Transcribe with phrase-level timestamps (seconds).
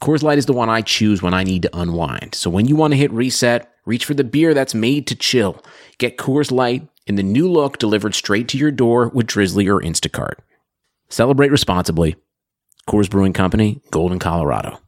[0.00, 2.36] Coors Light is the one I choose when I need to unwind.
[2.36, 5.60] So when you want to hit reset, reach for the beer that's made to chill.
[5.98, 9.80] Get Coors Light in the new look delivered straight to your door with Drizzly or
[9.80, 10.34] Instacart.
[11.08, 12.14] Celebrate responsibly.
[12.88, 14.78] Coors Brewing Company, Golden, Colorado.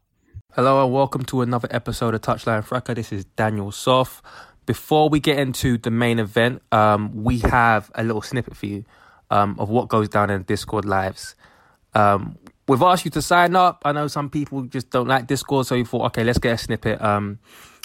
[0.53, 2.95] Hello and welcome to another episode of Touchline Fracas.
[2.95, 4.21] This is Daniel Soff.
[4.65, 8.85] Before we get into the main event, um, we have a little snippet for you
[9.29, 11.35] um, of what goes down in Discord lives.
[11.95, 12.39] Um,
[12.71, 13.83] we've asked you to sign up.
[13.85, 16.59] I know some people just don't like Discord, so you thought, okay, let's get a
[16.59, 17.03] snippet.
[17.03, 17.41] Um,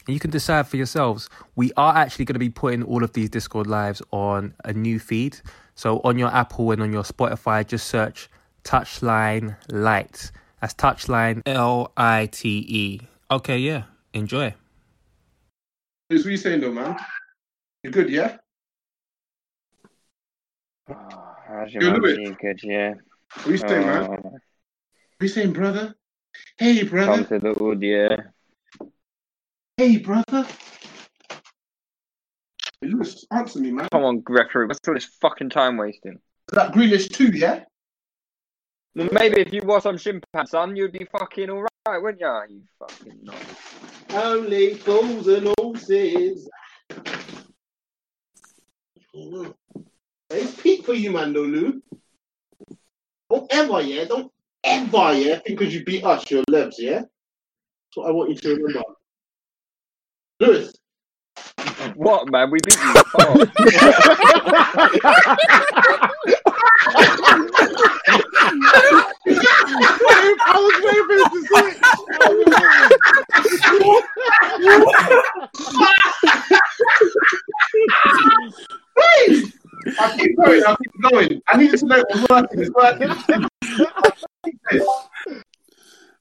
[0.05, 1.27] and you can decide for yourselves.
[1.55, 4.99] We are actually going to be putting all of these Discord lives on a new
[4.99, 5.37] feed.
[5.73, 8.29] So on your Apple and on your Spotify, just search
[8.63, 10.31] Touchline Lite.
[10.61, 13.01] That's Touchline L I T E.
[13.31, 13.85] Okay, yeah.
[14.13, 14.53] Enjoy.
[16.09, 16.95] What are you saying though, man?
[17.81, 18.37] You good, yeah?
[20.87, 22.37] Oh, how's You're your man?
[22.39, 22.93] Good, yeah.
[23.33, 24.39] What are you saying, man?
[25.17, 25.95] What are you saying, brother?
[26.57, 27.23] Hey, come brother.
[27.23, 28.17] to the wood, yeah.
[29.77, 30.45] Hey, brother.
[32.81, 33.87] Hey, Lewis, answer me, man.
[33.93, 34.67] Come on, referee.
[34.67, 36.19] What's all this fucking time wasting?
[36.51, 37.63] That Grealish too, yeah?
[38.93, 42.41] Well, maybe if you was some chimpanzee, son, you'd be fucking alright, wouldn't ya?
[42.49, 43.37] You fucking not.
[44.09, 46.49] Only fools and horses.
[49.15, 49.55] Oh,
[50.29, 51.81] it's peak for you, man, though, Lou.
[53.29, 54.03] Don't ever, yeah?
[54.03, 54.29] Don't
[54.65, 55.35] ever, yeah?
[55.39, 56.99] Think because you beat us, your lebs, yeah?
[56.99, 58.83] That's what I want you to remember.
[60.39, 60.73] Lewis,
[61.95, 62.51] What, man?
[62.51, 62.93] We beat you.
[63.19, 63.45] Oh.
[69.27, 71.77] I was waiting for you to say it.
[78.97, 79.53] Wait!
[79.99, 81.41] I keep going, I keep going.
[81.47, 82.59] I needed to know it was working.
[82.61, 83.09] It's working.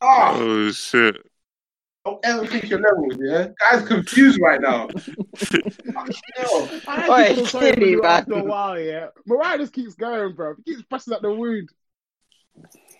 [0.00, 1.16] Ah, Oh shit!
[2.04, 3.48] don't ever think your levels, yeah?
[3.58, 4.88] Guys confused right now.
[6.36, 6.70] Hell.
[6.86, 9.06] I Oi, actually feel sorry for silly after a while, yeah.
[9.26, 10.54] Mariah just keeps going, bro.
[10.64, 11.70] He keeps pressing at the wound.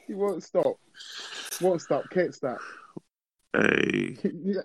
[0.06, 0.78] He won't stop.
[1.60, 2.08] Won't stop.
[2.10, 2.58] Can't stop.
[3.52, 4.16] Hey,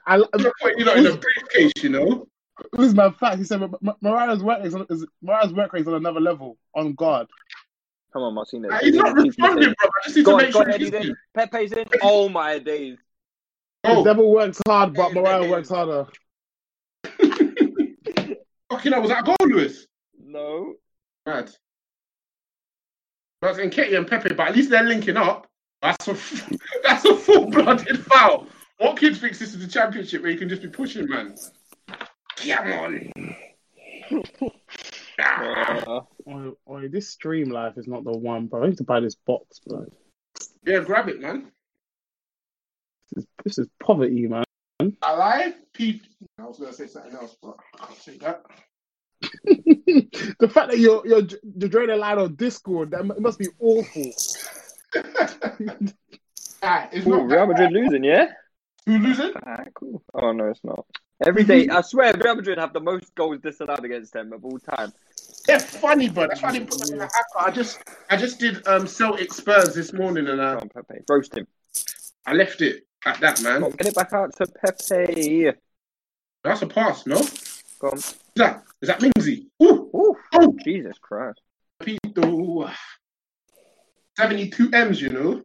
[0.07, 2.27] I, Look what you're not in a briefcase, you know?
[2.73, 3.38] this is my fact.
[3.38, 6.19] He said Ma- Ma- Mariah's work is, on, is Mariah's work rate is on another
[6.19, 6.57] level.
[6.75, 7.27] On guard.
[8.12, 8.72] Come on, Martinez.
[8.81, 9.90] He's not responding, bro.
[9.90, 11.08] I just need Go to on, make go sure on, he's Eddie.
[11.36, 11.47] then.
[11.50, 11.86] Pepe's in.
[12.02, 12.97] Oh my days.
[13.84, 16.08] The Oh, devil works hard, but Mariah works harder.
[18.69, 19.86] fucking hell, was that a goal, Lewis?
[20.22, 20.74] No.
[21.25, 21.52] Mad.
[23.42, 25.48] That's Nketiah and Pepe, but at least they're linking up.
[25.81, 26.14] That's a
[26.84, 28.48] that's a full-blooded foul.
[28.80, 31.36] What kid thinks this is the championship where you can just be pushing, man?
[32.36, 33.12] Come on.
[35.19, 38.63] Uh, Oh, oh, this stream life is not the one, bro.
[38.63, 39.85] I need to buy this box, bro.
[40.63, 41.52] Yeah, grab it, man.
[43.12, 44.44] This is, this is poverty, man.
[45.02, 46.03] Alive, Pete.
[46.38, 48.44] I was gonna say something else, but I can't say that.
[50.40, 51.24] the fact that you're you're
[51.57, 54.12] you're drawing a line on Discord, that mu- must be awful.
[56.62, 58.28] Ah, it's ooh, not Real Madrid losing, yeah?
[58.86, 59.31] Who losing?
[59.46, 60.03] Ah, cool.
[60.13, 60.86] Oh no, it's not.
[61.25, 64.59] Every day, I swear, Real Madrid have the most goals disallowed against them of all
[64.59, 64.91] time.
[65.50, 66.28] They're funny, bro.
[66.28, 67.12] That's why they put them in the app.
[67.40, 67.80] I just,
[68.12, 71.48] I just did um Celtic Spurs this morning, and Come uh, on, Pepe, roast him.
[72.28, 73.64] I left it at that, man.
[73.64, 75.50] On, get it back out to Pepe.
[76.44, 77.16] That's a pass, no?
[77.82, 77.98] Come on.
[77.98, 79.48] Is that is that Mingsy?
[79.64, 81.42] Ooh, Ooh, oh, Jesus Christ.
[81.81, 82.72] Pito.
[84.20, 85.42] Seventy-two M's, you know.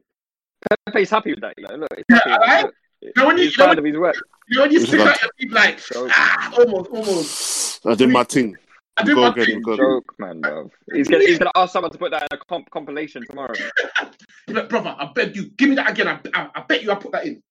[0.92, 1.76] Pepe's happy with that, you know.
[1.76, 3.16] Look, he's Yeah, happy with that.
[3.16, 4.16] No, when you- he's no, proud when- of his work.
[4.48, 7.86] You know when you stick out your feet like Joke, ah, almost, almost.
[7.86, 8.58] I did my thing.
[8.96, 9.62] I do my again, thing.
[9.76, 10.70] joke, man, bro.
[10.92, 13.54] He's gonna, he's gonna ask someone to put that in a comp- compilation tomorrow.
[14.46, 16.06] You're brother, I beg you, give me that again.
[16.08, 17.42] I, I, I bet you I put that in.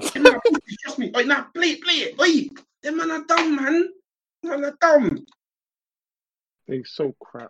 [0.00, 1.10] Give me that, please, Trust me.
[1.16, 2.20] Oi, now play it, play it.
[2.20, 2.48] Oi,
[2.82, 3.88] them man are dumb, man.
[4.42, 5.24] Them man are dumb.
[6.68, 7.48] They're so crap.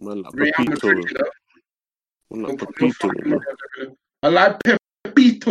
[0.00, 0.70] Man, like Real Pepito.
[0.88, 1.30] Madrid, you know.
[2.30, 3.36] Man, like Don't put no Pepito, fucking you know.
[3.36, 4.56] mother- I like
[5.04, 5.50] Pepito.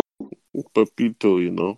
[0.73, 1.77] Pepito, you know.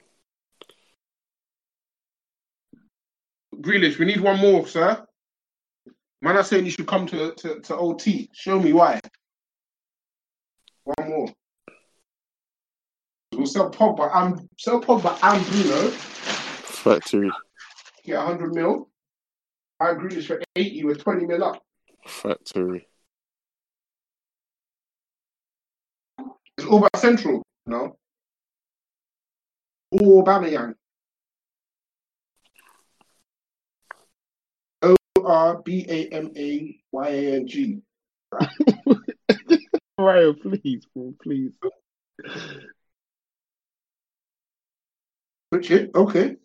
[3.61, 5.05] Grealish, we need one more, sir.
[6.21, 8.29] Man, are saying you should come to, to, to OT.
[8.33, 8.99] Show me why.
[10.83, 11.27] One more.
[13.33, 15.89] We'll sell Pogba and sell Pogba and Bruno.
[15.89, 17.31] Factory.
[18.03, 18.89] Get 100 mil.
[19.79, 21.63] I Grealish for 80 with 20 mil up.
[22.05, 22.87] Factory.
[26.57, 27.95] It's all about Central, no?
[29.91, 30.75] Or Aubameyang.
[35.23, 37.81] O R B A M A Y A N G.
[39.97, 41.51] Ryan, please, bro, please.
[45.49, 45.91] Which it?
[45.93, 46.35] Okay.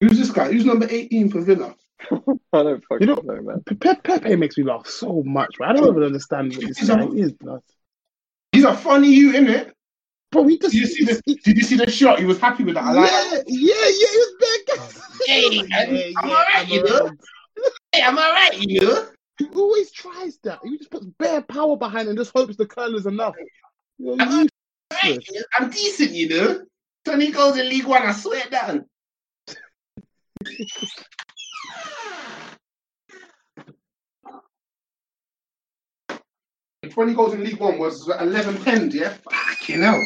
[0.00, 0.52] Who's this guy?
[0.52, 1.74] Who's number 18 for Villa?
[2.10, 2.16] I
[2.52, 3.62] don't fucking You know- know, man.
[3.80, 5.68] Pepe, Pepe makes me laugh so much, bro.
[5.68, 7.62] I don't even understand what this guy is, blood.
[8.52, 9.72] He's a funny you, innit?
[10.30, 10.72] Bro, he just.
[10.72, 12.18] Did you see he- the Did you see the shot?
[12.18, 12.84] He was happy with that.
[12.84, 14.80] I like yeah, yeah, yeah, he was big.
[15.26, 17.10] Hey, yeah, I'm alright, I'm you know?
[17.96, 18.02] Alright.
[18.02, 19.06] Hey, I'm alright, you?
[19.38, 20.60] He always tries that.
[20.64, 23.34] He just puts bare power behind and just hopes the curl is enough.
[23.98, 24.50] You're I'm useless.
[25.02, 25.28] alright,
[25.58, 26.60] I'm decent, you know?
[27.04, 28.86] 20 goals in League One, I swear down.
[36.90, 39.14] 20 goals in League One was 11 penned, yeah?
[39.30, 40.00] Fucking hell.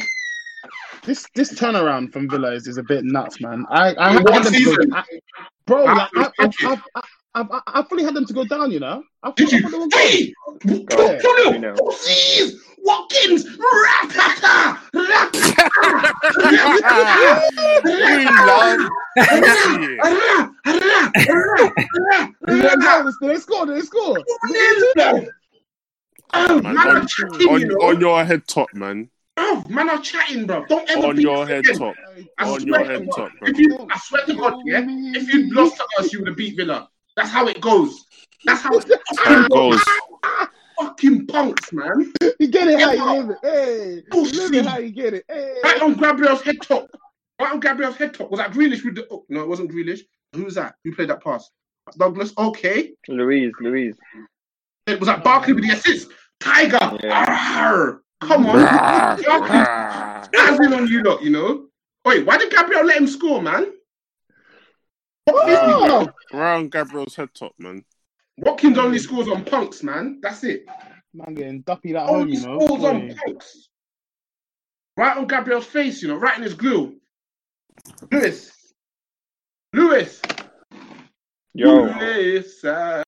[1.05, 3.65] This this turnaround from Villa is, is a bit nuts, man.
[3.71, 4.93] I I, In had one them go, season?
[4.95, 5.05] I,
[5.67, 5.87] bro.
[5.87, 6.31] I- Like, I,
[6.65, 7.03] I, I-
[7.35, 8.71] I, I, I, I, I fully had them to go down.
[8.71, 9.03] You know.
[9.23, 9.71] I Did thought, you?
[9.71, 10.35] thought they Hey!
[10.67, 10.87] good.
[10.87, 11.53] Go, Tunnel!
[11.53, 11.75] you know.
[11.75, 12.55] Jeez!
[12.83, 13.45] Watkins!
[13.45, 14.79] Ratata!
[22.49, 23.69] Yeah, no, they scored.
[23.69, 24.25] They scored.
[26.33, 27.75] Oh, Man, man, on, chatting, on, you know?
[27.87, 29.11] on your head top, man.
[29.37, 30.65] Oh, man, are chatting, bro.
[30.67, 31.79] Don't ever On your head again.
[31.79, 31.97] top.
[32.39, 33.49] I On your head God, top, bro.
[33.49, 34.85] If you, I swear to God, yeah.
[34.87, 36.89] If you'd lost to us, you would have beat Villa.
[37.17, 38.05] That's how it goes.
[38.45, 39.81] That's how it How it goes.
[40.79, 42.13] Fucking punks, man.
[42.39, 43.39] You get it how you live it.
[43.43, 45.25] Hey, you live it how you get it.
[45.29, 45.55] Hey.
[45.63, 46.89] Right on Gabriel's head top.
[47.39, 48.31] Right on Gabriel's head top.
[48.31, 49.07] Was that Grealish with the?
[49.11, 50.01] Oh, no, it wasn't Grealish.
[50.35, 50.77] Who was that?
[50.85, 51.51] Who played that pass?
[51.99, 52.33] Douglas.
[52.39, 52.93] Okay.
[53.09, 53.97] Louise, Louise.
[54.87, 56.09] It was that Barkley with the assist.
[56.41, 56.99] Tiger.
[57.03, 57.27] Yeah.
[57.59, 58.03] Arr.
[58.23, 59.19] Come on.
[60.25, 61.67] Standing on you lot, you know.
[62.07, 63.73] Wait, why did Gabriel let him score, man?
[65.29, 67.85] Oh, Round Gabriel's head top, man.
[68.39, 70.19] Watkins only scores on punks, man.
[70.23, 70.65] That's it.
[71.13, 72.59] man, getting duppy at home, Only you know.
[72.61, 73.15] scores on Boy.
[73.25, 73.69] punks.
[74.97, 76.97] Right on Gabriel's face, you know, right in his glue.
[78.11, 78.53] Lewis.
[79.73, 80.21] Lewis.
[81.55, 82.65] Yo, Lewis.
[82.65, 83.03] uh,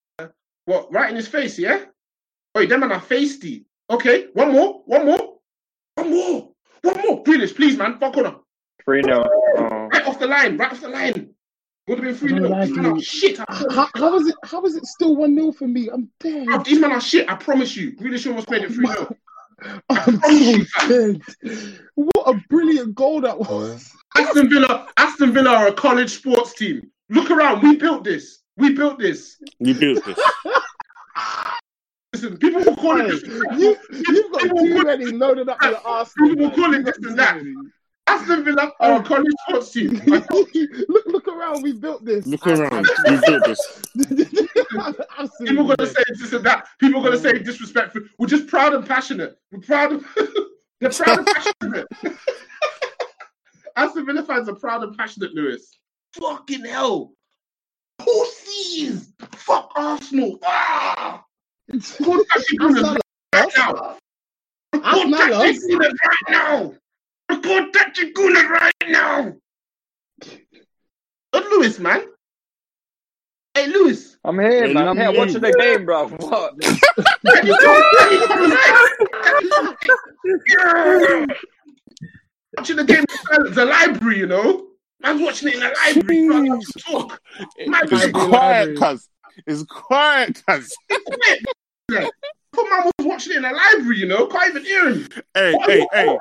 [0.67, 0.93] what?
[0.93, 1.85] Right in his face, yeah?
[2.55, 3.65] Wait, them man are feisty.
[3.91, 5.39] Okay, one more, one more,
[5.97, 6.51] one more,
[6.83, 7.23] one more.
[7.25, 7.99] Grealish, please, man.
[7.99, 8.37] Fuck on her.
[8.85, 9.25] 3 0.
[9.59, 9.63] Oh.
[9.93, 11.31] Right off the line, right off the line.
[11.89, 12.33] Would have been free.
[12.35, 12.51] I don't nil.
[12.51, 13.39] like These men are shit.
[13.39, 14.37] How, how is it?
[14.45, 15.89] How is it still one 0 for me?
[15.93, 16.47] I'm dead.
[16.47, 17.29] Bro, These men are shit.
[17.29, 17.93] I promise you.
[17.93, 19.17] Grealish almost made it 3 0.
[19.91, 21.23] I'm so dead.
[21.95, 23.91] What a brilliant goal that oh, was.
[24.17, 26.91] Aston Villa, Aston Villa are a college sports team.
[27.09, 27.63] Look around.
[27.63, 28.43] We built this.
[28.57, 29.39] We built this.
[29.59, 30.19] We built this.
[32.13, 33.23] Listen, people will call it this.
[33.59, 36.13] you, you've got too many loaded up your arse.
[36.13, 37.43] People will call it this and that.
[38.13, 40.01] Aston Villa are a college sports team.
[40.07, 41.63] look, look around.
[41.63, 42.27] We built this.
[42.27, 42.87] Look around.
[43.07, 43.83] You built this.
[45.41, 46.67] People are gonna say this and that.
[46.79, 48.03] People are gonna say disrespectful.
[48.19, 49.39] We're just proud and passionate.
[49.51, 50.07] We're proud of.
[50.81, 51.87] They're proud and passionate.
[53.77, 55.79] Aston Villa fans are proud and passionate, Lewis.
[56.13, 57.13] Fucking hell.
[57.99, 59.13] Pussies.
[59.33, 60.39] Fuck Arsenal.
[60.45, 61.25] Ah.
[61.69, 62.83] Report Tachy Gunners
[63.35, 63.97] right now.
[64.75, 65.41] Report Arsenal?
[65.41, 66.75] Tachy Gunners right now.
[67.33, 69.35] Report Tachy Gunners right now.
[71.31, 72.03] But Lewis, man.
[73.55, 74.17] Hey, Lewis.
[74.25, 74.89] I'm here, man.
[74.89, 76.09] I'm here watching the game, bro.
[76.09, 76.61] What?
[76.61, 77.83] Can you come?
[77.99, 78.13] Can
[80.25, 81.27] you come?
[82.57, 84.69] Watching the game in the library, you know.
[85.01, 86.29] Man's watching it in the library.
[86.29, 87.21] Can't have to talk.
[87.57, 89.09] It's it's quiet, cuz.
[89.47, 90.77] It's quiet, cuz.
[92.53, 94.27] Poor man was watching it in the library, you know.
[94.27, 95.09] Can't even hear him.
[95.35, 96.19] Hey, What- hey, what- hey.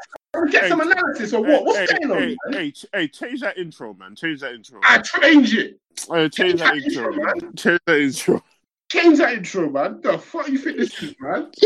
[0.50, 1.66] Get Hey, some analysis or what?
[1.66, 2.18] What's hey, going on?
[2.20, 2.54] hey, man?
[2.54, 4.16] hey, hey, change that intro, man.
[4.16, 4.80] Change that intro.
[4.82, 5.78] I change it.
[6.10, 7.56] Uh, hey, change that that intro, intro, man.
[7.58, 8.44] Change that intro.
[8.92, 10.00] Change that intro, man.
[10.02, 11.52] The fuck you think this is, man?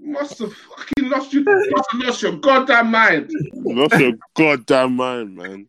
[0.00, 1.42] Must have fucking lost you.
[1.44, 3.30] Must have lost your goddamn mind.
[3.52, 5.68] Lost your goddamn mind, man.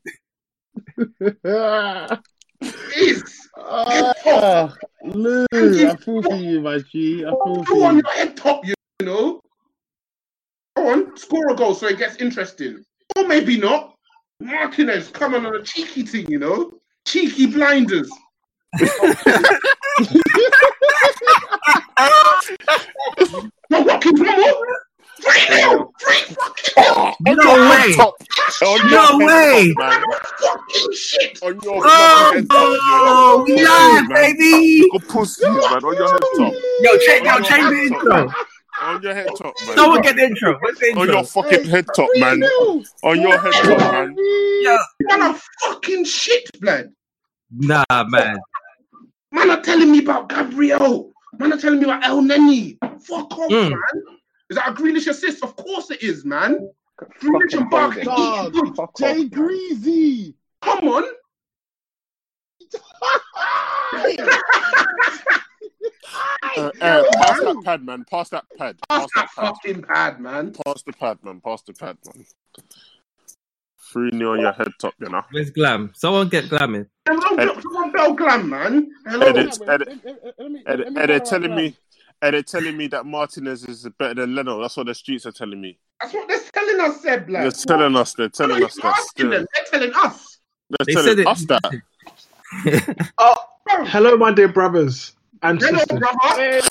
[2.63, 3.21] Jeez.
[3.57, 4.73] Ah,
[5.03, 7.25] Lou, I feel for you, my G.
[7.25, 8.01] I feel Go for on you.
[8.05, 8.73] your head top, you
[9.03, 9.41] know.
[10.75, 12.83] Go on, score a goal so it gets interesting.
[13.17, 13.95] Or maybe not.
[14.41, 16.71] Martinez coming on a cheeky thing, you know.
[17.05, 18.09] Cheeky blinders.
[23.69, 24.53] no, Watkins, one
[25.23, 25.31] more.
[25.33, 25.93] Three nil.
[26.01, 26.73] Three fucking
[27.25, 27.39] nil.
[27.49, 27.77] on No way.
[27.77, 28.15] head top.
[28.61, 29.65] On No way.
[29.67, 30.03] head top, man.
[30.41, 31.39] Fucking shit.
[31.43, 32.79] On your Oh, fucking head top.
[32.91, 34.89] oh, we live, baby.
[34.91, 35.83] Go pussy, man.
[35.83, 36.53] On your head top.
[36.81, 38.33] Yo, check, yo, On change the intro.
[38.81, 39.75] On your head top, man.
[39.75, 40.57] Someone get the intro.
[40.59, 42.41] What's the On your fucking head top, man.
[43.03, 44.15] On your head top, man.
[44.17, 44.77] Yo.
[45.01, 46.91] Man, are fucking shit, blood.
[47.51, 48.37] Nah, man.
[49.31, 51.11] Man are telling me about Gabriel.
[51.37, 52.77] Man are telling me about Elneny.
[53.01, 53.69] Fuck off, Mm.
[53.71, 54.18] man.
[54.49, 55.43] Is that a Grealish assist?
[55.43, 56.69] Of course it is, man.
[57.21, 58.03] Grealish Fucking and Barkley.
[58.05, 59.25] hold Jay.
[59.25, 60.35] Greasy.
[60.61, 61.03] Come on.
[66.57, 68.03] Uh, uh, pass that pad, man.
[68.09, 68.75] Pass that pad.
[68.89, 69.53] Pass Pass that that pad.
[69.63, 70.53] fucking pad, man.
[70.65, 71.39] Pass the pad, man.
[71.41, 72.25] Pass the pad, man.
[73.91, 75.21] Three nil on your head top, you know.
[75.31, 75.91] Where's Glam?
[75.95, 76.87] Someone get Glam in.
[77.07, 78.91] Hello, Ed- someone Bell Glam, man.
[79.07, 79.27] Hello.
[79.27, 81.75] Edit, edit, Let me- let me- And, let me and they're follow telling up me,
[82.21, 84.61] and they're telling me that Martinez is better than Leno.
[84.61, 85.79] That's what the streets are telling me.
[86.01, 88.13] That's what they're telling us, Seb, They're telling us.
[88.13, 88.95] They're telling us that.
[88.97, 89.29] Still.
[89.29, 89.45] them.
[89.55, 90.39] They're telling us.
[90.69, 91.27] They're They telling said it.
[91.27, 91.81] us that.
[93.19, 93.35] Oh,
[93.85, 95.99] hello, my dear brothers and hello, sisters.
[95.99, 96.61] brother.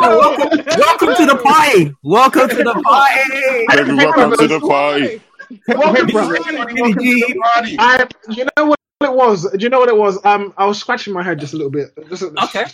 [0.00, 1.94] welcome, welcome to the party.
[2.02, 3.66] Welcome to the party.
[3.76, 5.20] Baby, welcome to the party.
[5.68, 6.36] Welcome, Welcome brother.
[6.36, 7.76] to the party.
[7.78, 9.50] I, you know what it was?
[9.50, 10.18] Do you know what it was?
[10.24, 11.90] Um, I was scratching my head just a little bit.
[12.08, 12.64] Just Okay.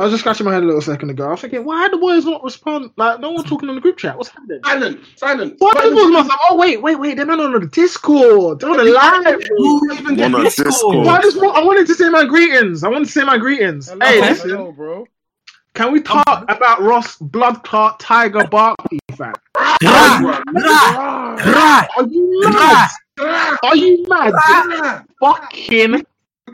[0.00, 1.26] I was just scratching my head a little second ago.
[1.26, 2.90] I was thinking, why the boys not respond?
[2.96, 4.16] Like, no one talking on the group chat.
[4.16, 4.58] What's happening?
[4.64, 5.56] Silent, silent.
[5.58, 6.38] Why the boys not?
[6.48, 7.18] Oh wait, wait, wait.
[7.18, 8.60] They're not on the Discord.
[8.60, 9.42] They're on the live.
[9.58, 10.68] Who even get on Discord?
[10.68, 11.06] Discord.
[11.06, 12.82] Why just, I wanted to say my greetings.
[12.82, 13.90] I wanted to say my greetings.
[13.90, 14.48] Hello, hey, listen.
[14.48, 15.06] hello, bro.
[15.74, 19.34] Can we talk about Ross Blood Clot Tiger Barkley, fam?
[19.54, 19.76] Rah,
[21.98, 22.88] Are you mad?
[23.18, 24.32] rah, Are you mad?
[24.32, 25.02] rah.
[25.20, 26.02] Fucking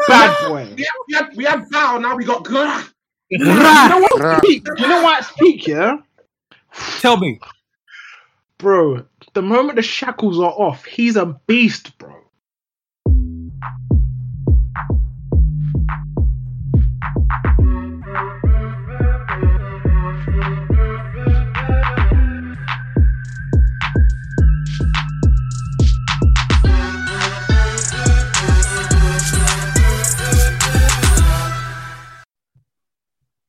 [0.08, 0.74] bad boy.
[0.76, 2.84] We had, we had, we had bow, now we got grah.
[3.30, 4.21] You know what?
[4.21, 4.40] Rah.
[4.40, 4.66] Peak?
[4.78, 5.99] You know why it's peak, yeah,
[7.00, 7.40] Tell me.
[8.59, 9.04] bro.
[9.35, 12.15] The moment the shackles are off, he's a beast, bro.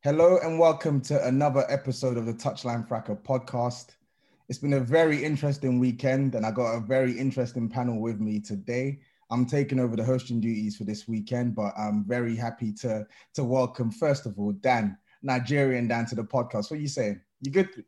[0.08, 3.98] Hello and welcome to another episode of the Touchline Fracas podcast.
[4.48, 8.40] It's been a very interesting weekend, and I got a very interesting panel with me
[8.40, 9.00] today.
[9.32, 13.44] I'm taking over the hosting duties for this weekend, but I'm very happy to to
[13.44, 16.72] welcome first of all Dan, Nigerian Dan, to the podcast.
[16.72, 17.20] What are you saying?
[17.42, 17.84] You good?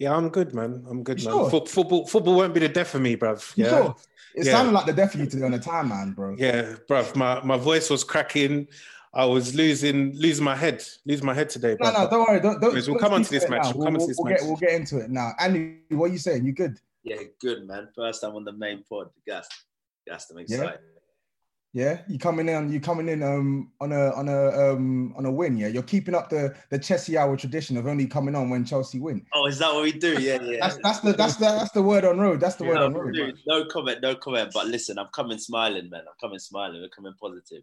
[0.00, 0.84] Yeah, I'm good, man.
[0.90, 1.32] I'm good, man.
[1.32, 1.50] sure?
[1.50, 3.52] Fo- football, football won't be the death of me, bruv.
[3.54, 3.96] Yeah, sure?
[4.34, 4.52] It Yeah.
[4.54, 6.34] sounded like the death of you today on the time, man, bro.
[6.36, 7.14] yeah, bruv.
[7.14, 8.66] My my voice was cracking.
[9.12, 11.76] I was losing losing my head, losing my head today.
[11.80, 12.40] No, no, don't worry.
[12.40, 13.64] Don't, don't, we'll don't come on to this match.
[13.64, 13.72] now.
[13.72, 14.40] We'll come on to we'll, this we'll match.
[14.40, 15.32] Get, we'll get into it now.
[15.40, 16.44] Andy, what are you saying?
[16.44, 16.78] You good?
[17.02, 17.88] Yeah, good man.
[17.96, 19.08] First time on the main pod.
[19.26, 19.48] Gas,
[20.06, 20.30] gas.
[20.30, 20.44] I'm Yeah?
[20.44, 20.80] excited.
[21.72, 22.72] Yeah, you coming in?
[22.72, 25.56] You coming in um on a on a um on a win?
[25.56, 28.98] Yeah, you're keeping up the the Chelsea hour tradition of only coming on when Chelsea
[28.98, 29.24] win.
[29.32, 30.20] Oh, is that what we do?
[30.20, 30.56] Yeah, yeah.
[30.60, 32.40] That's that's the that's the that's the word on road.
[32.40, 33.14] That's the word no, on road.
[33.14, 34.50] dude, no comment, no comment.
[34.52, 36.00] But listen, I'm coming smiling, man.
[36.00, 36.80] I'm coming smiling.
[36.80, 37.62] We're coming positive.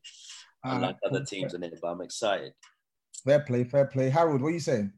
[0.65, 1.25] Alright, Unlike other cool.
[1.25, 2.53] teams in it, but I'm excited.
[3.23, 4.09] Fair play, fair play.
[4.09, 4.91] Harold, what are you saying?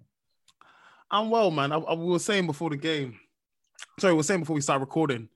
[1.12, 1.72] I'm well, man.
[1.72, 3.20] I, I we were saying before the game.
[4.00, 5.30] Sorry, we were saying before we start recording.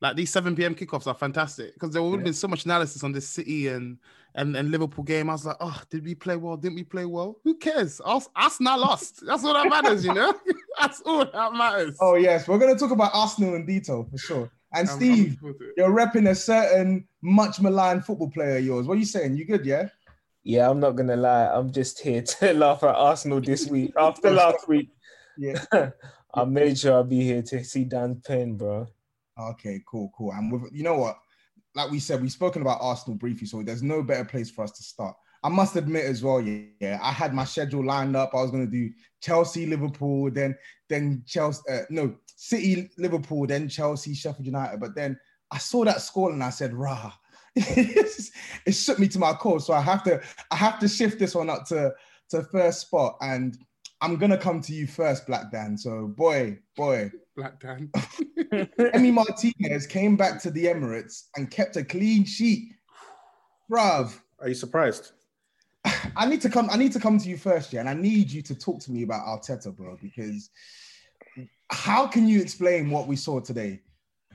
[0.00, 0.74] Like these 7 p.m.
[0.76, 2.24] kickoffs are fantastic because there would have Yeah.
[2.26, 3.98] been so much analysis on this City and,
[4.36, 5.28] and and Liverpool game.
[5.28, 6.56] I was like, oh, did we play well?
[6.56, 7.40] Didn't we play well?
[7.44, 8.00] Who cares?
[8.04, 9.26] Us, us not lost.
[9.26, 10.32] That's all that matters, you know.
[10.80, 11.96] That's all that matters.
[12.00, 14.50] Oh yes, we're gonna talk about Arsenal in detail for sure.
[14.72, 15.74] And I'm- I'm Steve, looking forward to it.
[15.76, 18.86] you're repping a certain much maligned football player of yours.
[18.86, 19.36] What are you saying?
[19.36, 19.64] You good?
[19.64, 19.88] Yeah.
[20.44, 21.46] Yeah, I'm not gonna lie.
[21.46, 23.92] I'm just here to laugh at Arsenal this week.
[23.98, 24.90] After last week,
[25.36, 25.64] Yeah.
[26.34, 28.86] I made sure I'll be here to see Dan's pen, bro.
[29.40, 30.32] Okay, cool, cool.
[30.32, 31.18] And with you know what,
[31.74, 34.72] like we said, we've spoken about Arsenal briefly, so there's no better place for us
[34.72, 35.16] to start.
[35.44, 38.34] I must admit as well, yeah, yeah I had my schedule lined up.
[38.34, 40.56] I was going to do Chelsea, Liverpool, then
[40.88, 44.80] then Chelsea, uh, no City, Liverpool, then Chelsea, Sheffield United.
[44.80, 45.18] But then
[45.50, 47.12] I saw that score and I said, "Rah."
[47.56, 51.34] it shook me to my core, so I have to I have to shift this
[51.34, 51.92] one up to
[52.30, 53.58] to first spot, and
[54.00, 55.76] I'm gonna come to you first, Black Dan.
[55.76, 57.90] So boy, boy, Black Dan.
[58.38, 62.74] Emi Martinez came back to the Emirates and kept a clean sheet.
[63.70, 65.12] Bruv, Are you surprised?
[66.16, 66.68] I need to come.
[66.70, 68.92] I need to come to you first, yeah, and I need you to talk to
[68.92, 70.50] me about Arteta, bro, because
[71.70, 73.80] how can you explain what we saw today?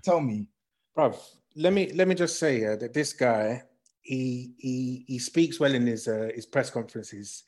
[0.04, 0.48] Tell me.
[0.96, 1.14] bro.
[1.56, 3.64] let me let me just say uh, that this guy
[4.02, 7.44] he he he speaks well in his uh, his press conferences,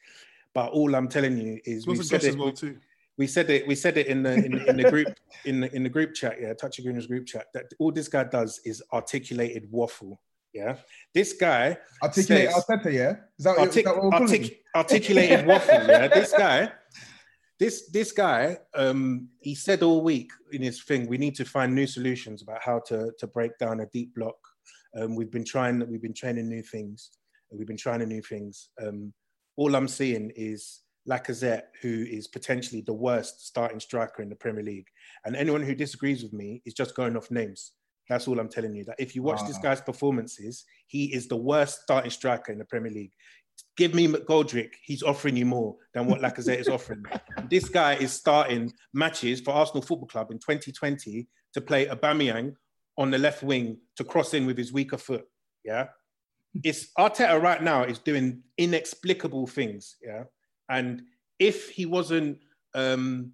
[0.53, 2.77] but all I'm telling you is we've said it, as well too.
[3.17, 3.67] we said it.
[3.67, 5.07] We said it in the in, in the group
[5.45, 6.37] in the, in the group chat.
[6.41, 7.47] Yeah, Touch of Greeners group chat.
[7.53, 10.19] That all this guy does is articulated waffle.
[10.55, 10.77] Yeah,
[11.13, 13.15] this guy Articulate says- Arteta, yeah?
[13.37, 15.85] Is that, is Artic- that what artic- articulated waffle.
[15.85, 16.71] Yeah, this guy,
[17.59, 21.75] this this guy, um, he said all week in his thing, we need to find
[21.75, 24.37] new solutions about how to to break down a deep block.
[24.97, 27.09] Um, we've been trying, we've been training new things.
[27.51, 28.69] We've been trying new things.
[28.81, 29.13] Um,
[29.57, 34.63] all I'm seeing is Lacazette, who is potentially the worst starting striker in the Premier
[34.63, 34.87] League.
[35.25, 37.73] And anyone who disagrees with me is just going off names.
[38.09, 38.85] That's all I'm telling you.
[38.85, 42.65] That if you watch this guy's performances, he is the worst starting striker in the
[42.65, 43.13] Premier League.
[43.77, 47.03] Give me McGoldrick, he's offering you more than what Lacazette is offering.
[47.49, 52.55] This guy is starting matches for Arsenal Football Club in 2020 to play Aubameyang
[52.97, 55.25] on the left wing to cross in with his weaker foot.
[55.63, 55.87] Yeah,
[56.63, 59.97] it's Arteta right now is doing inexplicable things.
[60.01, 60.23] Yeah,
[60.69, 61.03] and
[61.39, 62.39] if he wasn't,
[62.73, 63.33] um,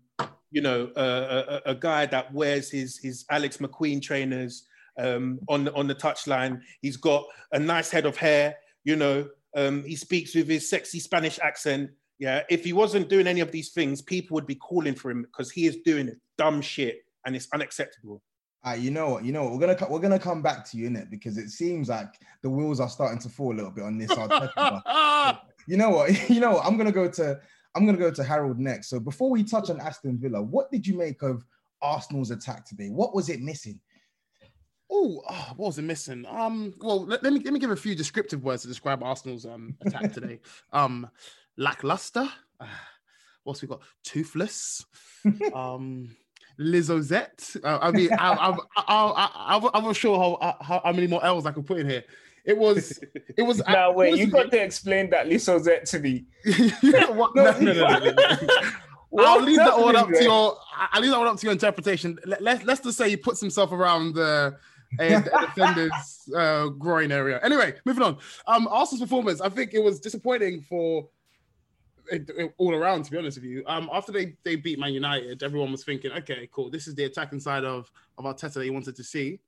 [0.52, 4.68] you know, a, a, a guy that wears his his Alex McQueen trainers
[5.00, 8.56] um, on the on the touchline, he's got a nice head of hair.
[8.84, 11.92] You know, um, he speaks with his sexy Spanish accent.
[12.20, 15.24] Yeah, if he wasn't doing any of these things, people would be calling for him
[15.24, 18.22] because he is doing dumb shit and it's unacceptable.
[18.64, 19.26] Ah, you know what?
[19.26, 19.54] You know what?
[19.54, 22.50] We're gonna we're gonna come back to you in it because it seems like the
[22.50, 24.12] wheels are starting to fall a little bit on this.
[25.68, 26.30] You know what?
[26.30, 26.66] You know what?
[26.66, 27.40] I'm gonna go to
[27.76, 28.90] I'm gonna go to Harold next.
[28.90, 31.46] So before we touch on Aston Villa, what did you make of
[31.82, 32.90] Arsenal's attack today?
[32.90, 33.80] What was it missing?
[34.90, 35.22] Oh,
[35.56, 36.26] what was it missing?
[36.30, 39.46] Um, well, let, let me let me give a few descriptive words to describe Arsenal's
[39.46, 40.40] um attack today.
[40.74, 41.10] um,
[41.58, 42.28] lackluster.
[42.60, 42.66] Uh,
[43.44, 43.82] what's we got?
[44.04, 44.86] Toothless.
[45.54, 46.16] um,
[46.60, 47.64] Lizzozette.
[47.64, 51.08] Uh, I mean, I, I, I, I, I, I'm not sure how, how how many
[51.08, 52.04] more L's I could put in here.
[52.46, 53.00] It was,
[53.38, 53.62] it was.
[53.68, 56.26] Now wait, you honestly- got to explain that Lissozette to me.
[57.14, 57.36] What?
[57.36, 58.38] No, no, no, no, no, no.
[59.26, 60.24] I'll leave that one up to there?
[60.24, 60.58] your.
[60.94, 62.18] I'll leave that one up to your interpretation.
[62.26, 64.56] Let, let, let's just say he puts himself around the
[65.00, 65.22] uh,
[65.56, 67.40] defender's uh, groin area.
[67.44, 68.18] Anyway, moving on.
[68.48, 69.42] Um, Arsenal's performance.
[69.42, 71.10] I think it was disappointing for
[72.12, 73.04] it, it- all around.
[73.04, 76.12] To be honest with you, um, after they they beat Man United, everyone was thinking,
[76.14, 76.70] okay, cool.
[76.70, 79.40] This is the attacking side of of Arteta that he wanted to see.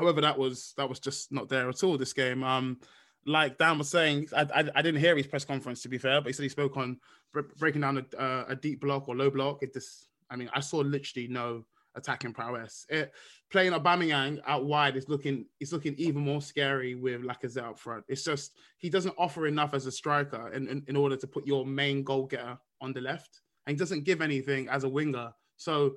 [0.00, 2.42] However, that was that was just not there at all this game.
[2.42, 2.80] Um,
[3.26, 6.22] like Dan was saying, I, I, I didn't hear his press conference to be fair,
[6.22, 6.98] but he said he spoke on
[7.34, 9.62] bre- breaking down a, uh, a deep block or low block.
[9.62, 11.64] It just, I mean, I saw literally no
[11.96, 12.86] attacking prowess.
[12.88, 13.12] It,
[13.52, 18.04] playing Aubameyang out wide is looking, it's looking even more scary with Lacazette up front.
[18.08, 21.46] It's just he doesn't offer enough as a striker in, in, in order to put
[21.46, 25.30] your main goal getter on the left, and he doesn't give anything as a winger.
[25.58, 25.96] So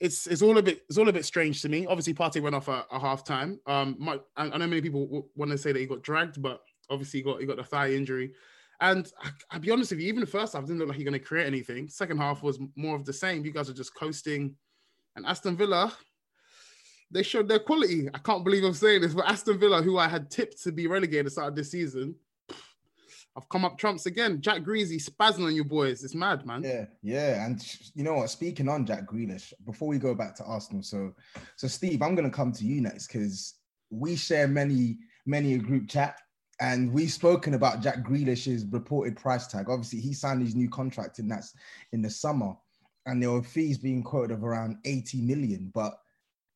[0.00, 1.86] it's it's all a bit it's all a bit strange to me.
[1.86, 3.60] Obviously, Partey went off at, a half time.
[3.66, 6.40] Um, my, I, I know many people w- want to say that he got dragged,
[6.40, 8.32] but obviously he got he got the thigh injury.
[8.80, 11.08] And I, I'll be honest with you, even the first half didn't look like you're
[11.08, 11.88] going to create anything.
[11.88, 13.44] Second half was more of the same.
[13.44, 14.56] You guys are just coasting.
[15.16, 15.92] And Aston Villa,
[17.10, 18.08] they showed their quality.
[18.14, 20.86] I can't believe I'm saying this, but Aston Villa, who I had tipped to be
[20.86, 22.14] relegated at the start of this season,
[23.36, 24.40] I've come up trumps again.
[24.40, 26.02] Jack Greasy spazzing on you boys.
[26.02, 26.62] It's mad, man.
[26.64, 27.64] Yeah, yeah, and
[27.94, 28.30] you know what?
[28.30, 31.14] Speaking on Jack Grealish, before we go back to Arsenal, so
[31.56, 33.54] so Steve, I'm gonna come to you next because
[33.90, 36.16] we share many many a group chat,
[36.60, 39.70] and we've spoken about Jack Grealish's reported price tag.
[39.70, 41.54] Obviously, he signed his new contract in that's
[41.92, 42.54] in the summer,
[43.06, 45.70] and there were fees being quoted of around 80 million.
[45.72, 45.94] But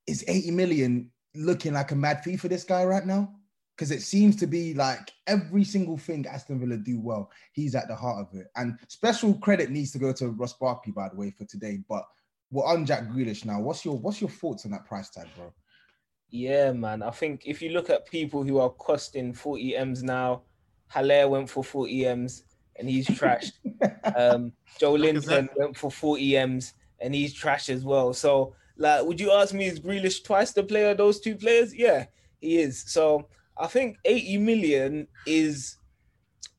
[0.08, 3.32] is 80 million looking like a mad fee for this guy right now?
[3.76, 7.88] Because it seems to be like every single thing Aston Villa do well, he's at
[7.88, 8.46] the heart of it.
[8.56, 11.80] And special credit needs to go to Ross Barkley, by the way, for today.
[11.88, 12.04] But
[12.52, 13.60] we're on Jack Grealish now.
[13.60, 15.52] What's your what's your thoughts on that price tag, bro?
[16.30, 17.02] Yeah, man.
[17.02, 20.42] I think if you look at people who are costing 40 M's now,
[20.88, 22.44] Haller went for 40 M's
[22.76, 23.52] and he's trashed.
[24.16, 28.12] um, Joelinton went for 40 M's and he's trash as well.
[28.12, 31.74] So, like, would you ask me, is Grealish twice the player of those two players?
[31.74, 32.06] Yeah,
[32.40, 32.82] he is.
[32.86, 35.76] So, I think 80 million is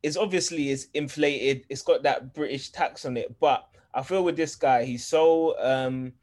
[0.03, 1.65] is obviously is inflated.
[1.69, 5.59] It's got that British tax on it, but I feel with this guy, he's so
[5.59, 6.13] um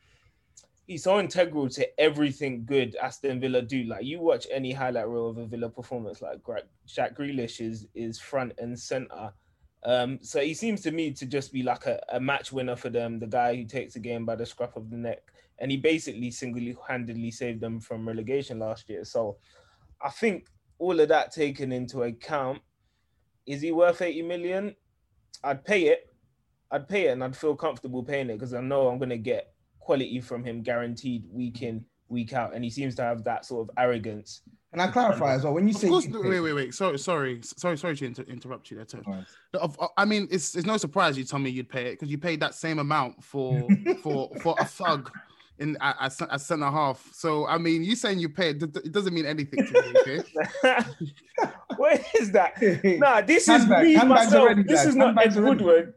[0.86, 3.84] he's so integral to everything good Aston Villa do.
[3.84, 6.40] Like you watch any highlight reel of a Villa performance, like
[6.86, 9.32] Jack Grealish is is front and center.
[9.84, 12.88] Um, so he seems to me to just be like a, a match winner for
[12.88, 15.22] them, the guy who takes the game by the scruff of the neck,
[15.58, 19.04] and he basically single-handedly saved them from relegation last year.
[19.04, 19.38] So
[20.00, 20.46] I think
[20.78, 22.60] all of that taken into account,
[23.46, 24.76] is he worth 80 million?
[25.44, 26.14] I'd pay it.
[26.70, 29.18] I'd pay it and I'd feel comfortable paying it because I know I'm going to
[29.18, 32.54] get quality from him guaranteed week in, week out.
[32.54, 35.52] And he seems to have that sort of arrogance And I clarify as well?
[35.54, 36.74] When you Of say course, you no, wait, wait, wait.
[36.74, 39.04] Sorry, sorry, sorry, sorry to inter- interrupt you there, Tony.
[39.54, 42.10] Of- of- I mean, it's it's no surprise you tell me you'd pay it because
[42.10, 43.68] you paid that same amount for
[44.02, 45.10] for for a thug
[45.58, 47.08] in at, at, cen- at centre half.
[47.12, 49.94] So I mean, you saying you paid d- d- it doesn't mean anything to me.
[50.00, 50.22] Okay?
[51.76, 52.60] What is that?
[52.98, 54.34] Nah, this is Handbag- me myself.
[54.42, 54.88] already, this guys.
[54.88, 55.50] is not Ed Handbags already.
[55.64, 55.94] Woodward.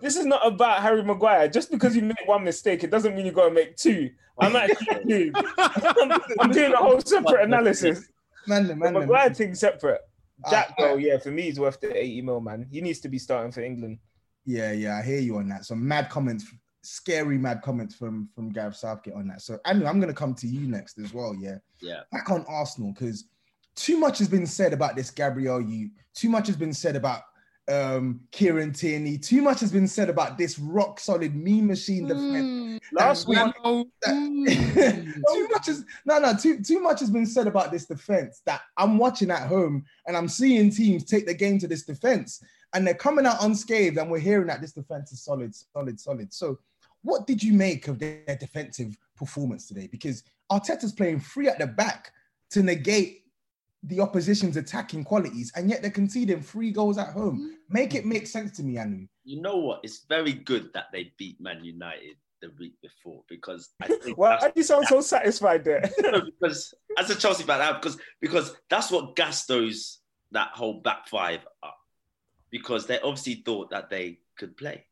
[0.00, 1.48] This is not about Harry Maguire.
[1.48, 4.10] Just because you make one mistake, it doesn't mean you got to make two.
[4.38, 8.08] I'm actually I'm, I'm doing a whole separate analysis.
[8.46, 9.02] Man, The man, man.
[9.02, 10.00] Maguire thing separate.
[10.50, 12.66] Jack, Ah, though, yeah, for me, he's worth the 80 mil, man.
[12.70, 13.98] He needs to be starting for England.
[14.44, 15.64] Yeah, yeah, I hear you on that.
[15.64, 16.44] Some mad comments,
[16.84, 19.42] scary mad comments from from Gareth Southgate on that.
[19.42, 21.34] So Anu, I'm gonna come to you next as well.
[21.34, 22.00] Yeah, Yeah.
[22.12, 23.24] back on Arsenal because
[23.76, 25.60] too much has been said about this Gabriel.
[25.60, 27.22] You too much has been said about
[27.68, 29.16] um Kieran Tierney.
[29.16, 32.80] Too much has been said about this rock solid meme machine defense.
[32.92, 33.38] Last week,
[34.04, 38.60] too much is no no too too much has been said about this defense that
[38.76, 42.42] I'm watching at home and I'm seeing teams take the game to this defense
[42.74, 46.32] and they're coming out unscathed and we're hearing that this defense is solid solid solid
[46.32, 46.58] so
[47.04, 51.66] what did you make of their defensive performance today because Arteta's playing free at the
[51.66, 52.12] back
[52.50, 53.22] to negate
[53.84, 58.26] the opposition's attacking qualities and yet they're conceding three goals at home make it make
[58.26, 59.80] sense to me Anu You know what?
[59.84, 64.38] It's very good that they beat Man United the week before because I think why
[64.40, 65.90] do you sound so satisfied there?
[66.24, 69.98] Because as a Chelsea fan, because because that's what gassed those
[70.32, 71.76] that whole back five up
[72.50, 74.86] because they obviously thought that they could play.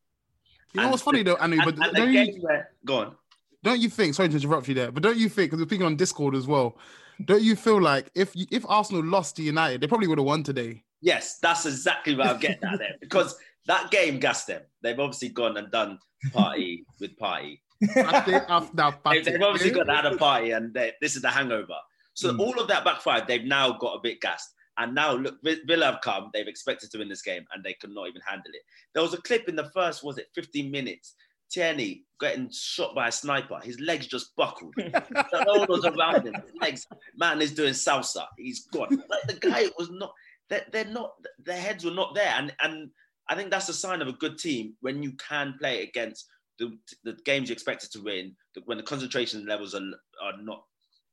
[0.73, 3.15] You know what's funny though, Anu, but and don't you where go on.
[3.63, 4.15] don't you think?
[4.15, 5.51] Sorry to interrupt you there, but don't you think?
[5.51, 6.77] Because we're speaking on Discord as well.
[7.25, 10.25] Don't you feel like if you- if Arsenal lost to United, they probably would have
[10.25, 10.83] won today?
[11.01, 14.63] Yes, that's exactly what I'm getting at there because that game gassed them.
[14.81, 15.99] They've obviously gone and done
[16.31, 17.61] party with party.
[19.25, 21.75] They- They've obviously got have a party, and they, this is the hangover.
[22.13, 22.39] So hmm.
[22.39, 24.53] all of that back five, they've now got a bit gassed.
[24.77, 26.29] And now look, Villa have come.
[26.33, 28.61] They've expected to win this game, and they could not even handle it.
[28.93, 31.15] There was a clip in the first, was it 15 minutes?
[31.53, 33.59] Tierney getting shot by a sniper.
[33.63, 34.73] His legs just buckled.
[34.77, 34.93] no
[35.45, 36.33] one was around him.
[36.33, 38.25] His legs, man is doing salsa.
[38.37, 39.03] He's gone.
[39.09, 40.13] Like the guy was not.
[40.49, 41.13] They're, they're not.
[41.43, 42.89] Their heads were not there, and and
[43.29, 46.27] I think that's a sign of a good team when you can play against
[46.59, 48.35] the, the games you expected to win.
[48.65, 49.81] When the concentration levels are
[50.23, 50.63] are not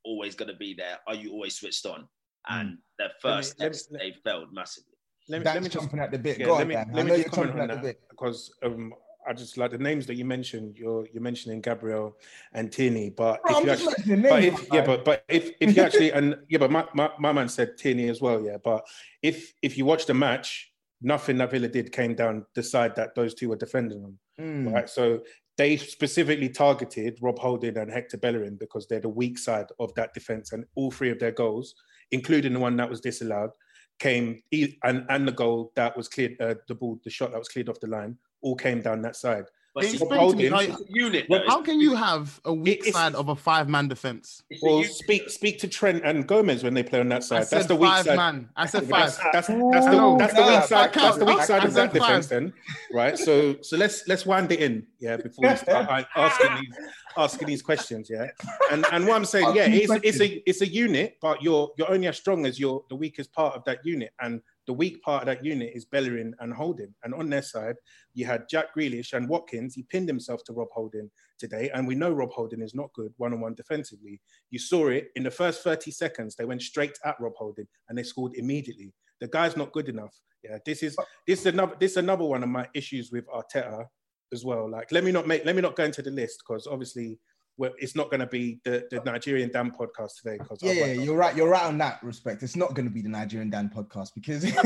[0.05, 2.09] always going to be there, are you always switched on?
[2.49, 4.87] And their Let me- first let me- they failed massively.
[5.29, 6.39] Let me, Dan's let me just, chomping at the bit.
[6.39, 6.91] Yeah, Go let on, me, Dan.
[6.93, 8.93] Let me just comment on that because um,
[9.29, 10.77] I just like the names that you mentioned.
[10.77, 12.17] You're you're mentioning Gabriel
[12.53, 15.25] and Tierney, but Bro, if I'm you just actually, mentioning but if, yeah, but but
[15.29, 18.43] if if you actually and yeah, but my, my, my man said Tierney as well,
[18.43, 18.57] yeah.
[18.65, 18.85] But
[19.23, 23.15] if if you watch the match, nothing that Villa did came down the side that
[23.15, 24.73] those two were defending them, Mm.
[24.73, 24.89] right?
[24.91, 25.21] So
[25.57, 30.13] they specifically targeted Rob Holding and Hector Bellerin because they're the weak side of that
[30.15, 31.75] defense, and all three of their goals,
[32.13, 33.51] including the one that was disallowed,
[33.99, 37.39] came e- and and the goal that was cleared, uh, the ball, the shot that
[37.39, 39.45] was cleared off the line, all came down that side.
[39.73, 41.27] But Explain to me how- unit.
[41.29, 41.45] Well.
[41.47, 44.43] How can you have a weak it's- side of a five man defense?
[44.63, 47.47] Well, speak speak to Trent and Gomez when they play on that I side.
[47.47, 48.17] said That's the weak five side.
[48.17, 48.49] man.
[48.57, 49.33] I said That's, five.
[49.33, 49.53] that's, that's, the,
[49.93, 50.19] Hello.
[50.19, 50.93] that's the weak side.
[50.93, 52.29] That's the weak side of that defense, five.
[52.31, 52.53] then,
[52.93, 53.17] right?
[53.17, 56.75] So, so let's let's wind it in, yeah, before we start asking these
[57.17, 58.29] asking these questions, yeah.
[58.71, 61.91] And and what I'm saying, yeah, it's it's a it's a unit, but you're you're
[61.91, 65.23] only as strong as your the weakest part of that unit, and the weak part
[65.23, 66.95] of that unit is Bellerin and Holding.
[67.03, 67.77] And on their side,
[68.15, 69.75] you had Jack Grealish and Watkins.
[69.75, 73.13] He pinned himself to Rob Holding today, and we know Rob Holding is not good
[73.17, 74.21] one on one defensively.
[74.51, 76.37] You saw it in the first 30 seconds.
[76.37, 78.93] They went straight at Rob Holding and they scored immediately.
[79.21, 80.15] The guy's not good enough.
[80.43, 80.97] Yeah, this is
[81.27, 83.87] this is another this is another one of my issues with Arteta
[84.33, 84.71] as well.
[84.71, 87.19] Like, let me not make let me not go into the list because obviously
[87.61, 90.39] well, it's not going to be the, the Nigerian Dan podcast today.
[90.39, 91.37] Because Yeah, yeah, you're right.
[91.37, 92.43] You're right on that respect.
[92.43, 94.47] It's not going to be the Nigerian Dan podcast because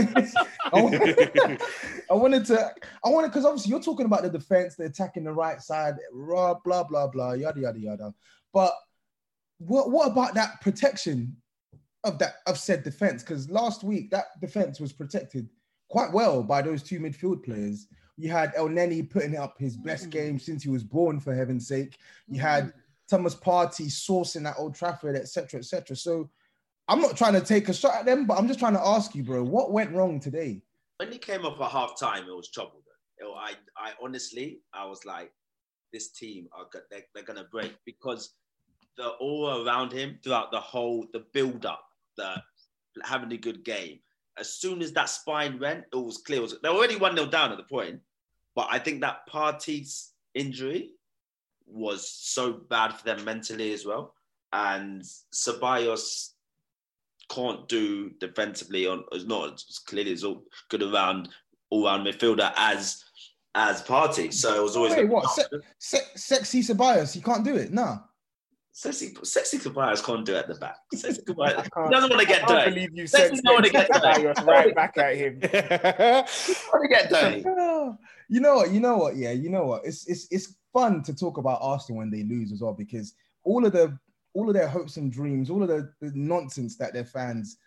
[0.72, 1.60] I wanted,
[2.10, 2.72] I wanted to,
[3.04, 6.54] I wanted because obviously you're talking about the defense, the attacking the right side, blah
[6.64, 8.14] blah blah blah, yada yada yada.
[8.52, 8.72] But
[9.58, 11.36] what what about that protection
[12.04, 13.24] of that of said defense?
[13.24, 15.48] Because last week that defense was protected
[15.88, 17.88] quite well by those two midfield players.
[18.16, 20.10] You had Elneny putting up his best mm.
[20.10, 21.98] game since he was born, for heaven's sake.
[22.28, 22.78] You had mm-hmm.
[23.08, 25.96] Thomas Partey sourcing at Old Trafford, etc., etc.
[25.96, 26.30] So
[26.88, 29.14] I'm not trying to take a shot at them, but I'm just trying to ask
[29.14, 30.62] you, bro, what went wrong today?
[30.98, 32.82] when he came up at half time, it was trouble.
[32.84, 33.26] Though.
[33.26, 35.32] It- I, I honestly, I was like,
[35.92, 38.34] this team are go- they're, they're gonna break because
[38.96, 41.84] the aura around him throughout the whole the build up,
[42.16, 42.34] the
[43.02, 43.98] having a good game.
[44.38, 46.38] As soon as that spine went, it was clear.
[46.38, 48.00] It was, they were already one 0 down at the point,
[48.54, 50.90] but I think that Partey's injury
[51.66, 54.14] was so bad for them mentally as well.
[54.52, 56.30] And Ceballos
[57.30, 61.28] can't do defensively on is not as clearly as all good around
[61.70, 63.02] all round midfielder as
[63.54, 64.32] as Partey.
[64.32, 65.28] So it was always Wait, what?
[65.30, 67.72] Se- se- sexy Ceballos, he can't do it.
[67.72, 68.00] No.
[68.76, 70.74] Sexy, sexy Ceballos can't do at the back.
[70.92, 71.46] Sexy can't-
[71.92, 74.42] doesn't want to get I can't believe you Sexy said don't want to get dirty.
[74.42, 75.38] right back at him.
[75.42, 77.44] want to get dirty.
[78.28, 78.72] You know what?
[78.72, 79.16] You know what?
[79.16, 79.82] Yeah, you know what?
[79.84, 83.64] It's it's it's fun to talk about Arsenal when they lose as well because all
[83.64, 83.96] of the
[84.32, 87.58] all of their hopes and dreams, all of the, the nonsense that their fans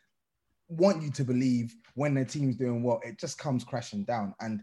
[0.67, 4.33] want you to believe when their team's doing well, it just comes crashing down.
[4.41, 4.61] And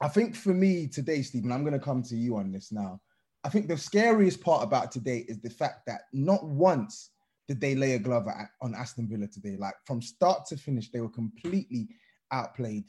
[0.00, 3.00] I think for me today, Stephen, I'm going to come to you on this now.
[3.44, 7.10] I think the scariest part about today is the fact that not once
[7.50, 9.56] did they lay a glove at, on Aston Villa today.
[9.58, 11.88] Like from start to finish, they were completely
[12.30, 12.84] outplayed.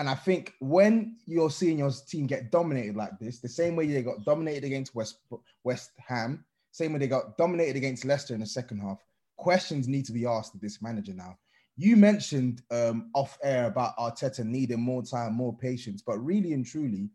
[0.00, 3.86] And I think when you're seeing your team get dominated like this, the same way
[3.86, 5.20] they got dominated against West
[5.62, 8.98] West Ham, same way they got dominated against Leicester in the second half,
[9.36, 11.38] questions need to be asked of this manager now.
[11.76, 16.66] You mentioned um, off air about Arteta needing more time, more patience, but really and
[16.66, 17.10] truly,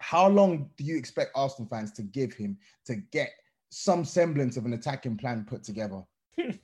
[0.00, 3.30] how long do you expect Arsenal fans to give him to get
[3.68, 6.02] some semblance of an attacking plan put together?
[6.38, 6.54] um,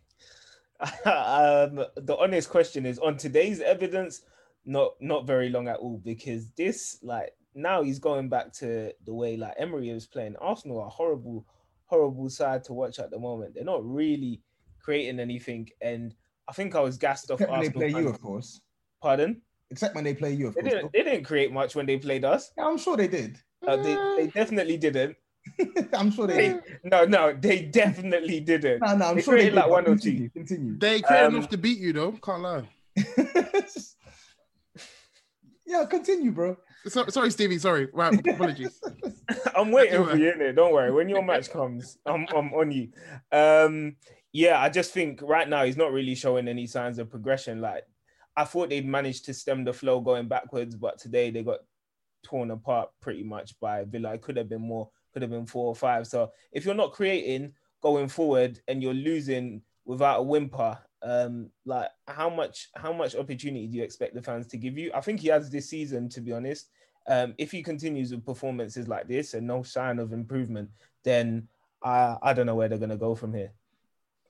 [1.96, 4.22] the honest question is on today's evidence,
[4.64, 9.14] not not very long at all because this like now he's going back to the
[9.14, 10.34] way like Emery was playing.
[10.40, 11.46] Arsenal are a horrible,
[11.84, 13.54] horrible side to watch at the moment.
[13.54, 14.40] They're not really
[14.80, 16.14] creating anything, and
[16.48, 17.40] I think I was gassed off.
[17.40, 18.60] Except when they Arsenal play you, of course.
[19.02, 19.42] Pardon?
[19.70, 20.74] Except when they play you, of They course.
[20.74, 20.92] didn't.
[20.92, 22.52] They didn't create much when they played us.
[22.56, 23.38] Yeah, I'm sure they did.
[23.66, 25.16] Uh, they, they definitely didn't.
[25.92, 26.60] I'm sure they did.
[26.84, 28.80] No, no, they definitely didn't.
[28.80, 29.56] No, no, I'm they sure they created did.
[29.56, 30.30] like but one or two.
[30.30, 30.78] Continue.
[30.78, 32.12] They created Um, enough to beat you, though.
[32.12, 32.68] Can't lie.
[35.68, 36.56] Yeah, continue, bro.
[36.86, 37.58] So, sorry, Stevie.
[37.58, 37.88] Sorry.
[37.92, 38.80] Right, apologies.
[39.56, 40.54] I'm waiting for you, innit?
[40.54, 40.92] Don't worry.
[40.92, 42.88] When your match comes, I'm, I'm on you.
[43.32, 43.96] Um,
[44.32, 47.60] yeah, I just think right now he's not really showing any signs of progression.
[47.60, 47.82] Like
[48.36, 51.60] I thought they'd managed to stem the flow going backwards, but today they got
[52.22, 54.14] torn apart pretty much by Villa.
[54.14, 56.06] It could have been more, could have been four or five.
[56.06, 61.88] So if you're not creating going forward and you're losing without a whimper, um, like
[62.08, 64.90] how much how much opportunity do you expect the fans to give you?
[64.94, 66.68] I think he has this season, to be honest.
[67.08, 70.70] Um, if he continues with performances like this and no sign of improvement,
[71.04, 71.48] then
[71.82, 73.52] I I don't know where they're gonna go from here.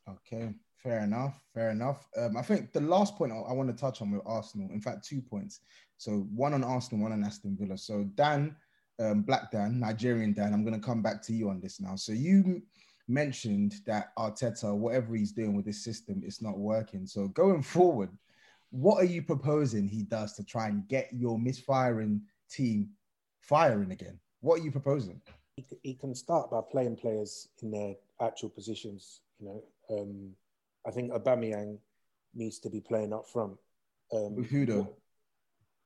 [0.09, 0.55] Okay,
[0.87, 1.41] fair enough.
[1.55, 2.07] Fair enough.
[2.17, 4.81] Um, I think the last point I, I want to touch on with Arsenal, in
[4.81, 5.61] fact, two points.
[5.97, 7.77] So one on Arsenal, one on Aston Villa.
[7.77, 8.55] So Dan,
[9.01, 11.97] um, Black Dan, Nigerian Dan, I'm going to come back to you on this now.
[11.97, 12.63] So you
[13.09, 17.07] mentioned that Arteta, whatever he's doing with this system, it's not working.
[17.07, 18.11] So going forward,
[18.71, 22.91] what are you proposing he does to try and get your misfiring team
[23.41, 24.19] firing again?
[24.41, 25.21] What are you proposing?
[25.57, 29.21] he, he can start by playing players in their actual positions.
[29.41, 30.35] You know, um,
[30.87, 31.79] I think Aubameyang
[32.35, 33.57] needs to be playing up front.
[34.13, 34.97] Um, With who though?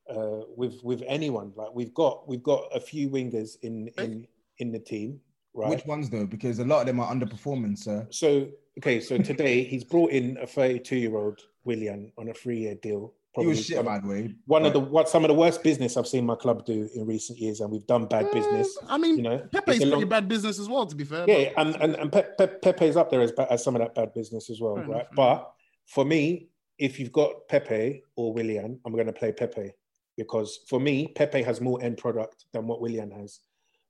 [0.09, 4.27] Uh, with with anyone, like we've got we've got a few wingers in in
[4.59, 5.21] in the team,
[5.55, 5.71] right?
[5.71, 6.27] Which ones though?
[6.27, 8.07] Because a lot of them are underperforming, sir.
[8.11, 12.59] So okay, so today he's brought in a 32 year old Willian on a three
[12.59, 13.15] year deal.
[13.39, 14.35] He was shit, some- by the way.
[14.47, 17.07] One of the what some of the worst business I've seen my club do in
[17.07, 18.77] recent years, and we've done bad uh, business.
[18.89, 21.25] I mean, you know, Pepe's it's pretty long- bad business as well, to be fair.
[21.29, 23.95] yeah, and and, and Pe- Pe- Pepe's up there as, ba- as some of that
[23.95, 24.95] bad business as well, Fair right?
[25.13, 25.53] enough, But
[25.87, 29.71] for me, if you've got Pepe or Willian, I'm going to play Pepe
[30.17, 33.39] because for me, Pepe has more end product than what Willian has,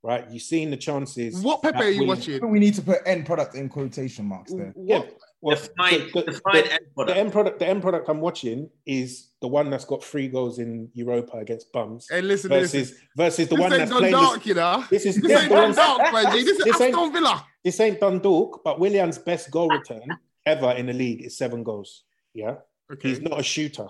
[0.03, 0.31] right?
[0.31, 1.43] You've seen the chances.
[1.43, 4.27] What Pepe are you Willian- I think we need to put end product in quotation
[4.27, 4.75] marks there.
[4.77, 5.03] Yeah.
[5.43, 7.59] Well, Define- the, define the- end the end product.
[7.61, 11.73] The end product I'm watching is the one that's got three goals in Europa against
[11.73, 12.07] Bums.
[12.11, 12.97] Hey, listen, versus listen.
[13.17, 14.13] versus the This one ain't that's playing.
[14.13, 14.85] dark, this, you know.
[14.91, 16.25] This is This this ain't the done one- dark, man.
[16.33, 17.47] This is ain't- Aston Villa.
[17.65, 20.09] This ain't Dundalk, but Willian's best goal return
[20.45, 22.05] ever in the league is seven goals.
[22.35, 22.57] Yeah,
[23.01, 23.89] he's not a shooter,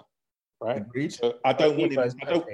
[0.60, 0.84] right?
[1.10, 1.98] So I don't want him.
[1.98, 2.46] I don't.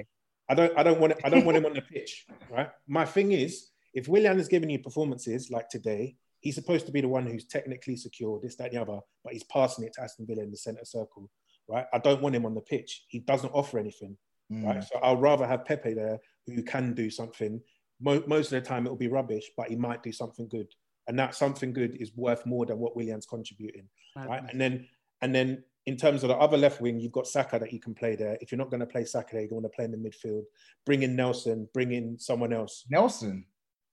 [0.48, 0.78] I don't.
[0.78, 1.12] I don't want.
[1.22, 2.70] I don't want him on the pitch, right?
[2.88, 7.00] My thing is, if Willian is giving you performances like today, he's supposed to be
[7.00, 10.02] the one who's technically secure, this, that, and the other, but he's passing it to
[10.02, 11.30] Aston Villa in the centre circle,
[11.68, 11.86] right?
[11.92, 13.04] I don't want him on the pitch.
[13.08, 14.16] He doesn't offer anything,
[14.52, 14.64] mm.
[14.64, 14.82] right?
[14.82, 17.60] So I'll rather have Pepe there who can do something.
[18.00, 20.68] Mo- most of the time, it will be rubbish, but he might do something good,
[21.08, 24.42] and that something good is worth more than what Willian's contributing, right?
[24.50, 24.86] And then,
[25.22, 27.94] and then in terms of the other left wing, you've got Saka that you can
[27.94, 28.36] play there.
[28.40, 30.42] If you're not going to play Saka there, you want to play in the midfield.
[30.84, 31.68] Bring in Nelson.
[31.72, 32.84] Bring in someone else.
[32.90, 33.46] Nelson.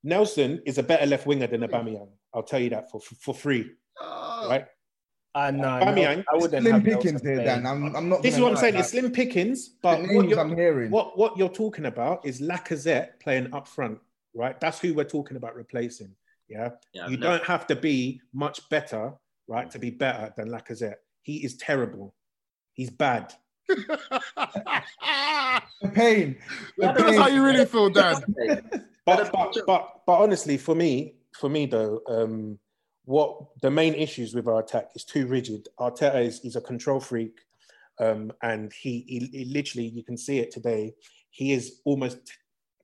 [0.03, 2.09] Nelson is a better left winger than Aubameyang.
[2.33, 4.65] I'll tell you that for for free, right?
[5.35, 7.63] Uh, no, Aubameyang, no, I wouldn't Slim have pickings Nelson here, playing.
[7.63, 7.65] Dan.
[7.65, 8.21] I'm, I'm not.
[8.21, 8.75] This is what I'm saying.
[8.75, 10.91] like, It's slim pickings, but what you're, I'm hearing.
[10.91, 13.97] what what you're talking about is Lacazette playing up front,
[14.35, 14.59] right?
[14.59, 16.11] That's who we're talking about replacing.
[16.49, 17.29] Yeah, Yeah, you no.
[17.31, 19.13] don't have to be much better,
[19.47, 20.97] right, to be better than Lacazette.
[21.23, 22.13] He is terrible.
[22.73, 23.33] He's bad.
[25.81, 26.37] The pain.
[26.77, 27.19] The That's pain.
[27.19, 28.15] how you really feel, Dan.
[29.05, 32.59] But but but but honestly, for me, for me though, um,
[33.05, 35.67] what the main issues with our attack is too rigid.
[35.79, 37.39] Arteta is, is a control freak,
[37.99, 40.93] um, and he, he, he literally you can see it today.
[41.29, 42.17] He is almost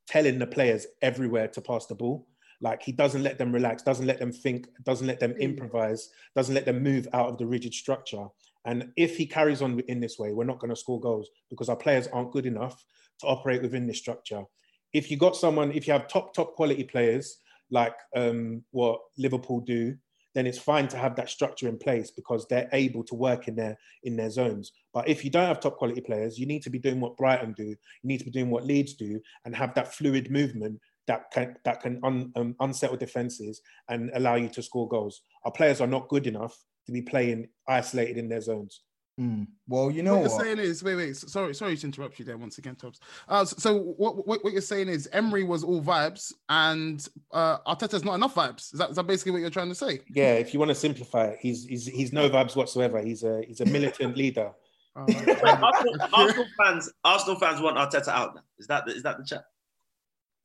[0.07, 2.27] telling the players everywhere to pass the ball.
[2.62, 6.55] Like he doesn't let them relax, doesn't let them think, doesn't let them improvise, doesn't
[6.55, 8.25] let them move out of the rigid structure.
[8.65, 11.69] And if he carries on in this way, we're not going to score goals because
[11.69, 12.83] our players aren't good enough
[13.21, 14.43] to operate within this structure.
[14.91, 17.38] If you got someone, if you have top top quality players
[17.71, 19.95] like um, what Liverpool do,
[20.36, 23.55] then it's fine to have that structure in place because they're able to work in
[23.55, 24.71] their in their zones.
[24.93, 27.53] But if you don't have top quality players, you need to be doing what Brighton
[27.53, 27.65] do.
[27.65, 31.55] You need to be doing what Leeds do, and have that fluid movement that can
[31.65, 35.21] that can un, um, unsettle defenses and allow you to score goals.
[35.43, 36.55] Our players are not good enough
[36.86, 38.82] to be playing isolated in their zones.
[39.19, 39.43] Hmm.
[39.67, 40.41] Well, you know what you're what?
[40.45, 43.01] saying is, wait, wait, sorry, sorry to interrupt you there once again, Tops.
[43.27, 47.58] Uh, s- so what, what what you're saying is Emery was all vibes and uh,
[47.67, 48.71] Arteta's not enough vibes.
[48.73, 49.99] Is that, is that basically what you're trying to say?
[50.10, 53.01] Yeah, if you want to simplify it, he's he's, he's no vibes whatsoever.
[53.01, 54.53] He's a he's a militant leader.
[54.95, 58.36] Arsenal, Arsenal fans, Arsenal fans want Arteta out.
[58.36, 58.41] Now.
[58.58, 59.43] Is that the, is that the chat?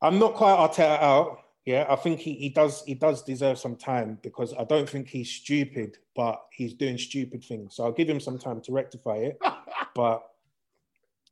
[0.03, 1.44] I'm not quite Arteta out.
[1.65, 5.09] Yeah, I think he, he does he does deserve some time because I don't think
[5.09, 7.77] he's stupid, but he's doing stupid things.
[7.77, 9.39] So I'll give him some time to rectify it.
[9.95, 10.23] but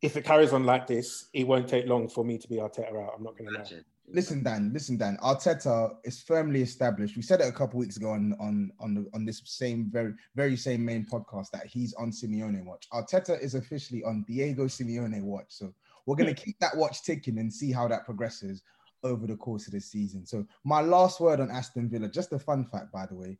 [0.01, 2.89] if it carries on like this, it won't take long for me to be Arteta
[2.89, 3.13] out.
[3.15, 3.81] I'm not going to lie.
[4.11, 4.71] Listen, Dan.
[4.73, 5.17] Listen, Dan.
[5.23, 7.15] Arteta is firmly established.
[7.15, 10.13] We said it a couple weeks ago on on on the, on this same very
[10.35, 12.87] very same main podcast that he's on Simeone watch.
[12.91, 15.45] Arteta is officially on Diego Simeone watch.
[15.49, 15.73] So
[16.05, 16.43] we're gonna hmm.
[16.43, 18.63] keep that watch ticking and see how that progresses
[19.03, 20.25] over the course of the season.
[20.25, 23.37] So my last word on Aston Villa, just a fun fact, by the way.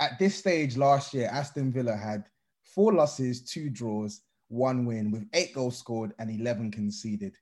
[0.00, 2.24] At this stage last year, Aston Villa had
[2.62, 7.34] four losses, two draws, one win, with eight goals scored and 11 conceded.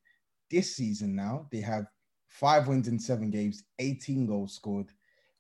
[0.51, 1.87] This season now, they have
[2.29, 4.91] five wins in seven games, 18 goals scored,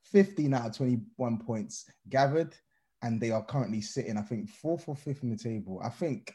[0.04, 2.54] 15 out of 21 points gathered,
[3.02, 5.80] and they are currently sitting, I think, fourth or fifth in the table.
[5.84, 6.34] I think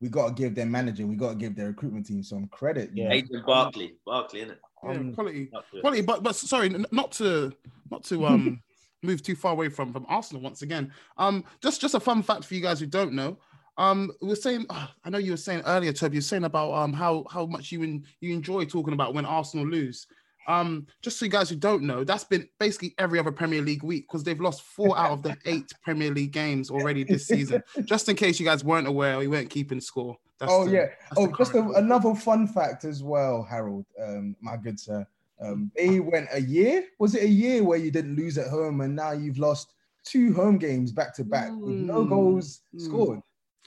[0.00, 2.90] we got to give their manager, we got to give their recruitment team some credit.
[2.94, 3.10] you know.
[3.12, 4.88] Adrian Barkley, Barkley, isn't it?
[5.06, 6.02] Yeah, quality, quality.
[6.02, 7.52] But but sorry, not to
[7.90, 8.62] not to um
[9.02, 10.92] move too far away from from Arsenal once again.
[11.16, 13.38] Um, just just a fun fact for you guys who don't know.
[13.76, 16.44] Um, we are saying, ah, I know you were saying earlier, Toby, you were saying
[16.44, 20.06] about um how how much you en- you enjoy talking about when Arsenal lose.
[20.48, 23.82] Um, just so you guys who don't know, that's been basically every other Premier League
[23.82, 27.62] week because they've lost four out of the eight Premier League games already this season.
[27.84, 30.16] just in case you guys weren't aware, we weren't keeping score.
[30.38, 30.86] That's oh the- yeah.
[30.86, 33.86] that's Oh, the just a, another fun fact as well, Harold.
[34.02, 35.06] Um, my good sir.
[35.40, 36.84] Um, they went a year.
[36.98, 39.74] Was it a year where you didn't lose at home, and now you've lost
[40.04, 42.08] two home games back to back with no Mm.
[42.08, 42.80] goals Mm.
[42.80, 43.20] scored?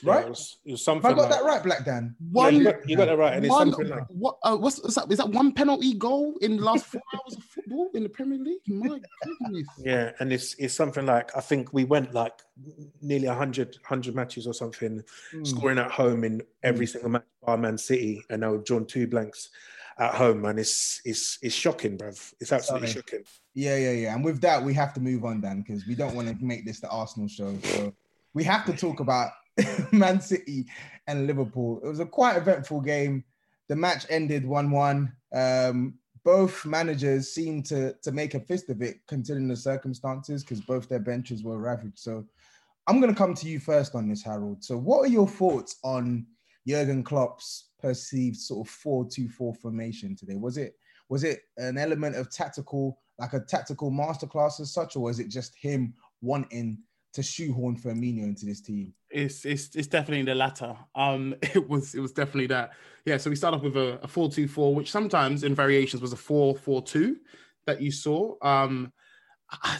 [0.03, 0.25] Yeah, Right?
[0.25, 1.11] it was, it was Have something.
[1.11, 2.15] I got like- that right, Black Dan?
[2.31, 4.57] One, Yeah, you got, you got it right, and it's one, something like what, uh,
[4.57, 5.11] what's is that?
[5.11, 8.39] Is that one penalty goal in the last four hours of football in the Premier
[8.39, 8.61] League?
[8.67, 8.99] My
[9.39, 9.67] goodness.
[9.77, 12.33] Yeah, and it's it's something like I think we went like
[13.01, 15.47] nearly 100, 100 matches or something, Mm.
[15.47, 19.07] scoring at home in every single match by Man City, and now we've drawn two
[19.07, 19.49] blanks
[19.99, 22.33] at home, and it's it's it's shocking, bruv.
[22.39, 23.01] It's absolutely Sorry.
[23.01, 23.25] shocking.
[23.53, 24.15] Yeah, yeah, yeah.
[24.15, 26.65] And with that, we have to move on, Dan, because we don't want to make
[26.65, 27.55] this the Arsenal show.
[27.63, 27.93] So
[28.33, 29.31] we have to talk about
[29.91, 30.65] Man City
[31.07, 31.79] and Liverpool.
[31.83, 33.23] It was a quite eventful game.
[33.67, 35.13] The match ended 1 1.
[35.33, 40.61] Um, both managers seemed to, to make a fist of it, considering the circumstances, because
[40.61, 41.97] both their benches were ravaged.
[41.97, 42.25] So
[42.87, 44.63] I'm going to come to you first on this, Harold.
[44.63, 46.25] So, what are your thoughts on
[46.67, 50.35] Jurgen Klopp's perceived sort of 4 2 4 formation today?
[50.35, 50.75] Was it
[51.09, 55.27] was it an element of tactical, like a tactical masterclass as such, or was it
[55.27, 56.79] just him wanting
[57.13, 58.93] to shoehorn Firmino into this team?
[59.09, 60.75] It's it's it's definitely the latter.
[60.95, 62.71] Um, it was it was definitely that.
[63.05, 63.17] Yeah.
[63.17, 66.13] So we start off with a, a four two four, which sometimes in variations was
[66.13, 67.17] a four four two
[67.65, 68.35] that you saw.
[68.41, 68.91] Um,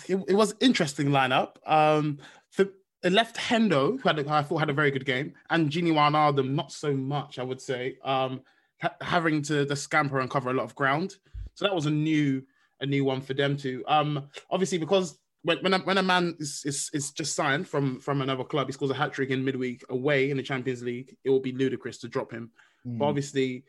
[0.08, 1.56] it, it was interesting lineup.
[1.66, 2.68] Um, for
[3.04, 6.72] left Hendo, who had I thought had a very good game, and Gini Wijnaldum not
[6.72, 7.40] so much.
[7.40, 8.42] I would say um,
[8.82, 11.16] ha- having to the scamper and cover a lot of ground.
[11.56, 12.44] So that was a new
[12.82, 13.84] a new one for them too.
[13.88, 18.00] Um, obviously because when when a, when a man is, is is just signed from
[18.00, 21.16] from another club, he scores a hat trick in midweek away in the Champions League.
[21.24, 22.52] It will be ludicrous to drop him.
[22.86, 23.00] Mm.
[23.00, 23.64] But obviously,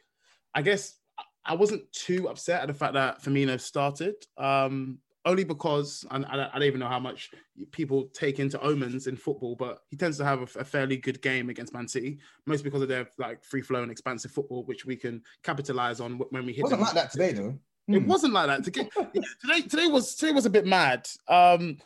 [0.55, 0.99] I guess
[1.45, 4.15] I wasn't too upset at the fact that Firmino started.
[4.37, 7.31] Um, only because and I, I don't even know how much
[7.71, 11.23] people take into omens in football, but he tends to have a, a fairly good
[11.23, 14.85] game against Man City, mostly because of their like free flow and expansive football, which
[14.85, 16.61] we can capitalize on when we hit.
[16.61, 16.87] It wasn't them.
[16.87, 17.57] like that today, though.
[17.89, 18.07] It Hmm.
[18.09, 18.65] wasn't like that.
[18.65, 18.91] To get,
[19.41, 21.09] today, today was today was a bit mad.
[21.29, 21.79] Um,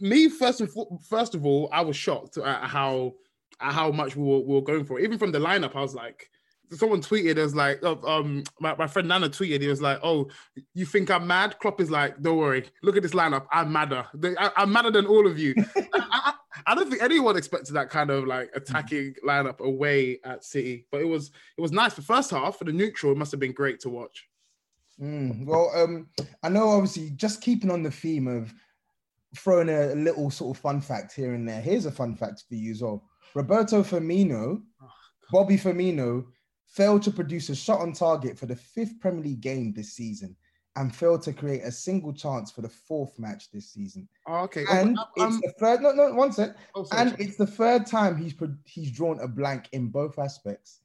[0.00, 0.68] me first and
[1.08, 3.14] first of all, I was shocked at how
[3.60, 4.98] at how much we were, we were going for.
[5.00, 6.28] Even from the lineup, I was like,
[6.72, 10.00] someone tweeted, it was like, oh, um, my, my friend Nana tweeted, he was like,
[10.02, 10.28] oh,
[10.74, 11.58] you think I'm mad?
[11.60, 14.04] Klopp is like, don't worry, look at this lineup, I'm madder.
[14.38, 15.54] I, am madder than all of you.
[15.76, 16.32] I, I,
[16.66, 21.00] I don't think anyone expected that kind of like attacking lineup away at City, but
[21.02, 21.94] it was it was nice.
[21.94, 24.26] The first half for the neutral, it must have been great to watch.
[25.00, 26.08] Mm, well, um,
[26.42, 28.52] I know obviously just keeping on the theme of
[29.36, 31.60] throwing a, little sort of fun fact here and there.
[31.60, 33.02] Here's a fun fact for you as well.
[33.34, 34.62] Roberto Firmino,
[35.30, 36.26] Bobby Firmino,
[36.66, 40.36] failed to produce a shot on target for the fifth Premier League game this season
[40.76, 44.08] and failed to create a single chance for the fourth match this season.
[44.26, 44.64] Oh, okay.
[44.70, 45.82] And Um, it's the third.
[45.82, 46.56] No, no, one sec.
[46.74, 47.24] Oh, sorry, and sorry.
[47.24, 50.80] it's the third time he's pro- he's drawn a blank in both aspects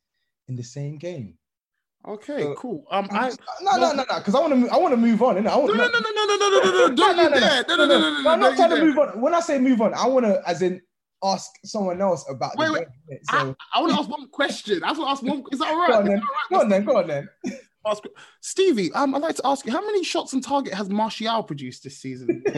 [0.50, 1.38] in the same game.
[2.06, 2.86] Okay, So- cool.
[2.92, 3.30] Um, I
[3.62, 4.70] No, no, no, no, because I want to.
[4.72, 5.36] I want to move on.
[5.36, 5.48] innit?
[5.48, 7.66] I want, No, no, no, no, no, no, no, no, no, no, don't you dare.
[7.68, 9.20] No, no, no, no, no, I'm not trying to move on.
[9.22, 10.82] When I say move on, I want to, as in,
[11.24, 12.88] ask someone else about Wait, the wait.
[13.30, 14.84] So I want to ask one question.
[14.84, 15.44] I want to ask one.
[15.52, 15.90] Is that all right?
[15.90, 16.22] go on then.
[16.50, 16.86] Go on then.
[16.86, 17.30] Go on then.
[17.88, 18.04] Ask,
[18.42, 21.84] Stevie, um, I'd like to ask you, how many shots on target has Martial produced
[21.84, 22.44] this season?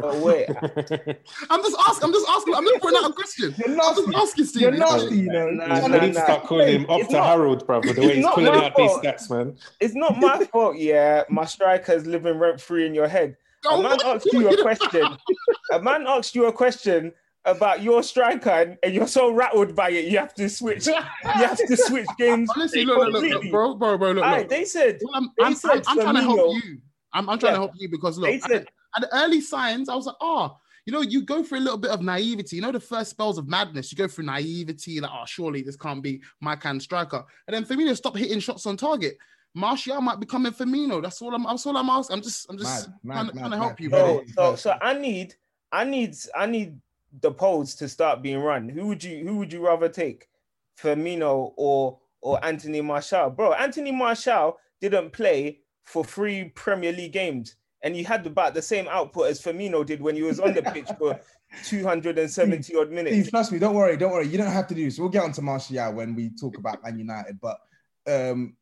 [0.00, 0.48] Oh, wait.
[1.50, 2.04] I'm just asking.
[2.04, 2.54] I'm just asking.
[2.54, 3.54] I'm just putting out a question.
[3.58, 4.02] You're I'm nasty.
[4.06, 4.62] just asking, Stevie.
[4.64, 5.50] You're nasty, you know.
[5.50, 6.24] Nah, I nah, need to nah.
[6.24, 7.92] start calling him It's up to not- Harold, brother.
[7.92, 9.56] The way he's not pulling my out these stats, man.
[9.80, 11.24] It's not my fault, yeah.
[11.28, 13.36] My strikers living rent free in your head.
[13.68, 14.06] A man what?
[14.06, 15.04] asked you a question.
[15.72, 17.12] A man asked you a question
[17.44, 20.86] about your striker, and, and you're so rattled by it, you have to switch.
[20.86, 22.50] You have to switch games.
[22.54, 23.50] Honestly, look, look, look, look, completely.
[23.50, 24.48] bro, bro, bro, look, Aye, look.
[24.48, 26.78] they said Well, I'm, they I'm, said I'm, I'm trying to help you.
[27.12, 27.56] I'm, I'm trying Yeah.
[27.56, 30.56] to help you because look, They at, at the early signs, I was like, oh,
[30.84, 32.56] you know, you go through a little bit of naivety.
[32.56, 35.76] You know, the first spells of madness, you go through naivety, like, oh, surely this
[35.76, 37.24] can't be my kind of striker.
[37.46, 39.16] And then Firmino stopped hitting shots on target.
[39.54, 41.02] Martial might be coming Firmino.
[41.02, 41.42] That's all I'm.
[41.44, 42.16] That's all I'm asking.
[42.16, 42.46] I'm just.
[42.50, 43.80] I'm just Mad, trying, mad, trying mad, to help mad.
[43.80, 44.54] you, Bro, bro.
[44.54, 44.56] so.
[44.56, 45.34] So I need,
[45.72, 46.78] I need, I need
[47.20, 48.68] the polls to start being run.
[48.68, 50.28] Who would you, who would you rather take,
[50.80, 53.30] Firmino or or Anthony Martial?
[53.30, 58.62] Bro, Anthony Martial didn't play for three Premier League games, and he had about the
[58.62, 61.18] same output as Firmino did when he was on the pitch for
[61.64, 63.16] 270 odd minutes.
[63.16, 64.26] Steve, trust me, don't worry, don't worry.
[64.26, 64.98] You don't have to do this.
[64.98, 67.40] We'll get on to Martial when we talk about Man United.
[67.40, 67.58] But
[68.06, 68.56] um,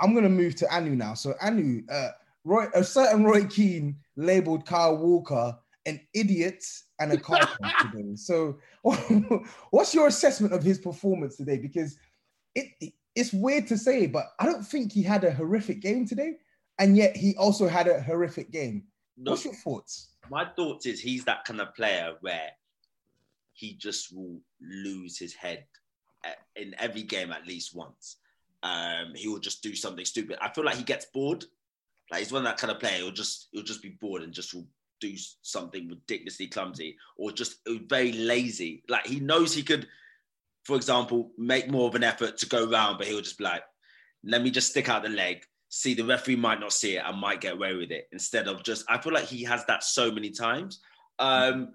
[0.00, 1.14] I'm gonna move to Anu now.
[1.14, 2.08] So Anu, uh,
[2.44, 5.56] Roy, a certain Roy Keane labeled Kyle Walker
[5.86, 6.64] an idiot
[6.98, 7.40] and a car
[7.82, 8.16] today.
[8.16, 8.58] So,
[9.70, 11.58] what's your assessment of his performance today?
[11.58, 11.96] Because
[12.54, 16.34] it it's weird to say, but I don't think he had a horrific game today,
[16.78, 18.84] and yet he also had a horrific game.
[19.16, 20.10] No, What's your thoughts?
[20.30, 22.50] my thoughts is he's that kind of player where
[23.52, 25.64] he just will lose his head
[26.56, 28.16] in every game at least once.
[28.62, 30.38] Um, he will just do something stupid.
[30.40, 31.44] I feel like he gets bored.
[32.10, 32.98] Like he's one of that kind of player.
[32.98, 34.66] He'll just he'll just be bored and just will
[35.00, 38.82] do something ridiculously clumsy or just very lazy.
[38.88, 39.86] Like he knows he could,
[40.64, 43.62] for example, make more of an effort to go round, but he'll just be like,
[44.24, 45.44] let me just stick out the leg.
[45.68, 47.04] See, the referee might not see it.
[47.04, 48.84] I might get away with it instead of just.
[48.88, 50.80] I feel like he has that so many times.
[51.18, 51.74] Um,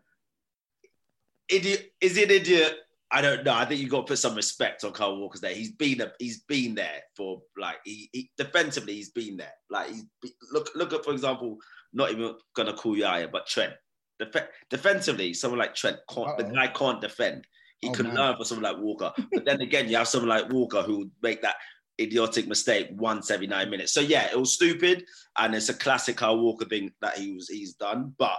[1.50, 2.78] idiot is it an idiot?
[3.14, 3.54] I don't know.
[3.54, 5.54] I think you've got to put some respect on Kyle Walker's there.
[5.54, 9.52] He's been a, he's been there for like he, he defensively he's been there.
[9.70, 11.58] Like he's be- look look at for example,
[11.94, 13.74] not even gonna call you out, but Trent.
[14.20, 17.48] Def- defensively, someone like Trent can't the guy can't defend.
[17.80, 18.16] He Oh, can man.
[18.16, 19.12] learn for someone like Walker.
[19.34, 21.56] But then again, you have someone like Walker who would make that
[22.00, 23.92] idiotic mistake once every nine minutes.
[23.94, 25.04] So yeah, it was stupid,
[25.38, 28.14] and it's a classic Kyle Walker thing that he was he's done.
[28.18, 28.38] But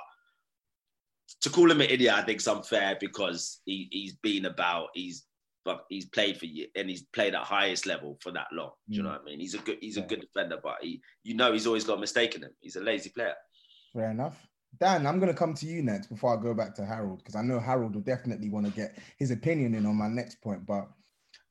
[1.40, 5.24] to call him an idiot, I think is unfair because he, he's been about he's
[5.64, 8.72] but he's played for you and he's played at highest level for that long.
[8.88, 9.12] Do you know Mm.
[9.12, 9.40] what I mean?
[9.40, 10.04] He's a good he's Yeah.
[10.04, 12.54] a good defender, but he you know he's always got a mistake in him.
[12.60, 13.34] He's a lazy player.
[13.92, 14.46] Fair enough.
[14.80, 17.36] Dan, I'm going to come to you next before I go back to Harold because
[17.36, 20.64] I know Harold will definitely want to get his opinion in on my next point.
[20.64, 20.88] But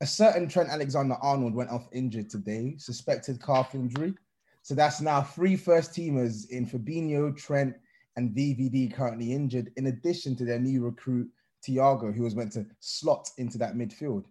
[0.00, 4.14] a certain Trent Alexander Arnold went off injured today, suspected calf injury.
[4.62, 7.76] So that's now three first teamers in Fabinho, Trent,
[8.16, 11.28] and VVD currently injured, in addition to their new recruit,
[11.66, 14.24] Thiago, who was meant to slot into that midfield.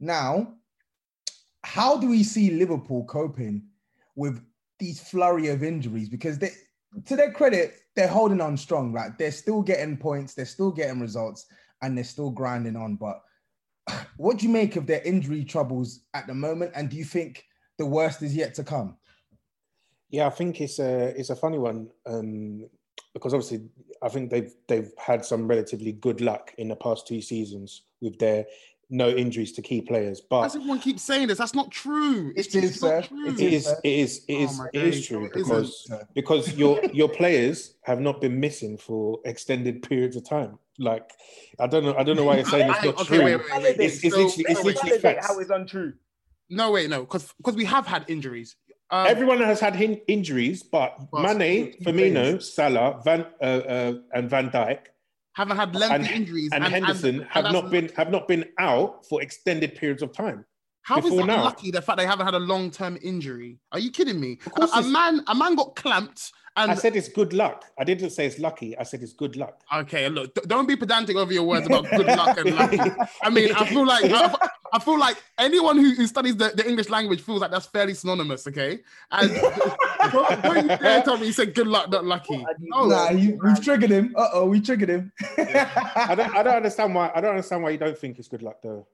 [0.00, 0.54] Now,
[1.64, 3.64] how do we see Liverpool coping
[4.14, 4.40] with
[4.78, 6.08] these flurry of injuries?
[6.08, 6.52] Because they,
[7.04, 8.92] to their credit, they're holding on strong.
[8.92, 11.46] Like they're still getting points, they're still getting results,
[11.82, 12.96] and they're still grinding on.
[12.96, 13.22] But
[14.16, 16.72] what do you make of their injury troubles at the moment?
[16.74, 17.44] And do you think
[17.78, 18.96] the worst is yet to come?
[20.10, 22.68] Yeah, I think it's a it's a funny one um,
[23.14, 23.62] because obviously
[24.02, 28.18] I think they've they've had some relatively good luck in the past two seasons with
[28.18, 28.46] their
[28.90, 32.32] no injuries to key players, but As everyone keeps saying this, that's not true.
[32.34, 33.08] It's It just is, not sir.
[33.08, 33.26] true.
[33.28, 36.08] it is, it is, it Oh is, my it is true It isn't, because sir.
[36.14, 40.58] because your your players have not been missing for extended periods of time.
[40.78, 41.10] Like
[41.60, 43.24] I don't know, I don't know why you're saying it's not okay, true.
[43.24, 43.80] wait, wait, wait.
[43.80, 45.26] It's, it's So- literally, it's literally facts.
[45.26, 45.92] how it's untrue.
[46.48, 48.56] No, wait, no, because because we have had injuries.
[48.90, 54.50] Um, Everyone has had hin- injuries, but Mane, Firmino, Salah, Van uh, uh, and Van
[54.50, 54.78] Dijk
[55.34, 59.04] haven't had lengthy and, injuries, and, Henderson have that's- not been have not been out
[59.06, 60.44] for extended periods of time.
[60.82, 61.44] How is that now.
[61.44, 61.70] lucky?
[61.70, 63.58] The fact they haven't had a long term injury.
[63.72, 64.38] Are you kidding me?
[64.56, 67.64] A, a man, a man got clamped, and I said it's good luck.
[67.78, 68.76] I didn't say it's lucky.
[68.76, 69.60] I said it's good luck.
[69.74, 72.78] Okay, look, don't be pedantic over your words about good luck and lucky.
[73.22, 76.68] I mean, I feel like I, I feel like anyone who, who studies the, the
[76.68, 78.46] English language feels like that's fairly synonymous.
[78.46, 78.80] Okay,
[79.12, 79.30] and
[80.12, 82.44] don't, don't you dare tell me you said good luck, not lucky.
[82.60, 84.14] No, Nah, you, we've triggered him.
[84.16, 85.12] Uh oh, we triggered him.
[85.38, 86.34] I don't.
[86.34, 87.10] I don't understand why.
[87.14, 88.86] I don't understand why you don't think it's good luck though.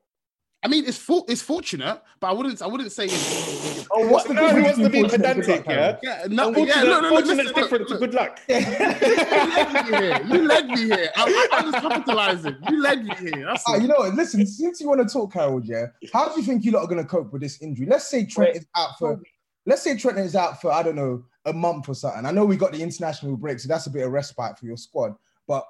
[0.65, 3.05] I mean, it's for, it's fortunate, but I wouldn't I wouldn't say.
[3.05, 3.55] It's,
[3.97, 5.67] Oh, what's the No, difference he wants to be pedantic, pedantic?
[5.69, 5.97] yeah?
[6.03, 6.21] Yeah.
[6.23, 8.41] yeah, no, Fortunate, yeah, look, look, look, fortunate's listen, different look, to good luck.
[8.49, 10.21] you led me here.
[10.27, 11.11] You led me here.
[11.17, 12.57] I, I, I was capitalizing.
[12.71, 13.45] You led me here.
[13.47, 13.81] That's Ah, all.
[13.81, 14.15] you know what?
[14.15, 16.89] Listen, since you want to talk, Harold, yeah, how do you think you lot are
[16.89, 17.87] going to cope with this injury?
[17.87, 18.62] Let's say Trent Wait.
[18.62, 19.21] is out for,
[19.67, 22.25] let's say Trent is out for, I don't know, a month or something.
[22.27, 24.79] I know we got the international break, so that's a bit of respite for your
[24.79, 25.15] squad.
[25.47, 25.65] But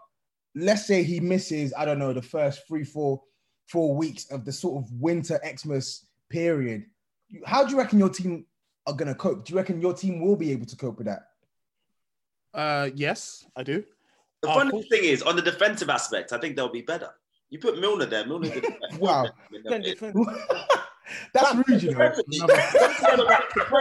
[0.55, 3.20] let's say he misses, I don't know, the first three, four,
[3.66, 6.86] four weeks of the sort of winter Xmas period.
[7.46, 8.46] How do you reckon your team
[8.86, 9.44] are going to cope?
[9.44, 11.28] Do you reckon your team will be able to cope with that?
[12.52, 13.84] Uh, yes, I do.
[14.42, 14.82] The funny cool.
[14.82, 17.10] thing is, on the defensive aspect, I think they'll be better.
[17.50, 18.66] You put Milner there, Milner did
[18.98, 19.26] Wow.
[21.32, 22.12] That's rude, you know.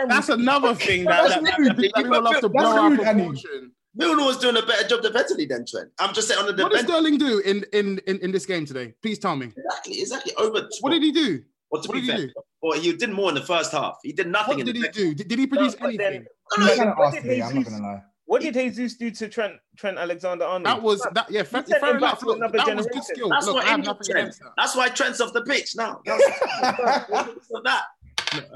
[0.08, 3.24] That's another thing that, that, that, that people love to That's blow out rude, Annie.
[3.24, 3.72] proportion.
[3.96, 5.90] Milner was doing a better job defensively than Trent.
[6.00, 6.82] I'm just saying on the What did.
[6.88, 8.94] Sterling do in, in, in, in this game today?
[9.02, 9.52] Please tell me.
[9.56, 10.34] Exactly, exactly.
[10.38, 10.68] Over.
[10.82, 11.44] What did he do?
[11.70, 12.34] Well, to what be did he do?
[12.62, 13.98] well, he did more in the first half.
[14.04, 15.02] He did nothing What in did the he second.
[15.02, 15.14] do?
[15.16, 16.28] Did, did he produce but then- anything?
[16.58, 18.04] I'm Wait, kind of what asked did today, I'm not Jesus- going to lie.
[18.26, 20.66] What did Jesus do to Trent Trent Alexander Arnold?
[20.66, 21.30] That was that.
[21.30, 22.24] Yeah, fair, He sent fair enough.
[22.24, 23.30] Look, another that was good skill.
[23.30, 24.32] That's Look, what I have Trent.
[24.40, 24.52] that.
[24.58, 26.00] That's why Trent's off the pitch now.
[26.06, 27.84] That's of that.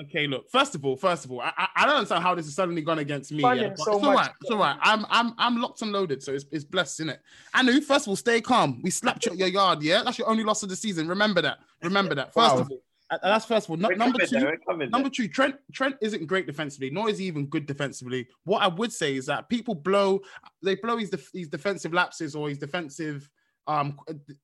[0.02, 0.50] Okay, look.
[0.50, 3.00] First of all, first of all, I, I- don't understand how this is suddenly gone
[3.00, 3.42] against me.
[3.44, 4.30] Yeah, so it's all right.
[4.42, 4.78] It's all right.
[4.82, 7.22] I'm I'm I'm locked and loaded, so it's, it's blessed, isn't it?
[7.54, 8.82] Anu, first of all, stay calm.
[8.84, 9.82] We slapped you at your yard.
[9.84, 11.08] Yeah, that's your only loss of the season.
[11.08, 11.60] Remember that.
[11.84, 12.34] Remember that.
[12.34, 12.62] First Wow.
[12.62, 13.78] of all, Uh, that's first of all.
[13.78, 14.58] No- number two, there,
[14.90, 18.28] Number two, Trent Trent isn't great defensively, nor is he even good defensively.
[18.44, 20.20] What I would say is that people blow
[20.62, 23.30] they blow his def- his defensive lapses or his defensive
[23.68, 23.98] um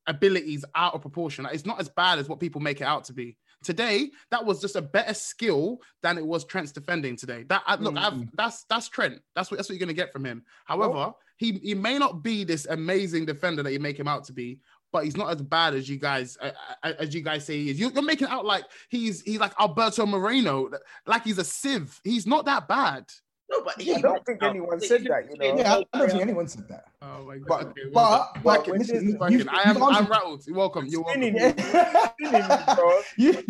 [0.08, 1.44] abilities out of proportion.
[1.46, 3.38] Like, It's not as bad as what people make it out to be.
[3.64, 7.44] Today, that was just a better skill than it was Trent's defending today.
[7.44, 9.20] That I, look, I've, that's that's Trent.
[9.36, 10.44] That's what that's what you're gonna get from him.
[10.66, 14.34] However, he he may not be this amazing defender that you make him out to
[14.34, 14.60] be,
[14.92, 16.52] but he's not as bad as you guys uh,
[16.84, 17.80] uh, as you guys say he is.
[17.80, 20.70] You're, you're making it out like he's he's like Alberto Moreno,
[21.06, 22.00] like he's a sieve.
[22.04, 23.06] He's not that bad.
[23.50, 25.30] No, but I don't think anyone said that.
[25.30, 25.58] You know.
[25.58, 26.86] Yeah, I don't think anyone said that.
[27.02, 29.96] Oh my But, Okay, but, well but, Fucking- listen, fucking- you've- I am you've I'm
[29.96, 30.48] answered- rattled.
[30.48, 30.86] You're welcome.
[30.88, 31.22] You're welcome.
[31.38, 33.02] Spinning, spinning, bro.
[33.18, 33.44] you,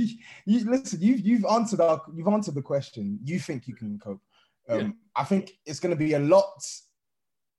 [0.46, 1.00] you listen.
[1.02, 3.20] You've you've answered our you've answered the question.
[3.24, 4.22] You think you can cope?
[4.68, 6.66] Um, I think it's going to be a lot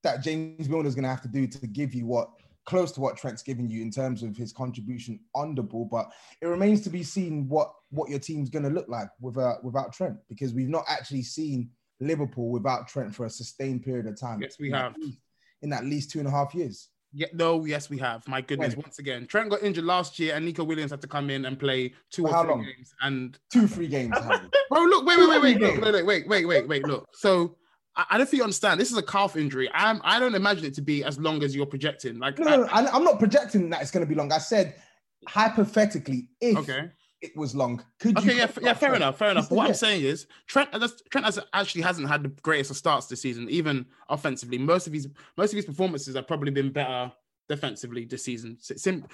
[0.03, 2.29] that James Milner is going to have to do to give you what
[2.67, 5.85] close to what Trent's giving you in terms of his contribution on the ball.
[5.91, 6.11] But
[6.41, 9.93] it remains to be seen what what your team's going to look like without without
[9.93, 11.71] Trent because we've not actually seen
[12.01, 14.41] Liverpool without Trent for a sustained period of time.
[14.43, 14.97] Yes, we In at have.
[14.99, 15.19] least-
[15.63, 16.91] in at least two and a half years.
[17.17, 18.27] Yeah, no, yes, we have.
[18.29, 18.83] My goodness, When?
[18.83, 21.59] once again, Trent got injured last year, and Neco Williams had to come in and
[21.59, 22.63] play two For or three long?
[22.65, 22.93] games.
[23.01, 24.15] And Two, three games.
[24.69, 27.07] Bro, look, wait, wait, wait, wait, look, wait, wait, wait, wait, wait, look.
[27.15, 27.57] So
[27.97, 28.79] I, I don't think you understand.
[28.81, 29.71] This is a calf injury.
[29.73, 32.19] I'm, I don't imagine it to be as long as you're projecting.
[32.19, 34.31] Like, No, no, no, I, I'm not projecting that it's going to be long.
[34.33, 34.75] I said
[35.29, 36.91] hypothetically, if okay.
[37.25, 38.31] It was long, could you?
[38.31, 39.49] Okay, yeah, yeah, fair enough, fair enough.
[39.49, 42.77] said What I'm saying is Trent, uh, Trent has actually hasn't had the greatest of
[42.77, 44.59] starts this season, even offensively.
[44.59, 47.11] Most of his most of his performances have probably been better
[47.49, 49.07] defensively this season, sim-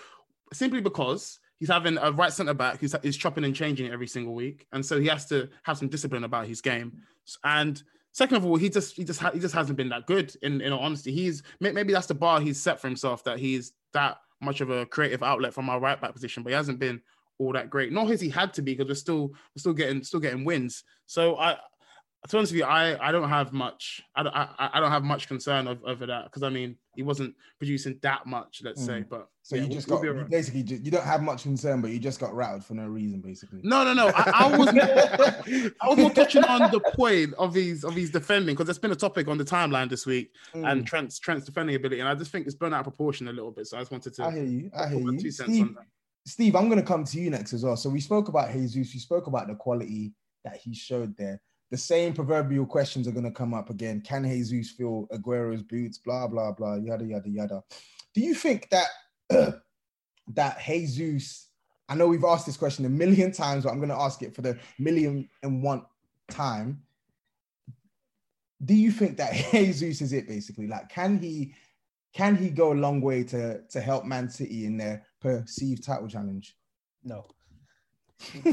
[0.53, 4.35] simply because he's having a right centre back who's is chopping and changing every single
[4.35, 7.03] week, and so he has to have some discipline about his game.
[7.45, 7.81] And
[8.13, 10.35] second of all, he just he just ha- he just hasn't been that good.
[10.43, 13.73] In in all honesty, he's maybe that's the bar he's set for himself that he's
[13.93, 17.01] that much of a creative outlet from our right back position, but he hasn't been
[17.41, 17.91] all that great.
[17.93, 20.85] Not has he had to be because we're still we're still getting still getting wins.
[21.07, 24.03] So I, to be honest with you, I I don't have much.
[24.15, 27.03] I don't I, I don't have much concern of, over that because I mean he
[27.03, 28.61] wasn't producing that much.
[28.63, 29.09] Let's say, Mm.
[29.09, 30.29] but So yeah, you just we'll got alright.
[30.29, 33.21] basically ju- you don't have much concern, but you just got rattled for no reason,
[33.23, 33.61] basically.
[33.63, 34.09] No, no, no.
[34.15, 38.11] I, I was more, I was more touching on the point of his of his
[38.11, 40.87] defending because there's been a topic on the timeline this week and Mm.
[40.87, 43.51] Trent's Trent's defending ability, and I just think it's blown out of proportion a little
[43.51, 43.67] bit.
[43.67, 44.71] So I just wanted to I hear you.
[44.79, 45.19] I hear you.
[45.19, 45.87] two cents Steve, on that.
[46.27, 47.77] Steve, I'm going to come to you next as well.
[47.77, 48.93] So we spoke about Jesus.
[48.93, 50.13] We spoke about the quality
[50.45, 51.41] that he showed there.
[51.71, 54.01] The same proverbial questions are going to come up again.
[54.01, 55.99] Can Jesus fill Aguero's boots?
[55.99, 56.77] Blah blah blah.
[56.77, 57.63] Yada yada yada.
[58.13, 58.89] Do you think that
[60.29, 61.49] that Jesus?
[61.89, 64.35] I know we've asked this question a million times, but I'm going to ask it
[64.35, 65.85] for the million and one
[66.29, 66.83] time.
[68.65, 70.67] Do you think that Jesus is it basically?
[70.67, 71.55] Like, can he
[72.13, 76.09] can he go a long way to to help Man City in their perceived title
[76.09, 76.57] challenge?
[77.05, 77.25] No.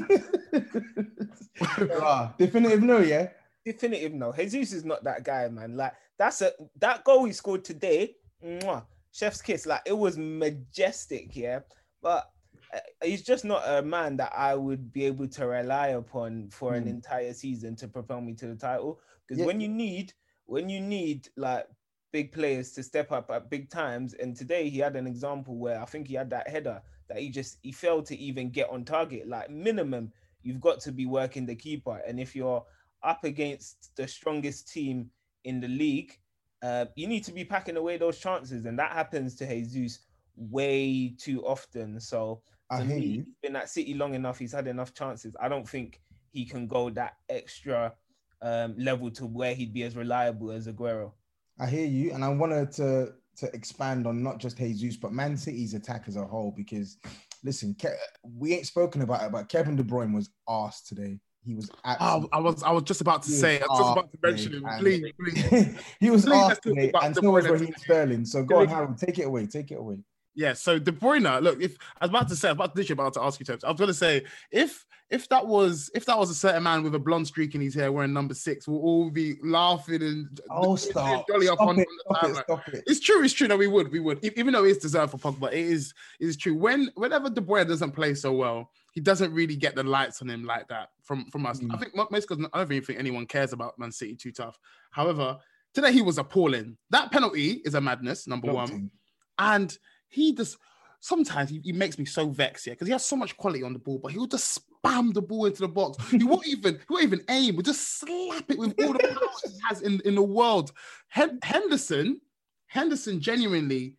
[2.37, 3.29] Definitive no, yeah.
[3.65, 4.31] Definitive no.
[4.33, 5.75] Jesus is not that guy, man.
[5.75, 8.15] Like that's a that goal he scored today.
[8.43, 9.65] Mwah, chef's kiss.
[9.65, 11.59] Like it was majestic, yeah.
[12.01, 12.29] But
[12.73, 16.73] uh, he's just not a man that I would be able to rely upon for
[16.75, 16.89] an Hmm.
[16.89, 18.99] entire season to propel me to the title.
[19.27, 19.45] Because Yeah.
[19.47, 20.13] when you need
[20.45, 21.67] when you need like
[22.11, 25.81] big players to step up at big times, and today he had an example where
[25.81, 28.83] I think he had that header that he just he failed to even get on
[28.83, 29.27] target.
[29.27, 30.11] Like minimum,
[30.43, 32.63] you've got to be working the keeper, and if you're
[33.03, 35.09] up against the strongest team
[35.43, 36.17] in the league,
[36.63, 39.99] uh, you need to be packing away those chances, and that happens to Jesus
[40.35, 41.99] way too often.
[41.99, 44.39] So I me, he's been at City long enough.
[44.39, 45.35] He's had enough chances.
[45.39, 46.01] I don't think
[46.31, 47.93] he can go that extra
[48.41, 51.13] um, level to where he'd be as reliable as Aguero.
[51.59, 55.37] I hear you, and I wanted to to expand on not just Jesus, but Man
[55.37, 56.53] City's attack as a whole.
[56.55, 56.97] Because
[57.43, 61.19] listen, Ke- we ain't spoken about it, but Kevin De Bruyne was asked today.
[61.45, 62.27] He was Oh.
[62.33, 64.69] I was I was just about to say, I was just about to mention him.
[64.79, 65.75] Please, please.
[65.99, 68.25] he was Please, asked today, and so was Raheem Sterling.
[68.25, 69.47] So go on, Harold, take it away.
[69.47, 69.99] Take it away.
[70.37, 72.93] Yeah, so De Bruyne, look, if I was about to say, I was about literally
[72.93, 73.63] about to ask you, Tobes.
[73.63, 76.93] I was gonna say, if if that was if that was a certain man with
[76.93, 80.75] a blonde streak in his hair wearing number six, we'll all be laughing and Oh,
[80.75, 81.25] stop.
[81.27, 82.83] jolly up on, it, on the stop it, stop it.
[82.85, 83.47] It's true, it's true.
[83.47, 84.23] No, we would, we would.
[84.23, 86.55] Even though it's deserved for Pogba, it is it is true.
[86.55, 90.29] When whenever De Bruyne doesn't play so well, he doesn't really get the lights on
[90.29, 91.61] him like that from from us.
[91.61, 91.73] Mm.
[91.73, 94.59] I think most because I don't even think anyone cares about Man City too tough.
[94.91, 95.39] However,
[95.73, 96.77] today he was appalling.
[96.91, 98.91] That penalty is a madness, number one.
[99.39, 99.77] And
[100.09, 100.57] he just
[100.99, 103.73] sometimes he, he makes me so vexed, here because he has so much quality on
[103.73, 105.97] the ball, but he'll just spam the ball into the box.
[106.09, 109.29] He won't even he won't even aim, he'll just slap it with all the power
[109.45, 110.71] he has in, in the world.
[111.09, 112.21] Hen- Henderson,
[112.67, 113.95] Henderson genuinely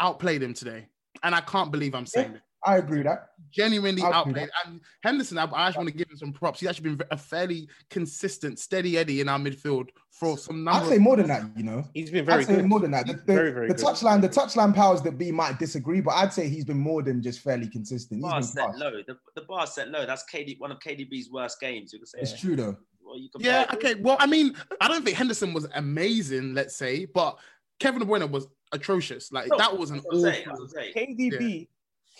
[0.00, 0.88] outplayed him today.
[1.22, 2.42] And I can't believe I'm saying it.
[2.64, 3.30] I agree with that.
[3.50, 4.50] Genuinely I agree outplayed.
[4.66, 6.60] And Henderson, I, I actually want to give him some props.
[6.60, 10.88] He's actually been a fairly consistent, steady Eddie in our midfield for some number I'd
[10.88, 11.84] say more than that, you know.
[11.94, 12.66] He's been very I'd say good.
[12.66, 13.06] more than that.
[13.06, 13.84] The, the, Very, very the good.
[13.84, 17.22] touchline, the touchline powers that be might disagree, but I'd say he's been more than
[17.22, 18.20] just fairly consistent.
[18.20, 18.78] bar been set fast.
[18.78, 18.92] low.
[19.06, 20.04] The, the bar set low.
[20.04, 21.92] That's KD, one of KDB's worst games.
[21.92, 22.76] You can say It's true though.
[23.02, 23.94] Well, you Yeah, okay.
[23.94, 27.38] Well, I mean, I don't think Henderson was amazing, let's say, but
[27.80, 29.32] Kevin De Bruyne was atrocious.
[29.32, 30.66] Like No, that was an that's what saying, awful.
[30.66, 31.66] that's what I'm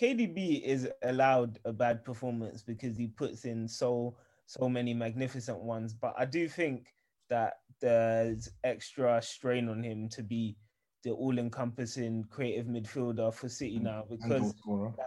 [0.00, 5.92] KDB, is allowed a bad performance because he puts in so so many magnificent ones.
[5.92, 6.94] But I do think
[7.28, 10.56] that there's extra strain on him to be
[11.02, 14.54] the all-encompassing creative midfielder for City now because.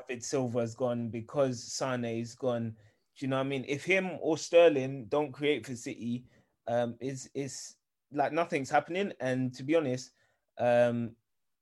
[0.07, 2.75] David Silva's gone, because Sane's gone.
[3.17, 3.65] Do you know what I mean?
[3.67, 6.25] If him or Sterling don't create for City,
[6.67, 7.75] um, it's it's
[8.11, 9.11] like nothing's happening.
[9.19, 10.11] And to be honest,
[10.57, 11.11] um,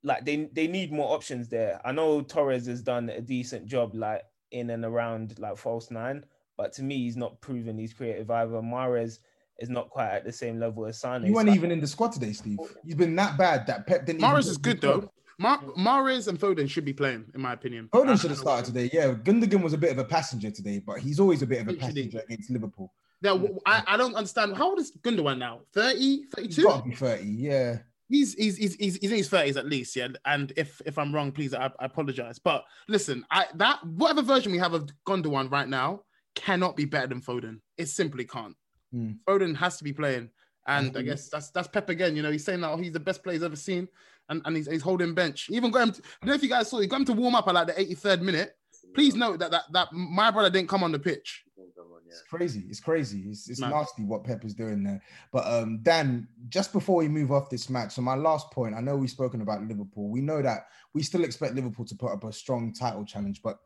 [0.03, 1.79] like they they need more options there.
[1.85, 6.25] I know Torres has done a decent job, like in and around like false nine,
[6.57, 8.51] but to me, he's not proven he's creative either.
[8.61, 9.19] Mahrez
[9.59, 11.23] is not quite at the same level as Sane.
[11.25, 12.57] You weren't So- even in the squad today, Steve.
[12.83, 14.21] He's been that bad that Pep didn't.
[14.21, 15.09] Mahrez even is good though.
[15.37, 17.89] Mar- Mahrez and Foden should be playing, in my opinion.
[17.91, 18.89] Foden should have started today.
[18.93, 21.67] Yeah, Gundogan was a bit of a passenger today, but he's always a bit of
[21.67, 22.91] a passenger against Liverpool.
[23.23, 24.55] Now, I don't understand.
[24.55, 25.61] How old is Gundogan now?
[25.73, 26.63] 30, He's 32?
[26.63, 27.25] got to be thirty.
[27.29, 27.77] Yeah,
[28.11, 30.09] He's, he's, he's, he's, in his 30s at least, yeah.
[30.25, 32.39] And if if I'm wrong, please, I, I apologize.
[32.39, 36.01] But listen, I that whatever version we have of Gundogan right now
[36.35, 37.59] cannot be better than Foden.
[37.77, 38.55] It simply can't.
[38.91, 39.11] Hmm.
[39.27, 40.29] Foden has to be playing.
[40.67, 41.05] And I Mhm.
[41.05, 42.15] guess that's that's Pep again.
[42.15, 43.87] You know, he's saying that oh, he's the best player he's ever seen,
[44.29, 45.45] and, and he's, he's holding bench.
[45.45, 45.91] He even got him.
[45.93, 46.79] To, I don't know if you guys saw.
[46.79, 48.55] He got him to warm up at like the 83rd minute.
[48.93, 51.43] Please note that that that my brother didn't come on the pitch.
[52.07, 52.65] it's crazy.
[52.69, 53.23] It's crazy.
[53.29, 53.71] It's, it's Man.
[53.71, 55.01] nasty what Pep is doing there.
[55.31, 58.75] But um, Dan, just before we move off this match, so my last point.
[58.75, 60.09] I know we've spoken about Liverpool.
[60.09, 63.59] We know that we still expect Liverpool to put up a strong title challenge, but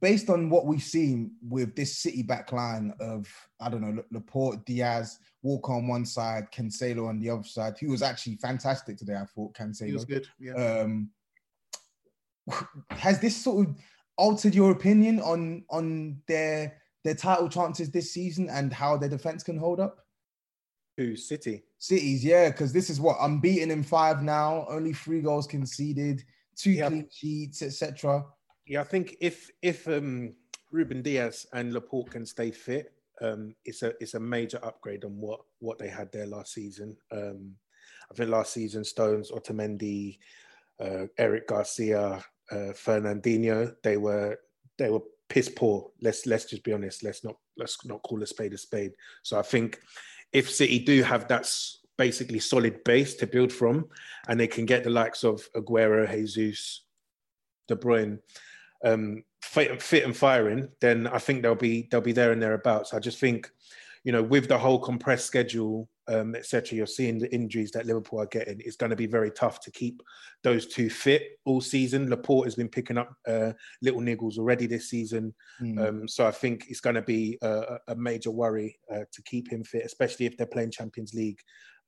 [0.00, 3.26] based on what we've seen with this City back line of
[3.60, 7.90] I don't know Laporte, Dias, Walker on one side, Cancelo on the other side, who
[7.90, 9.14] was actually fantastic today.
[9.14, 10.26] I thought Cancelo He was good.
[10.38, 10.54] Yeah.
[10.54, 11.10] um,
[12.90, 13.76] has this sort of
[14.16, 19.42] altered your opinion on on their their title chances this season and how their defense
[19.42, 20.04] can hold up?
[20.96, 21.62] Who City?
[21.78, 26.24] Cities, yeah, because this is what I'm beating in five now, only three goals conceded,
[26.56, 26.88] two Yeah.
[26.88, 28.24] clean sheets, etc.
[28.66, 30.34] Yeah, I think if if um,
[30.72, 35.16] Ruben Dias and Laporte can stay fit, um, it's a it's a major upgrade on
[35.20, 36.96] what what they had there last season.
[37.12, 37.54] Um,
[38.10, 40.18] I think last season Stones, Otamendi,
[40.80, 44.38] uh, Eric Garcia, uh, Fernandinho, they were
[44.78, 45.90] they were piss poor.
[46.00, 47.02] Let's let's just be honest.
[47.02, 48.92] Let's not let's not call a spade a spade.
[49.22, 49.80] So I think
[50.32, 51.50] if City do have that
[51.96, 53.88] basically solid base to build from,
[54.28, 56.82] and they can get the likes of Aguero, Jesus,
[57.68, 58.18] De Bruyne,
[58.84, 62.94] um, fit, fit and firing, then I think they'll be they'll be there and thereabouts.
[62.94, 63.50] I just think,
[64.04, 68.20] you know, with the whole compressed schedule, um, etc., you're seeing the injuries that Liverpool
[68.20, 68.60] are getting.
[68.60, 70.02] It's going to be very tough to keep
[70.42, 72.08] those two fit all season.
[72.10, 73.52] Laporte has been picking up uh,
[73.82, 75.88] little niggles already this season, Mm.
[75.88, 79.50] um, so I think it's going to be a, a major worry uh, to keep
[79.50, 81.40] him fit, especially if they're playing Champions League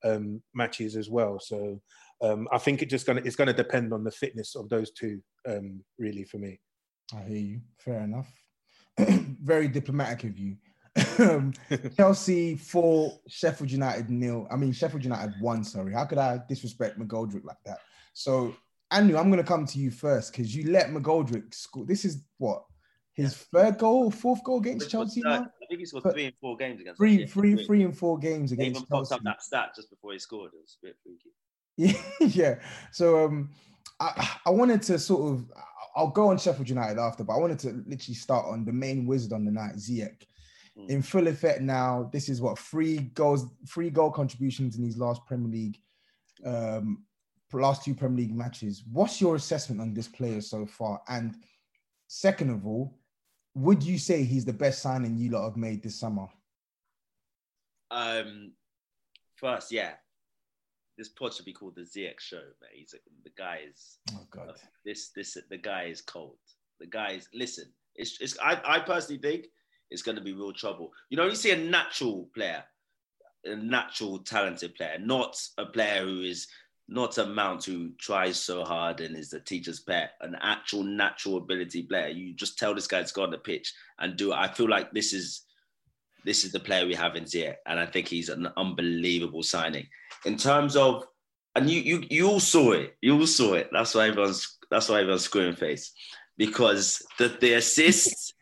[0.03, 1.39] um, matches as well.
[1.39, 1.81] So.
[2.21, 5.21] Um, I think it just gonna it's gonna depend on the fitness of those two,
[5.47, 6.59] um, really, for me.
[7.15, 7.61] I hear you.
[7.77, 8.29] Fair enough.
[8.99, 10.57] Very diplomatic of you.
[11.19, 11.53] Um,
[11.97, 14.47] Chelsea four, Sheffield United nil.
[14.51, 15.63] I mean Sheffield United one.
[15.63, 17.79] Sorry, how could I disrespect McGoldrick like that?
[18.13, 18.55] So,
[18.91, 21.85] Anu, I'm going to come to you first because you let McGoldrick score.
[21.85, 22.63] This is what
[23.13, 25.43] his third goal, fourth goal against Chelsea now.
[25.61, 27.27] I think he scored But three and four games against Three, them.
[27.27, 29.15] three, three, and four games They even against popped Chelsea.
[29.15, 30.51] up that stat just before he scored.
[30.53, 31.29] It was a bit freaky.
[31.77, 32.55] Yeah, yeah.
[32.91, 33.49] So um,
[34.01, 35.45] I I wanted to sort of
[35.95, 39.05] I'll go on Sheffield United after, but I wanted to literally start on the main
[39.05, 40.23] wizard on the night, Ziyech.
[40.87, 42.09] In full effect now.
[42.11, 45.79] This is what three goals, three goal contributions in these last Premier League,
[46.45, 47.03] um,
[47.53, 48.83] last two Premier League matches.
[48.91, 51.01] What's your assessment on this player so far?
[51.07, 51.35] And
[52.07, 52.97] second of all,
[53.55, 56.27] would you say he's the best signing you lot have made this summer?
[57.91, 58.53] Um,
[59.35, 59.93] first, yeah,
[60.97, 62.71] this pod should be called the Ziyech Show, man.
[62.73, 63.97] He's the guy is.
[64.13, 64.55] Oh God.
[64.85, 66.37] This this the guy is cold.
[66.79, 67.65] The guy is listen.
[67.95, 68.37] It's it's.
[68.39, 69.47] I I personally think
[69.91, 70.91] it's going to be real trouble.
[71.09, 72.63] You know, you see a natural player,
[73.45, 76.47] a natural talented player, not a player who is
[76.87, 81.37] not a mount who tries so hard and is the teacher's pet, an actual natural
[81.37, 82.07] ability player.
[82.07, 84.35] You just tell this guy to go on the pitch and do it.
[84.35, 85.43] I feel like this is
[86.25, 89.87] this is the player we have in Ziyech, and I think he's an unbelievable signing.
[90.25, 91.05] In terms of,
[91.55, 93.69] and you you you all saw it, you all saw it.
[93.71, 95.93] That's why everyone's that's why everyone's screwing face
[96.37, 98.33] because the the assists,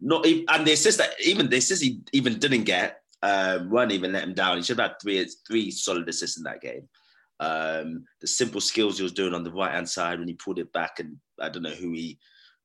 [0.00, 3.92] not even, and the assist that even the assists he even didn't get um, weren't
[3.92, 4.56] even let him down.
[4.56, 6.88] He should have had three three solid assists in that game.
[7.40, 10.58] Um, the simple skills he was doing on the right hand side when he pulled
[10.58, 12.18] it back, and I don't know who he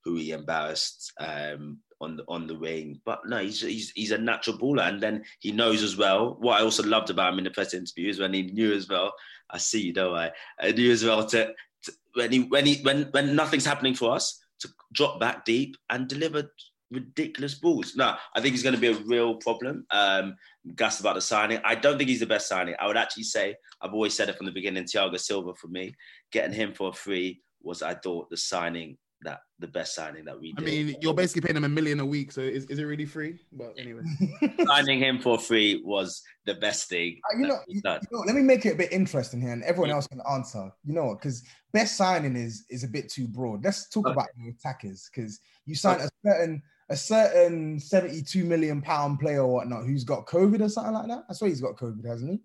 [0.03, 3.01] who he embarrassed um, on the on the wing.
[3.05, 6.37] But no, he's, he's he's a natural baller, and then he knows as well.
[6.39, 8.87] What I also loved about him in the press interview is when he knew as
[8.87, 9.13] well.
[9.49, 10.31] I see you, don't I?
[10.59, 11.53] I knew as well to,
[11.83, 15.75] to when he when he when when nothing's happening for us to drop back deep
[15.89, 16.51] and deliver
[16.93, 17.95] ridiculous balls.
[17.95, 19.85] No, I think he's going to be a real problem.
[19.91, 20.35] Um,
[20.75, 21.59] gassed about the signing.
[21.63, 22.75] I don't think he's the best signing.
[22.79, 24.83] I would actually say I've always said it from the beginning.
[24.85, 25.95] Thiago Silva for me,
[26.31, 30.53] getting him for free was I thought the signing that the best signing that we
[30.53, 30.63] did.
[30.63, 33.05] I mean, you're basically paying him a million a week, so is, is it really
[33.05, 33.39] free?
[33.51, 34.01] But anyway,
[34.65, 37.19] signing him for free was the best thing.
[37.31, 39.63] Uh, You know, that you know, let me make it a bit interesting here, and
[39.63, 40.71] everyone else can answer.
[40.83, 43.63] You know, because best signing is is a bit too broad.
[43.63, 46.61] Let's talk about the attackers, because you sign a certain
[46.93, 51.07] a certain seventy two million pound player or whatnot who's got COVID or something like
[51.07, 51.23] that.
[51.29, 52.39] I swear he's got COVID, hasn't he?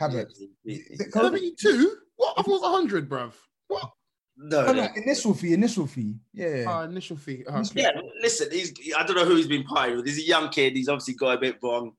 [0.00, 0.40] Havertz.
[0.64, 1.22] Is it COVID?
[1.24, 1.96] seventy-two.
[2.16, 2.34] What?
[2.38, 3.32] I thought it was hundred, bruv.
[3.68, 3.90] What?
[4.36, 4.84] No, Oh, no.
[4.84, 6.14] no, initial fee, initial fee.
[6.32, 6.64] Yeah.
[6.66, 7.44] Uh, initial fee.
[7.46, 7.90] Uh, Yeah,
[8.22, 10.06] listen, he's I don't know who he's been partying with.
[10.06, 10.74] He's a young kid.
[10.76, 11.92] He's obviously got a bit wrong.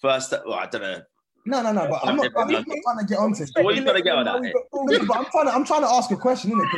[0.00, 1.00] First, well, I don't know.
[1.44, 1.88] No, no, no.
[1.88, 3.50] But I'm not, I'm not trying to get onto it.
[3.56, 4.42] What are you trying to get on that?
[4.72, 6.68] No, but I'm trying to I'm trying to ask a question, innit?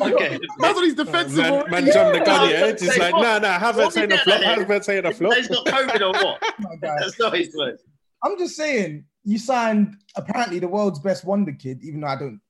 [0.00, 0.38] Okay.
[0.58, 1.36] That's what he's defensive.
[1.36, 1.70] Man, already.
[1.70, 2.72] man jumped the gun, yeah.
[2.72, 3.10] Just eh?
[3.10, 5.34] like, nah, nah, haven't saying the flop, haven't saying the flop.
[5.34, 6.42] He's got COVID or what?
[6.66, 7.78] Oh that's not his word.
[8.22, 12.40] I'm just saying, you signed apparently the world's best wonder kid, even though I don't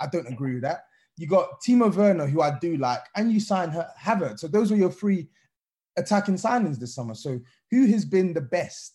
[0.00, 0.84] I don't agree with that.
[1.16, 4.40] You got Timo Werner, who I do like, and you signed her Havertz.
[4.40, 5.28] So those were your three
[5.96, 7.14] attacking signings this summer.
[7.14, 7.40] So
[7.72, 8.94] who has been the best?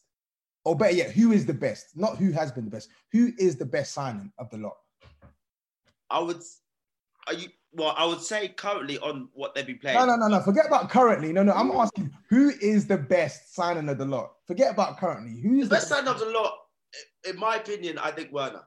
[0.66, 1.96] Or better yet, who is the best?
[1.96, 2.90] Not who has been the best.
[3.12, 4.78] Who is the best signing of the lot?
[6.10, 6.42] I would.
[7.28, 7.50] Are you?
[7.74, 9.98] Well, I would say currently on what they've been playing.
[9.98, 10.40] No, no, no, no.
[10.42, 11.34] Forget about currently.
[11.34, 11.54] No, no.
[11.54, 14.34] I'm asking who is the best signing of the lot?
[14.46, 15.42] Forget about currently.
[15.42, 16.54] Who is The best signing of the lot,
[17.28, 18.64] in my opinion, I think Werner.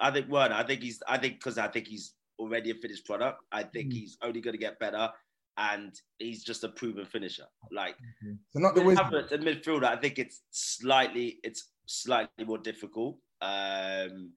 [0.00, 0.56] I think Werner.
[0.56, 1.02] I think he's.
[1.08, 3.40] I think because I think he's already a finished product.
[3.52, 3.92] I think Mm.
[3.94, 5.10] he's only going to get better,
[5.58, 7.46] and he's just a proven finisher.
[7.72, 8.34] Like mm-hmm.
[8.50, 9.28] So not the with wizard.
[9.30, 13.18] Havertz midfielder, I think it's slightly it's slightly more difficult.
[13.40, 14.32] Um,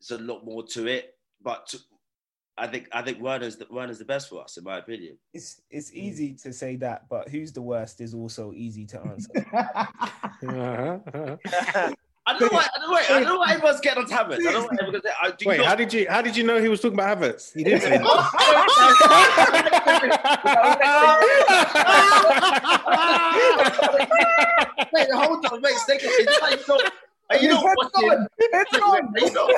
[0.00, 1.78] there's a lot more to it, but to,
[2.56, 5.18] I think I think Werner's the, Werner's the best for us, in my opinion.
[5.32, 9.30] It's it's easy to say that, but who's the worst is also easy to answer.
[10.44, 11.92] Uh-huh, uh-huh.
[12.26, 12.66] I don't know why.
[12.74, 13.04] I don't know why.
[13.04, 14.38] I don't know why everyone's getting on Havertz.
[14.38, 15.04] I don't know why everyone's.
[15.22, 17.18] I, do Wait, not- how did you how did you know he was talking about
[17.18, 17.52] Havertz?
[17.52, 19.64] He didn't say oh, oh,
[22.86, 24.06] oh,
[24.92, 26.08] wait, hold on, wait, second.
[26.12, 26.92] It's like you don't.
[27.30, 28.10] Are you not watching?
[28.10, 29.50] Are you not-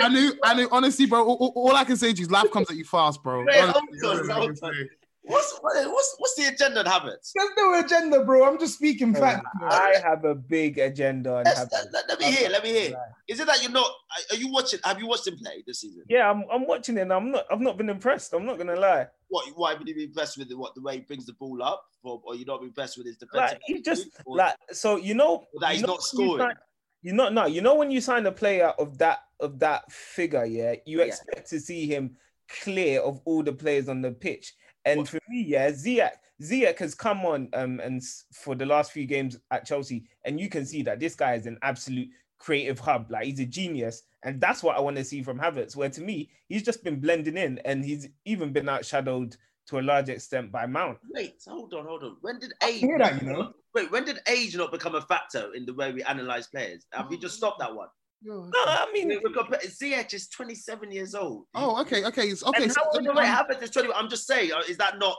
[0.00, 0.68] I knew, I knew.
[0.70, 2.84] Honestly, bro, all, all- all I can say to you is life comes at you
[2.84, 3.44] fast, bro.
[3.44, 4.88] Wait, hold on, that's all I hold on.
[5.30, 5.36] Say.
[5.60, 7.32] What's what's what's the agenda on Havertz?
[7.34, 8.44] There's no agenda, bro.
[8.44, 9.46] I'm just speaking facts.
[9.62, 12.48] I have a big agenda on Let's- Let, let me hear.
[12.50, 12.96] Let me hear.
[13.28, 13.90] Is it that you're not?
[14.30, 14.80] Are you watching?
[14.84, 16.04] Have you watched him play this season?
[16.08, 18.32] Yeah, I'm, I'm watching it and I'm not I've not been impressed.
[18.32, 19.06] I'm not gonna lie.
[19.28, 19.46] What?
[19.54, 21.84] Why haven't you been impressed with the, what the way he brings the ball up,
[22.02, 23.52] or, or you not been impressed with his defense?
[23.52, 26.26] Like he just or- like so you know or that he's you know not when
[26.26, 26.46] scoring.
[26.48, 26.56] sign-
[27.02, 30.44] You know, no, you know when you sign a player of that of that figure,
[30.44, 32.16] yeah, you expect to see him
[32.62, 34.52] clear of all the players on the pitch.
[34.84, 36.12] And for me, yeah, Ziyech,
[36.42, 38.02] Ziyech has come on um and
[38.32, 41.46] for the last few games at Chelsea, and you can see that this guy is
[41.46, 42.08] an absolute
[42.38, 43.10] creative hub.
[43.10, 45.76] Like he's a genius, and that's what I want to see from Havertz.
[45.76, 49.82] Where to me, he's just been blending in, and he's even been outshadowed to a
[49.82, 50.98] large extent by Mount.
[51.14, 52.16] Wait, hold on, hold on.
[52.22, 52.80] When did age?
[52.80, 53.52] hear that, you know.
[53.74, 56.86] Wait, when did age not become a factor in the way we analyze players?
[56.92, 57.86] Have you just stopped that one?
[58.22, 61.46] No, I mean, we're compa- Ziyech is 27 years old.
[61.54, 62.64] Oh, okay, okay, it's okay.
[62.64, 63.96] and so- how old um, wait, Havertz is 21.
[63.96, 65.16] I'm just saying, uh, is that not?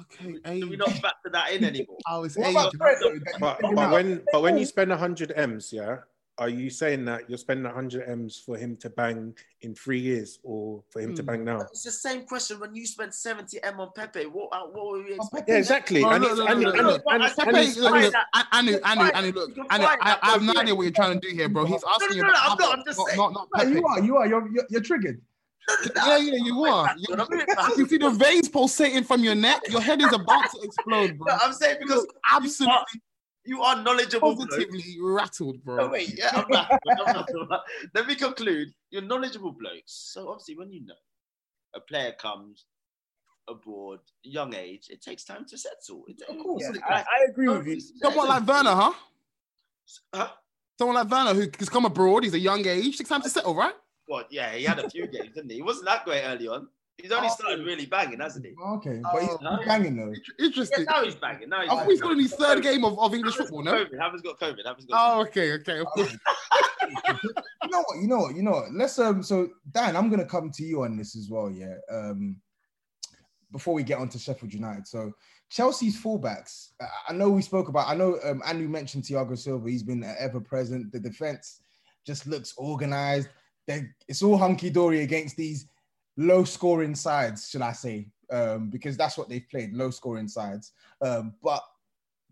[0.00, 1.98] Okay, do we not factor that in anymore?
[2.08, 2.54] Oh, it's What age.
[2.54, 2.72] about
[3.38, 5.98] but, but when but when you spend 100 m's, yeah,
[6.40, 10.38] are you saying that you're spending 100 m's for him to bang in three years
[10.42, 11.26] or for him to Hmm.
[11.26, 11.60] bang now?
[11.60, 14.24] It's the same question when you spent 70 m on Pepe.
[14.24, 15.54] What, uh, what were we expecting?
[15.54, 16.02] Yeah, exactly.
[16.02, 17.24] And look, Anu, Anu, Anu, look, Anu,
[19.84, 21.66] I, that, I have no idea what you're trying to do here, bro.
[21.66, 23.18] He's asking no, you no, about I'm not, I'm just not, saying.
[23.18, 24.26] not, not No, you are, you are.
[24.26, 25.20] You're, you're, you're triggered.
[25.94, 26.94] Yeah, yeah, you are.
[26.96, 29.60] You, I can see the veins pulsating from your neck.
[29.68, 31.34] Your head is about to explode, bro.
[31.34, 33.02] No, I'm saying because absolutely,
[33.44, 34.34] you are knowledgeable.
[34.34, 34.50] bloke.
[34.50, 35.76] positively rattled, bro.
[35.76, 36.70] No, wait, yeah, I'm back.
[36.88, 37.14] I'm
[37.48, 37.60] back,
[37.94, 38.72] Let me conclude.
[38.90, 40.10] You're knowledgeable blokes.
[40.12, 40.94] So obviously, when you know
[41.74, 42.66] a player comes
[43.48, 46.04] abroad, young age, it takes time to settle.
[46.08, 46.64] It, of course.
[46.88, 47.80] I, I agree with you.
[47.80, 48.92] Someone like Werner, huh?
[50.14, 50.28] Huh?
[50.78, 52.24] Someone like Werner who has come abroad.
[52.24, 52.98] He's a young age.
[52.98, 53.74] Takes time to settle, right?
[54.08, 55.56] God, yeah, he had a few games, didn't he?
[55.56, 56.68] He wasn't that great early on.
[57.02, 57.34] He's only Oh.
[57.34, 58.52] started really banging, hasn't he?
[58.54, 59.58] Okay, but he's Oh.
[59.66, 60.12] banging though.
[60.44, 60.84] Interesting.
[60.84, 61.48] Yeah, now he's banging.
[61.48, 63.64] Now he's I think he's got in his third game of, of English Haven't football,
[63.64, 63.84] got no?
[63.96, 64.00] COVID.
[64.00, 64.66] Haven't got COVID.
[64.66, 65.78] Haven't got Oh, okay, okay.
[65.80, 66.16] Of course.
[67.62, 67.98] You know what?
[68.00, 68.34] You know what?
[68.36, 68.72] You know what?
[68.72, 69.22] Let's um.
[69.22, 71.50] So Dan, I'm gonna come to you on this as well.
[71.50, 71.74] Yeah.
[71.90, 72.36] Um.
[73.52, 75.12] Before we get on to Sheffield United, so
[75.50, 76.70] Chelsea's fullbacks.
[76.80, 77.88] I- I know we spoke about.
[77.88, 78.42] I know um.
[78.44, 79.68] Andrew mentioned Thiago Silva.
[79.70, 80.90] He's been ever present.
[80.90, 81.60] The defense
[82.06, 83.28] just looks organized.
[83.66, 85.66] They're, it's all hunky dory against these
[86.16, 88.08] low scoring sides, should I say?
[88.30, 90.72] Um, because that's what they've played, low scoring sides.
[91.00, 91.62] Um, but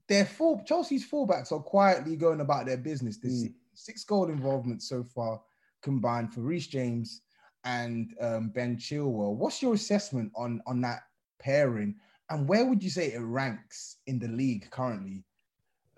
[0.08, 3.54] their full Chelsea's fullbacks are quietly going about their business this season.
[3.74, 5.40] Six goal involvement so far
[5.82, 7.22] combined for Reece James
[7.64, 9.34] and um, Ben Chilwell.
[9.34, 11.02] What's your assessment on on that
[11.38, 11.94] pairing,
[12.30, 15.24] and where would you say it ranks in the league currently?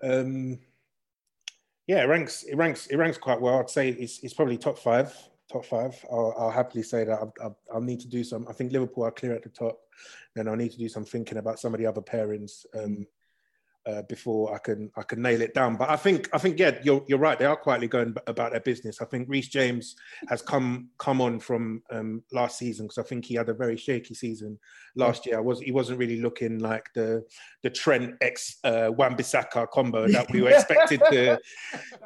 [0.03, 0.59] Um,
[1.87, 3.59] yeah, it ranks it ranks it ranks quite well.
[3.59, 5.15] I'd say it's, it's probably top five.
[5.51, 6.05] Top five.
[6.09, 7.19] I'll, I'll happily say that.
[7.19, 8.47] I'll, I'll, I'll need to do some.
[8.47, 9.79] I think Liverpool are clear at the top.
[10.33, 13.05] Then I'll need to do some thinking about some of the other pairings um,
[13.85, 15.75] uh, before I can I can nail it down.
[15.75, 17.37] But I think I think yeah, you're you're right.
[17.37, 19.01] They are quietly going about their business.
[19.01, 19.97] I think Reece James
[20.29, 23.75] has come come on from um, last season because I think he had a very
[23.75, 24.57] shaky season
[24.95, 25.37] last year.
[25.37, 27.25] I was he wasn't really looking like the
[27.61, 31.39] the Trent ex uh, Wan-Bissaka combo that we were expected to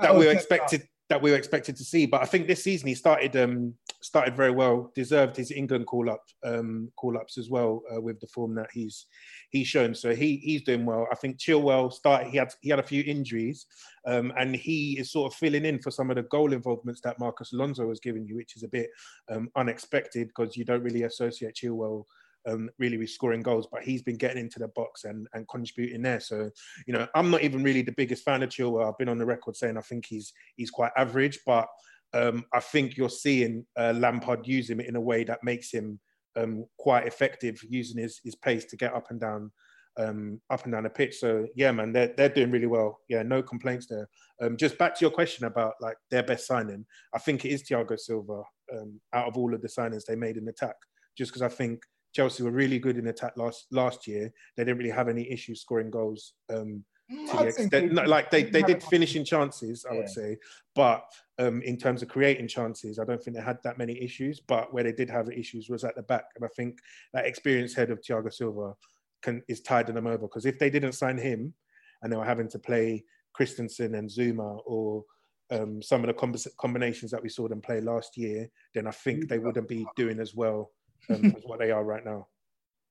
[0.02, 2.06] that we were expected that we were expected to see.
[2.06, 6.10] But I think this season he started um, started very well, deserved his England call
[6.10, 9.06] up um, call ups as well uh, with the form that he's
[9.52, 9.94] he's shown.
[9.94, 11.08] So he he's doing well.
[11.12, 12.30] I think Chilwell started.
[12.30, 13.68] He had he had a few injuries,
[14.08, 17.20] um, and he is sort of filling in for some of the goal involvements that
[17.20, 18.90] Marcos Alonso was giving you, which is a bit
[19.30, 22.06] um, unexpected because you don't really associate Chilwell
[22.48, 26.02] um, really with scoring goals, but he's been getting into the box and, and contributing
[26.02, 26.20] there.
[26.20, 26.50] So,
[26.86, 28.88] you know, I'm not even really the biggest fan of Chilwell.
[28.88, 31.68] I've been on the record saying I think he's he's quite average, but
[32.14, 36.00] um, I think you're seeing uh, Lampard use him in a way that makes him
[36.36, 39.52] um, quite effective, using his his pace to get up and down.
[39.98, 41.20] Um, up and down the pitch.
[41.20, 43.00] So yeah, man, they're they're doing really well.
[43.08, 44.10] Yeah, no complaints there.
[44.42, 47.64] Um, just back to your question about like their best signing, I think it is
[47.64, 48.44] Thiago Silva
[48.74, 50.76] um, out of all of the signings they made in the attack.
[51.18, 51.82] Just because I think
[52.16, 54.32] Chelsea were really good in attack last last year.
[54.56, 58.32] They didn't really have any issues scoring goals um, Mm, to the extent, no, like
[58.32, 59.98] they, they did finishing chances, I Yeah.
[59.98, 60.38] would say,
[60.74, 61.04] but
[61.38, 64.40] um, in terms of creating chances, I don't think they had that many issues.
[64.40, 66.80] But where they did have issues was at the back, and I think
[67.14, 68.74] that experienced head of Thiago Silva
[69.22, 71.54] can is tiding them over because if they didn't sign him,
[72.02, 73.04] and they were having to play
[73.34, 75.04] Christensen and Zouma or
[75.52, 78.92] um, some of the combi- combinations that we saw them play last year, then I
[78.92, 80.72] think they wouldn't be doing as well
[81.10, 82.28] um, as what they are right now.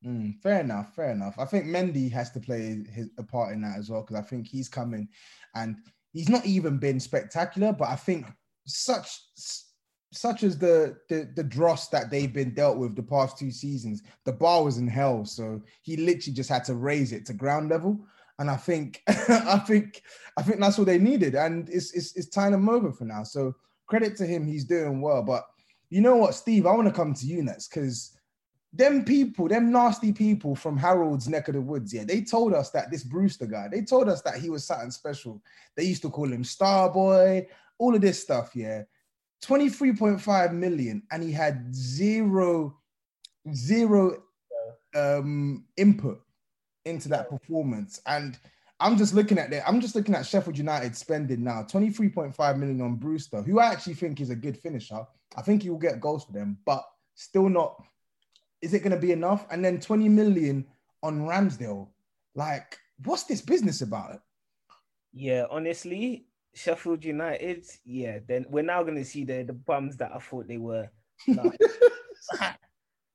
[0.05, 1.35] Mm, fair enough, fair enough.
[1.39, 4.23] I think Mendy has to play his a part in that as well because I
[4.23, 5.09] think he's coming,
[5.55, 5.77] and
[6.13, 8.27] he's not even been spectacular, but I think
[8.67, 9.21] such
[10.13, 14.03] such as the the the dross that they've been dealt with the past two seasons,
[14.25, 15.25] the bar was in hell.
[15.25, 17.99] So he literally just had to raise it to ground level,
[18.39, 20.03] and I think I think
[20.37, 23.25] I think that's what they needed, and it's it's it's tying him over for now.
[23.25, 23.55] So
[23.87, 25.23] credit to him, he's doing well.
[25.23, 25.47] But
[25.95, 28.19] you know what, Steve, I want to come to you next because
[28.73, 32.71] them people, them nasty people from Harold's neck of the woods, yeah, they told us
[32.71, 35.41] that this Brewster guy, they told us that he was something special.
[35.77, 37.47] They used to call him Starboy,
[37.79, 38.83] all of this stuff, yeah.
[39.45, 42.77] 23.5 million, and he had zero,
[43.55, 44.25] zero
[44.97, 46.21] um input
[46.87, 48.01] into that performance.
[48.05, 48.37] And
[48.81, 49.67] I'm just looking at that.
[49.69, 53.95] I'm just looking at Sheffield United spending now 23.5 million on Brewster, who I actually
[53.95, 55.07] think is a good finisher.
[55.37, 57.83] I think he will get goals for them, but still not.
[58.61, 59.47] Is it going to be enough?
[59.51, 60.67] And then 20 million
[61.03, 61.89] on Ramsdale.
[62.35, 64.21] Like, what's this business about?
[65.13, 70.19] Yeah, honestly, Sheffield United, yeah, then we're now gonna see the the bums that I
[70.19, 70.89] thought they were.
[71.29, 71.59] Like,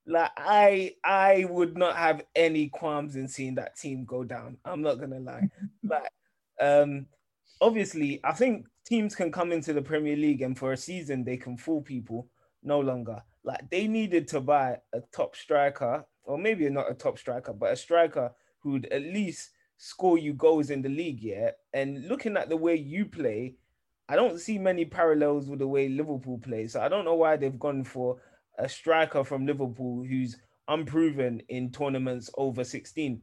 [0.09, 4.57] like I I would not have any qualms in seeing that team go down.
[4.65, 5.49] I'm not gonna lie.
[5.83, 6.09] Like
[6.59, 7.05] um
[7.61, 11.37] obviously I think teams can come into the Premier League and for a season they
[11.37, 12.27] can fool people
[12.63, 13.21] no longer.
[13.43, 17.71] Like they needed to buy a top striker, or maybe not a top striker, but
[17.71, 21.51] a striker who'd at least score you goals in the league, yeah.
[21.73, 23.55] And looking at the way you play,
[24.09, 26.67] I don't see many parallels with the way Liverpool play.
[26.67, 28.17] So I don't know why they've gone for
[28.59, 30.37] a striker from Liverpool who's
[30.67, 33.21] unproven in tournaments over 16.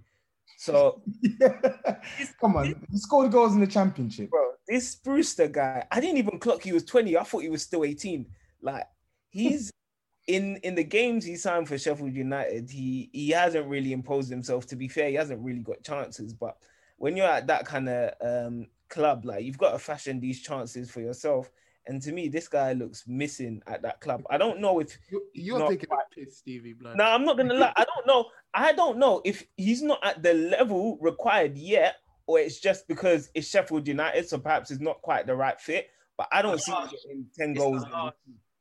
[0.59, 1.03] So
[2.41, 4.31] Come on, he scored goals in the championship.
[4.31, 7.17] bro, this Brewster guy, I didn't even clock he was 20.
[7.17, 8.27] I thought he was still 18.
[8.63, 8.85] Like
[9.31, 9.71] he's
[10.27, 14.67] in in the games he signed for Sheffield United, he he hasn't really imposed himself.
[14.69, 16.33] To be fair, he hasn't really got chances.
[16.33, 16.57] But
[16.97, 20.91] when you're at that kind of um, club, like you've got to fashion these chances
[20.91, 21.51] for yourself.
[21.89, 24.25] And to me, this guy looks missing at that club.
[24.29, 24.99] I don't know if
[25.33, 26.97] You're not taking a piss, Stevie Blood.
[26.97, 27.73] no, I'm not gonna lie.
[27.77, 28.27] I don't know.
[28.55, 33.31] I don't know if he's not at the level required yet, or it's just because
[33.35, 35.89] it's Sheffield United, so perhaps it's not quite the right fit.
[36.17, 37.85] But I don't see him getting ten It's goals.
[37.85, 38.15] hard.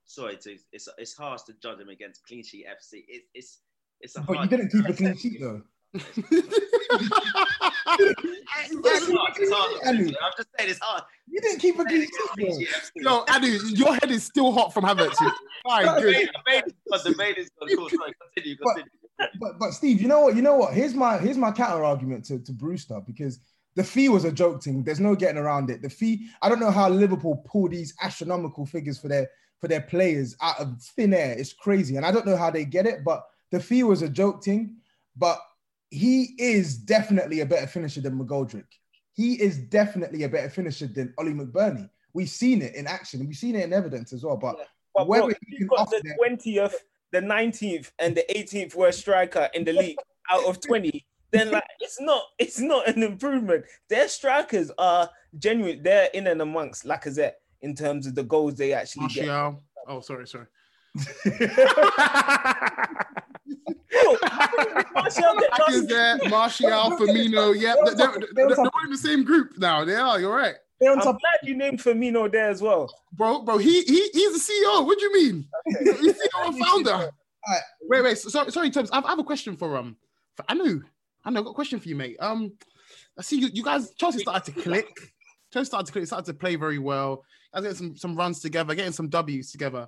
[0.05, 3.03] Sorry, to, it's it's harsh to judge him against clean sheet FC.
[3.07, 3.61] It, it's
[4.01, 5.63] it's a But you didn't keep a clean sheet though.
[7.97, 9.81] It's hard, it's hard.
[9.85, 9.97] I'm
[10.37, 11.03] just saying it's hard.
[11.27, 13.23] you didn't keep a clean Clean sheet sheet though.
[13.25, 13.41] FC.
[13.41, 15.15] Yo, Adu, your head is still hot from Havertz.
[15.63, 16.29] Fine, The good.
[16.33, 17.49] the main is gone, the main is.
[17.75, 18.89] Cool, sorry, continue, But- continue.
[19.39, 20.35] But but Steve, you know what?
[20.35, 20.73] You know what?
[20.73, 23.39] Here's my here's my counter argument to, to Brewster because
[23.77, 24.83] the fee was a joke thing.
[24.83, 25.81] There's no getting around it.
[25.81, 29.29] The fee, I don't know how Liverpool pull these astronomical figures for their
[29.61, 31.33] for their players out of thin air.
[31.37, 31.95] It's crazy.
[31.95, 34.75] And I don't know how they get it, but the fee was a joke thing.
[35.15, 35.39] But
[35.95, 38.65] he is definitely a better finisher than McGoldrick.
[39.13, 41.89] He is definitely a better finisher than Ollie McBurnie.
[42.13, 43.25] We've seen it in action.
[43.25, 44.35] We've seen it in evidence as well.
[44.35, 44.57] But
[44.93, 49.49] But whether bro, you can got the twentieth, the nineteenth, and the eighteenth worst striker
[49.53, 49.97] in the league
[50.29, 53.65] out of twenty, then like it's not it's not an improvement.
[53.89, 55.81] Their strikers are genuine.
[55.81, 59.29] They're in and amongst Lacazette in terms of the goals they actually get.
[59.87, 60.47] Oh, sorry, sorry.
[64.95, 65.89] Martial lost.
[65.89, 67.55] Lacazette, Martial, Firmino.
[67.59, 69.85] Yeah, they're, they're, they're, they're in the same group now.
[69.85, 70.19] They are.
[70.19, 72.89] You're right, I'm glad you named Firmino there as well.
[73.13, 73.41] bro.
[73.41, 74.85] Bro, he he he's the CEO.
[74.85, 75.47] What do you mean?
[75.65, 77.11] He's CEO and founder.
[77.83, 78.17] Wait, wait.
[78.17, 78.89] So, sorry, sorry, Tubbs.
[78.91, 79.95] I have, I have a question for um
[80.35, 80.81] for Anu.
[81.25, 82.17] Anu, I've got a question for you, mate.
[82.19, 82.53] Um,
[83.17, 83.93] I see you, you guys.
[83.95, 84.87] Chelsea started to click.
[85.53, 86.05] Chelsea started to click.
[86.05, 87.23] Started to play very well.
[87.53, 89.87] Guys getting some some runs together, getting some W's together.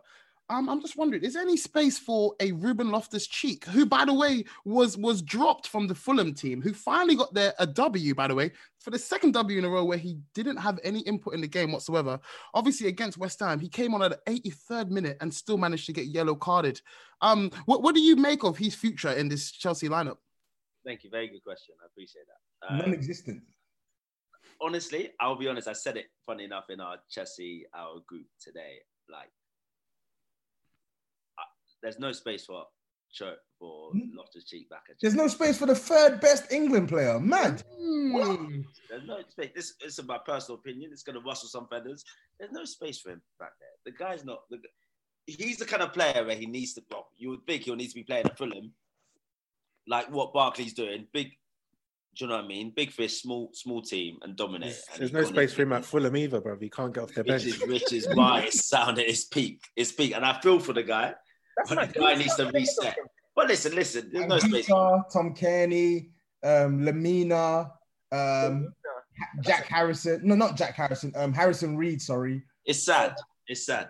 [0.50, 4.06] Um, I'm just wondering, is there any space for a Ruben Loftus Cheek, who, by
[4.06, 8.16] the way, was was dropped from the Fulham team, who finally got their a W,
[8.16, 11.02] by the way, for the second W in a row where he didn't have any
[11.02, 12.18] input in the game whatsoever.
[12.54, 15.94] Obviously, against West Ham, he came on at the 83rd minute and still managed to
[15.94, 16.82] get yellow carded.
[17.22, 20.18] Um, what, what do you make of his future in this Chelsea lineup?
[20.86, 21.10] Thank you.
[21.10, 21.76] Very good question.
[21.84, 22.24] I appreciate
[22.62, 22.72] that.
[22.72, 23.42] Um, non-existent.
[24.62, 25.68] honestly, I'll be honest.
[25.68, 28.78] I said it funny enough in our Chelsea our group today.
[29.10, 29.47] Like, I-
[31.88, 32.66] there's no space for
[33.14, 34.14] chirp for hmm?
[34.14, 34.84] Loftus Cheek back.
[35.02, 37.18] There's no space for the third best England player.
[37.18, 37.64] Mad.
[37.80, 39.52] There's no space.
[39.56, 40.90] This, this is my personal opinion.
[40.92, 42.04] It's going to rustle some feathers.
[42.38, 43.70] There's no space for him back there.
[43.94, 44.40] The guy's not.
[44.50, 44.58] The,
[45.28, 46.84] he's the kind of player where he needs to.
[46.92, 48.74] Well, you would think he'll need to be playing at Fulham,
[49.88, 51.08] like what Barkley's doing.
[51.14, 51.30] Big.
[52.18, 52.74] Do you know what I mean?
[52.76, 54.76] Big fish, small, small team, and dominate.
[54.92, 56.58] And There's no space for him at Fulham either, bro.
[56.60, 57.46] He can't get off their bench.
[57.46, 59.64] Which is, which is why it's sound at its peak.
[59.76, 61.14] It's peak, and I feel for the guy.
[61.70, 62.96] But the guy needs to reset.
[63.36, 64.10] But listen, listen.
[64.12, 64.68] There's no space.
[64.68, 66.10] Tom Cairney,
[66.44, 67.72] um, Lemina,
[68.12, 68.74] um,
[69.42, 70.22] Jack Harrison.
[70.24, 71.14] No, not Jack Harrison.
[71.16, 72.02] Um, Harrison Reed.
[72.02, 72.44] Sorry.
[72.66, 73.16] It's sad.
[73.48, 73.88] It's sad.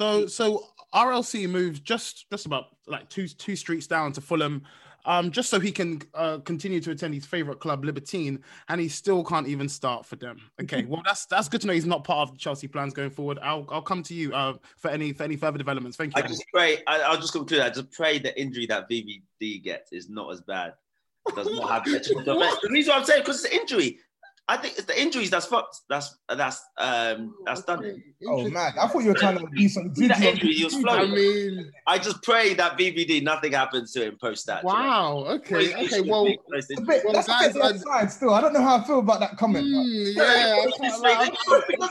[0.00, 4.62] So so RLC moved just just about like two two streets down to Fulham,
[5.08, 8.88] um, just so he can uh, continue to attend his favorite club, Libertine, and he
[8.88, 10.38] still can't even start for them.
[10.62, 13.08] Okay, well that's that's good to know he's not part of the Chelsea plans going
[13.08, 13.38] forward.
[13.42, 15.96] I'll I'll come to you uh, for any for any further developments.
[15.96, 16.22] Thank you.
[16.22, 16.82] I just pray.
[16.86, 17.60] I, I'll just conclude.
[17.60, 20.74] I just pray the injury that VVD gets is not as bad.
[21.34, 23.98] Does not have the reason why I'm saying because it's an injury.
[24.50, 25.80] I think it's the injuries that's fucked.
[25.90, 27.84] That's that's um that's done.
[27.84, 27.96] it.
[28.26, 29.94] Oh man, I thought you were trying to be some.
[29.94, 34.06] See that injury, he was I mean, I just pray that VVD nothing happens to
[34.06, 34.64] him post that.
[34.64, 35.24] Wow.
[35.28, 35.74] Okay.
[35.84, 36.00] Okay.
[36.00, 38.32] Well, But well, that's guys, a bit I- still.
[38.32, 39.66] I don't know how I feel about that comment.
[39.66, 41.30] Hmm, yeah, I can't lie.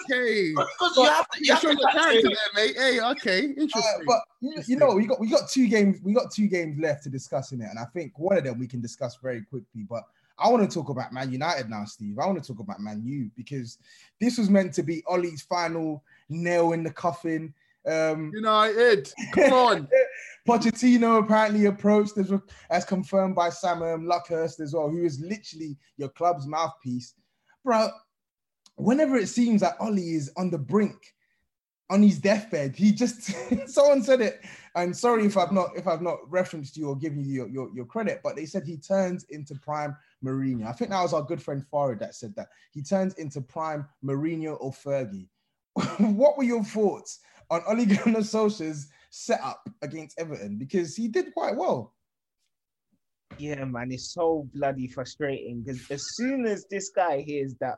[0.10, 0.54] okay.
[0.56, 2.76] Because you have to, you You're have to showing your character in- there, mate.
[2.76, 3.82] Hey, okay, interesting.
[3.84, 6.00] Uh, but you, you know, we got we got two games.
[6.04, 8.58] We got two games left to discuss in it, and I think one of them
[8.58, 9.84] we can discuss very quickly.
[9.88, 10.04] But
[10.40, 12.20] I want to talk about Man United now, Steve.
[12.20, 13.78] I want to talk about Man U because
[14.20, 17.54] this was meant to be Ollie's final nail in the coffin.
[17.88, 19.88] Um, United, come on.
[20.48, 22.32] Pochettino apparently approached as,
[22.70, 27.16] as confirmed by Sam um, Luckhurst as well, who is literally your club's mouthpiece.
[27.64, 27.90] Bro,
[28.76, 31.14] whenever it seems that Ollie is on the brink,
[31.90, 33.32] on his deathbed, he just
[33.68, 34.44] someone said it.
[34.76, 37.70] And sorry if I've not if I've not referenced you or given you your, your,
[37.74, 40.68] your credit, but they said he turns into prime Mourinho.
[40.68, 42.50] I think that was our good friend Farid that said that.
[42.72, 45.30] He turns into prime Mourinho or Fergie.
[46.00, 47.20] what were your thoughts
[47.50, 50.58] on Ole Gunnar Solskjaer's setup against Everton?
[50.58, 51.94] Because he did quite well.
[53.38, 57.78] Yeah, man, it's so bloody frustrating because as soon as this guy hears that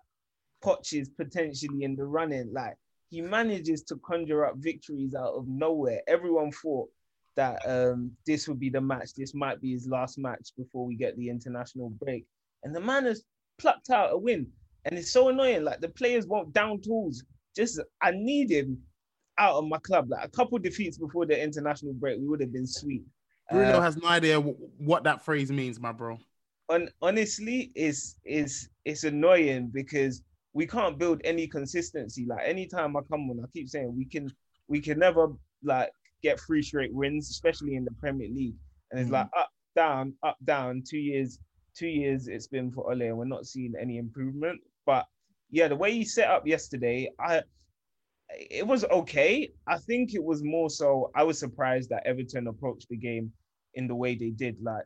[0.63, 2.75] Poch is potentially in the running, like
[3.09, 6.01] he manages to conjure up victories out of nowhere.
[6.07, 6.89] Everyone thought
[7.35, 9.13] that um, this would be the match.
[9.15, 12.25] This might be his last match before we get the international break,
[12.63, 13.23] and the man has
[13.57, 14.47] plucked out a win.
[14.85, 15.63] And it's so annoying.
[15.63, 17.23] Like the players won't down tools.
[17.55, 18.77] Just I need him
[19.37, 20.09] out of my club.
[20.09, 23.03] Like a couple defeats before the international break, we would have been sweet.
[23.49, 26.17] Bruno Uh, has no idea wh- what that phrase means, my bro.
[26.69, 30.21] on honestly it's it's it's annoying because
[30.59, 32.23] we can't build any consistency.
[32.31, 34.25] Like anytime i come on i keep saying we can
[34.67, 35.23] we can never
[35.73, 35.89] like
[36.25, 38.57] get three straight wins especially in the premier league.
[38.89, 39.17] And it's Mm.
[39.19, 39.51] like up
[39.83, 40.71] down up down.
[40.91, 41.39] Two years
[41.79, 44.59] two years it's been for Ole and we're not seeing any improvement.
[44.85, 45.05] But
[45.57, 46.97] yeah the way he set up yesterday
[47.29, 47.41] i
[48.61, 49.31] it was okay.
[49.75, 53.25] I think it was more so i was surprised that everton approached the game
[53.79, 54.55] in the way they did.
[54.71, 54.85] Like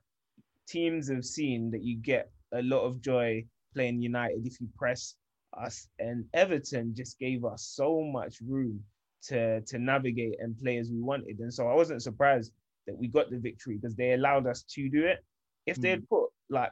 [0.74, 2.26] teams have seen that you get
[2.62, 3.30] a lot of joy
[3.74, 5.16] playing United if you press
[5.58, 8.84] us, and Everton just gave us so much room
[9.24, 11.40] to to navigate and play as we wanted.
[11.40, 12.52] And so I wasn't surprised
[12.88, 15.24] that we got the victory because they allowed us to do it.
[15.66, 16.72] If they had put like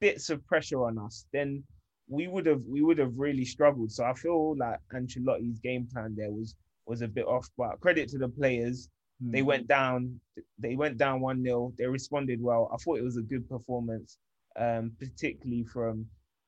[0.00, 1.62] bits of pressure on us, then
[2.08, 3.92] we would have we would have really struggled.
[3.92, 6.56] So I feel like Ancelotti's game plan there was
[6.86, 7.48] was a bit off.
[7.56, 8.88] But credit to the players,
[9.20, 10.20] they went down.
[10.58, 12.70] They went down one 0 They responded well.
[12.72, 14.18] I thought it was a good performance,
[14.58, 16.06] um, particularly from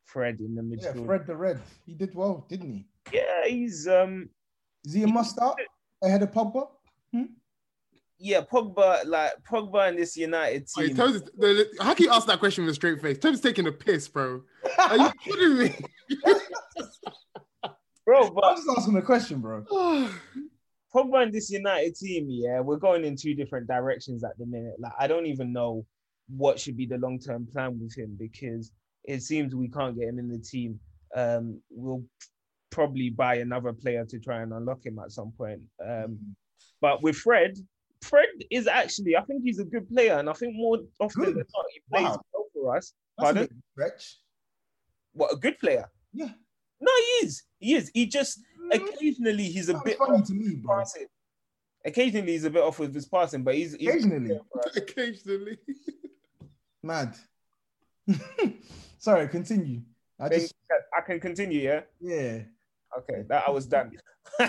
[0.09, 0.97] Fred in the midfield.
[1.01, 1.05] Yeah.
[1.05, 1.61] Fred the Red.
[1.85, 2.87] He did well, didn't he?
[3.13, 4.31] Yeah, he's um.
[4.85, 5.61] Is he a must start
[6.03, 6.69] ahead of Pogba?
[7.13, 7.25] Hmm?
[8.19, 10.97] Yeah, Pogba, like Pogba in this United team.
[10.97, 11.31] Tomes is- the-
[11.77, 13.19] the- how can you ask that question with a straight face?
[13.19, 14.43] Tom's taking a piss, bro.
[14.79, 15.77] Are you kidding me?
[18.07, 19.63] bro, but I'm just asking a question, bro.
[20.95, 24.77] Pogba in this United team, yeah, we're going in two different directions at the minute.
[24.79, 25.85] Like, I don't even know
[26.29, 28.73] what should be the long term plan with him because
[29.05, 30.79] it seems we can't get him in the team.
[31.15, 32.05] Um, we'll
[32.71, 35.61] probably buy another player to try and unlock him at some point.
[35.85, 36.19] Um,
[36.81, 37.57] but with Fred,
[38.03, 41.37] Fred is actually, I think he's a good player, and I think more often than
[41.37, 42.21] not, he plays Wow.
[42.33, 42.93] well for us.
[43.19, 43.43] That's a Pardon?
[43.47, 44.17] bit stretch.
[45.15, 45.87] What a good player.
[46.13, 46.31] Yeah.
[46.81, 47.43] No, he is.
[47.59, 47.91] He is.
[47.93, 50.79] He just occasionally he's a bit funny off to me, bro.
[50.79, 51.07] passing.
[51.85, 54.39] Occasionally he's a bit off with his passing, but he's, he's Occasionally.
[54.77, 55.59] Occasionally.
[56.83, 57.17] Mad.
[58.99, 59.83] Sorry, continue.
[60.21, 60.55] I just
[60.97, 61.81] I can continue, yeah.
[62.01, 62.41] yeah.
[62.99, 63.93] Okay, that I was done.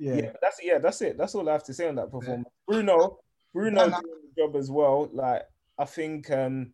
[0.00, 0.14] Yeah.
[0.14, 1.18] yeah, that's yeah, that's it.
[1.18, 2.48] That's all I have to say on that performance.
[2.66, 3.18] Bruno,
[3.52, 5.10] Bruno doing the job as well.
[5.12, 5.42] Like
[5.78, 6.72] I think um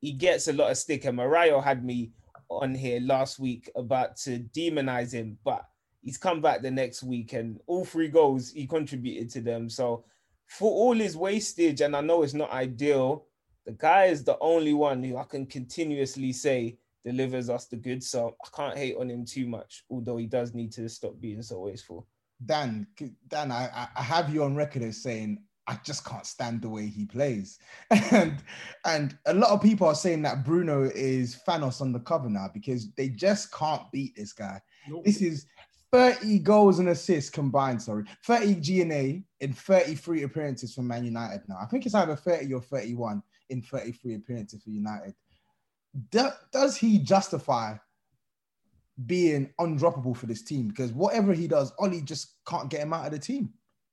[0.00, 1.04] he gets a lot of stick.
[1.04, 2.12] And Mariah had me
[2.48, 5.66] on here last week about to demonize him, but
[6.02, 9.68] he's come back the next week and all three goals he contributed to them.
[9.68, 10.04] So
[10.46, 13.26] for all his wastage, and I know it's not ideal,
[13.66, 18.08] the guy is the only one who I can continuously say delivers us the goods.
[18.08, 21.42] So I can't hate on him too much, although he does need to stop being
[21.42, 22.06] so wasteful.
[22.46, 22.86] Dan,
[23.28, 26.86] Dan, I, I have you on record as saying I just can't stand the way
[26.86, 27.58] he plays,
[27.90, 28.42] and
[28.86, 32.48] and a lot of people are saying that Bruno is Thanos on the cover now
[32.52, 34.60] because they just can't beat this guy.
[34.88, 35.04] Nope.
[35.04, 35.46] This is
[35.92, 41.58] 30 goals and assists combined, sorry, 30 GNA in 33 appearances for Man United now.
[41.60, 45.14] I think it's either 30 or 31 in 33 appearances for United.
[46.10, 47.76] Do, does he justify
[49.06, 50.68] being undroppable for this team?
[50.68, 53.50] Because whatever he does, Ollie just can't get him out of the team.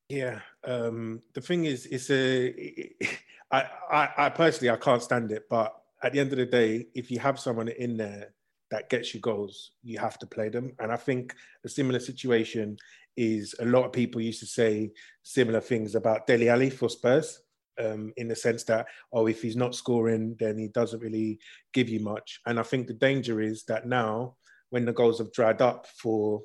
[0.08, 2.90] Yeah, um, the thing is, it's a.
[3.50, 5.44] I, personally, I can't stand it.
[5.48, 8.34] But at the end of the day, if you have someone in there
[8.70, 10.74] that gets you goals, you have to play them.
[10.78, 12.76] And I think a similar situation
[13.16, 17.40] is a lot of people used to say similar things about Dele Alli for Spurs
[17.78, 21.38] um, in the sense that, oh, if he's not scoring, then he doesn't really
[21.72, 22.40] give you much.
[22.46, 24.36] And I think the danger is that now,
[24.70, 26.42] when the goals have dried up for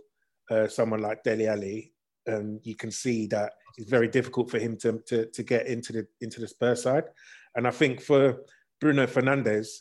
[0.50, 1.94] uh, someone like Dele Alli,
[2.28, 5.92] um, you can see that it's very difficult for him to, to, to get into
[5.94, 7.06] the into the Spurs side.
[7.56, 8.44] And I think for
[8.80, 9.80] Bruno Fernandes,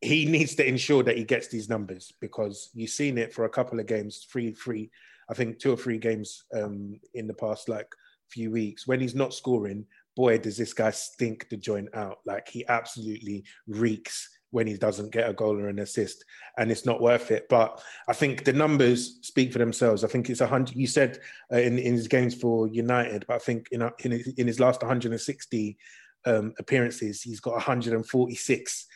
[0.00, 3.50] he needs to ensure that he gets these numbers because you've seen it for a
[3.50, 4.90] couple of games, three, three,
[5.30, 7.88] I think two or three games um, in the past like
[8.28, 8.86] few weeks.
[8.86, 9.86] When he's not scoring,
[10.16, 12.18] boy, does this guy stink the joint out.
[12.26, 16.24] Like he absolutely reeks when he doesn't get a goal or an assist,
[16.58, 17.46] and it's not worth it.
[17.48, 20.04] But I think the numbers speak for themselves.
[20.04, 20.76] I think it's a hundred.
[20.76, 21.20] You said
[21.52, 24.60] uh, in, in his games for United, but I think in in his, in his
[24.60, 25.78] last 160
[26.26, 28.86] um, appearances, he's got 146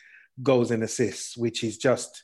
[0.43, 2.23] goals and assists, which is just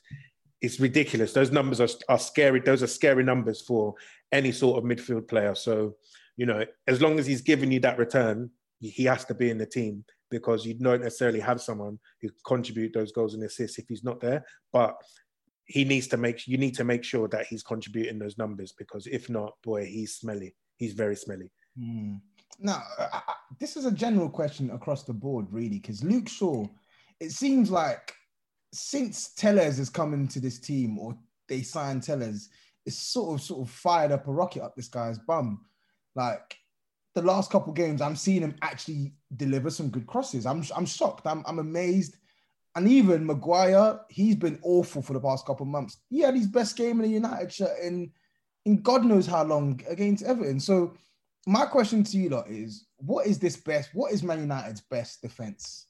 [0.60, 1.32] it's ridiculous.
[1.32, 2.60] Those numbers are, are scary.
[2.60, 3.94] Those are scary numbers for
[4.32, 5.54] any sort of midfield player.
[5.54, 5.96] So,
[6.36, 8.50] you know, as long as he's giving you that return,
[8.90, 12.92] he has to be in the team because you don't necessarily have someone who contribute
[12.92, 14.44] those goals and assists if he's not there.
[14.72, 14.96] But
[15.66, 19.06] he needs to make you need to make sure that he's contributing those numbers because
[19.06, 20.54] if not, boy, he's smelly.
[20.76, 21.50] He's very smelly.
[21.78, 22.20] Mm.
[22.58, 23.20] Now, uh,
[23.58, 26.66] this is a general question across the board, really, because Luke Shaw,
[27.20, 28.14] it seems like
[28.72, 31.16] since Tellers has come into this team or
[31.48, 32.48] they signed Tellers,
[32.86, 35.64] it's sort of sort of fired up a rocket up this guy's bum.
[36.14, 36.56] Like
[37.14, 40.46] the last couple games, I'm seeing him actually deliver some good crosses.
[40.46, 41.26] I'm I'm shocked.
[41.26, 42.16] I'm I'm amazed.
[42.76, 45.98] And even Maguire, he's been awful for the past couple months.
[46.10, 48.10] He had his best game in the United shirt in
[48.64, 50.58] in God knows how long against Everton.
[50.58, 50.94] So
[51.46, 53.90] my question to you lot is: What is this best?
[53.94, 55.86] What is Man United's best defense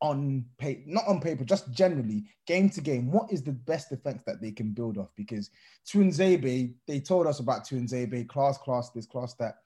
[0.00, 0.82] on paper?
[0.86, 3.10] Not on paper, just generally, game to game.
[3.10, 5.10] What is the best defense that they can build off?
[5.16, 5.50] Because
[5.88, 9.56] Tuanzebe, they told us about Tuanzebe, class, class, this, class, that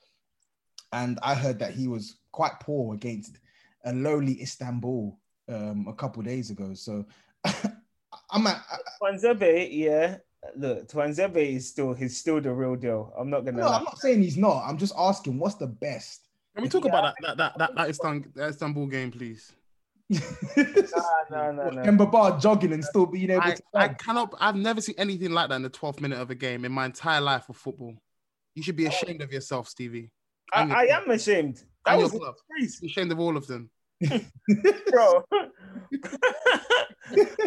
[0.92, 3.38] and I heard that he was quite poor against
[3.84, 6.74] a lowly Istanbul um, a couple days ago.
[6.74, 7.04] So
[8.30, 8.62] I'm at
[9.00, 10.18] Tuanzebe, yeah.
[10.56, 13.12] Look, Tuanzebe is still he's still the real deal.
[13.16, 13.58] I'm not gonna.
[13.58, 14.64] No, I'm not saying he's not.
[14.66, 16.28] I'm just asking, what's the best?
[16.54, 16.90] Can we talk yeah.
[16.90, 19.52] about that that that that Istanbul, that Istanbul game, please?
[20.10, 20.18] nah,
[21.30, 21.82] no, no, no.
[21.82, 23.62] Demba Ba jogging and still being able I, to.
[23.74, 24.34] I cannot.
[24.40, 26.86] I've never seen anything like that in the 12th minute of a game in my
[26.86, 27.94] entire life of football.
[28.54, 30.10] You should be ashamed of yourself, Stevie.
[30.52, 31.62] I, I am ashamed.
[31.84, 32.14] That was
[32.84, 33.70] ashamed of all of them,
[34.90, 35.24] bro.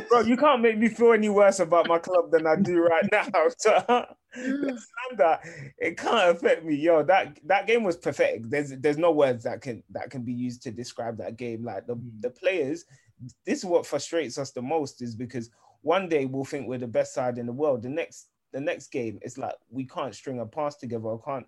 [0.09, 3.05] bro, you can't make me feel any worse about my club than I do right
[3.11, 3.27] now.
[3.57, 4.05] So,
[5.17, 5.41] that
[5.77, 6.75] it can't affect me.
[6.75, 8.49] Yo, that that game was pathetic.
[8.49, 11.63] There's there's no words that can that can be used to describe that game.
[11.63, 12.21] Like the, mm.
[12.21, 12.83] the players,
[13.45, 15.49] this is what frustrates us the most is because
[15.81, 17.83] one day we'll think we're the best side in the world.
[17.83, 21.13] The next the next game, it's like we can't string a pass together.
[21.13, 21.47] I can't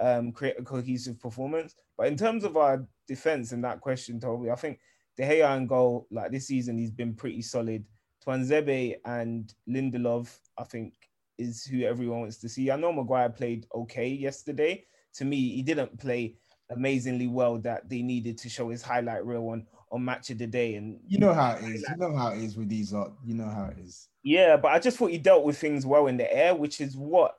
[0.00, 1.74] um, create a cohesive performance.
[1.96, 4.80] But in terms of our defense and that question, Toby, I think
[5.16, 7.84] De Gea and goal, like this season, he's been pretty solid.
[8.26, 10.94] Tuanzebe and Lindelof, I think,
[11.38, 12.70] is who everyone wants to see.
[12.70, 14.84] I know Maguire played okay yesterday.
[15.14, 16.36] To me, he didn't play
[16.70, 20.46] amazingly well that they needed to show his highlight reel on on match of the
[20.46, 20.74] day.
[20.74, 21.84] And you know how it is.
[21.88, 23.12] You know how it is with these lot.
[23.24, 24.08] You know how it is.
[24.22, 26.96] Yeah, but I just thought he dealt with things well in the air, which is
[26.96, 27.36] what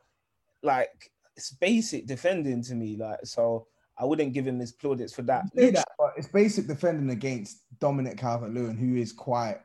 [0.64, 2.96] like it's basic defending to me.
[2.98, 3.68] Like so,
[3.98, 5.46] I wouldn't give him his plaudits for that.
[5.56, 5.86] that
[6.18, 9.58] it's basic defending against Dominic Calvert-Lewin, who is quite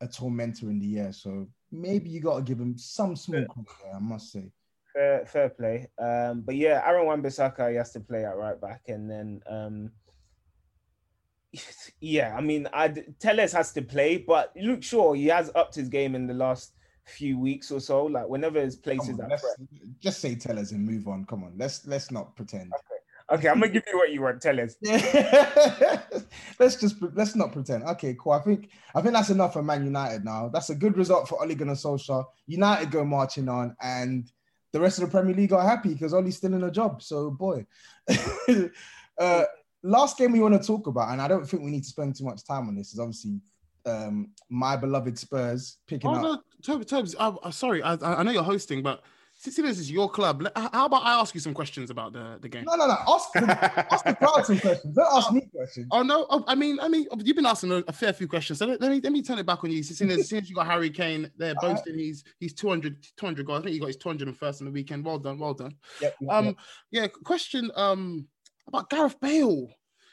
[0.00, 1.12] a tormentor in the air.
[1.12, 4.52] So maybe you got to give him some small credit there, I must say.
[4.92, 5.88] Fair, fair play.
[5.98, 9.90] Um, but yeah, Aaron Wan-Bissaka he has to play at right back, and then um,
[12.00, 12.88] yeah, I mean, I
[13.18, 16.74] Telles has to play, but Luke Shaw he has upped his game in the last
[17.06, 18.04] few weeks or so.
[18.04, 19.68] Like whenever his places on, at let's- threat.
[20.00, 21.24] Just say Tellers and move on.
[21.24, 22.72] Come on, let's let's not pretend.
[22.72, 24.40] Okay, okay I'm gonna give you what you want.
[24.40, 24.76] Tellez.
[26.58, 27.84] let's just let's not pretend.
[27.84, 28.32] Okay, cool.
[28.32, 30.48] I think I think that's enough for Man United now.
[30.48, 32.24] That's a good result for Ole Gunnar Solskjaer.
[32.46, 34.30] United go marching on, and
[34.72, 37.02] the rest of the Premier League are happy because Ole's still in a job.
[37.02, 37.66] So boy,
[39.18, 39.44] uh,
[39.82, 42.16] last game we want to talk about, and I don't think we need to spend
[42.16, 42.92] too much time on this.
[42.92, 43.40] Is obviously
[43.86, 46.22] um, my beloved Spurs picking Oh up.
[46.22, 49.02] no, Toby, Toby, uh, sorry, I, I I know you're hosting, but
[49.34, 52.48] since this is your club, how about I ask you some questions about the, the
[52.48, 52.64] game?
[52.64, 52.96] No, no, no.
[53.08, 54.94] Ask the, ask the crowd some questions.
[54.94, 55.88] Don't ask me questions.
[55.90, 56.26] Oh no!
[56.30, 58.60] Oh, I mean, I mean, you've been asking a, a fair few questions.
[58.60, 59.82] So let, let me let me turn it back on you.
[59.82, 61.72] Since, as soon as you got Harry Kane, they're Uh-huh.
[61.72, 63.60] boasting he's he's 200, 200 goals.
[63.60, 65.04] I think he got his 201st on the weekend.
[65.04, 65.74] Well done, well done.
[66.00, 66.54] Yep, yep, Um, yep.
[66.92, 67.06] yeah.
[67.24, 68.28] Question um
[68.68, 69.66] about Gareth Bale.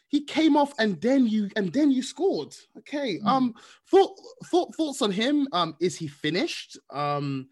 [0.09, 2.55] He came off and then you and then you scored.
[2.79, 3.17] Okay.
[3.19, 3.27] Hmm.
[3.27, 3.53] Um,
[3.89, 5.47] thought thought thoughts on him.
[5.53, 6.77] Um, is he finished?
[6.89, 7.47] Um,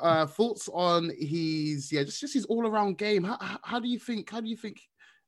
[0.00, 3.24] uh, thoughts on his yeah, just just his all around game.
[3.24, 4.30] How, how, do you think?
[4.30, 4.80] How do you think?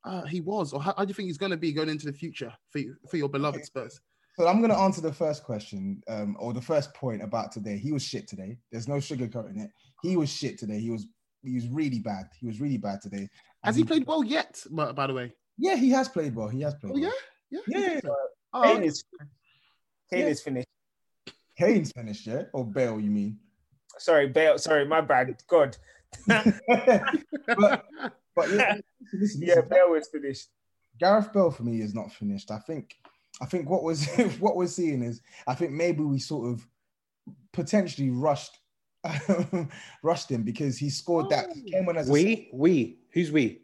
[0.03, 2.07] Uh, he was, or how, how do you think he's going to be going into
[2.07, 3.99] the future for you, for your beloved Spurs?
[4.39, 7.77] So I'm going to answer the first question, um, or the first point about today.
[7.77, 8.57] He was shit today.
[8.71, 9.69] There's no sugarcoating it.
[10.01, 10.79] He was shit today.
[10.79, 11.05] He was
[11.43, 12.25] he was really bad.
[12.39, 13.27] He was really bad today.
[13.63, 14.63] Has he played well yet?
[14.71, 16.47] By, by the way, Yeah, he has played well.
[16.47, 16.93] He has played.
[16.95, 17.15] oh yeah, well.
[17.51, 18.09] yeah, Yeah, yeah, yeah.
[18.53, 18.87] Oh, Kane okay.
[18.87, 19.03] is
[20.09, 20.25] Kane Yeah.
[20.27, 20.67] is finished.
[21.57, 23.37] Kane's finished, yeah, or Bale, you mean?
[23.99, 24.57] Sorry, Bale.
[24.57, 25.35] Sorry, my bad.
[25.47, 25.77] God.
[26.27, 27.85] but
[28.35, 28.77] but yeah,
[29.13, 29.69] listen, listen, Yeah, listen.
[29.69, 30.47] Bale is finished.
[30.99, 32.49] Gareth Bale for me is not finished.
[32.51, 32.95] I think
[33.41, 34.07] I think what was
[34.39, 36.67] what we're seeing is I think maybe we sort of
[37.53, 38.57] potentially rushed
[40.03, 41.53] rushed him because he scored that Oh.
[41.53, 43.60] he came on as a We, we, who's we?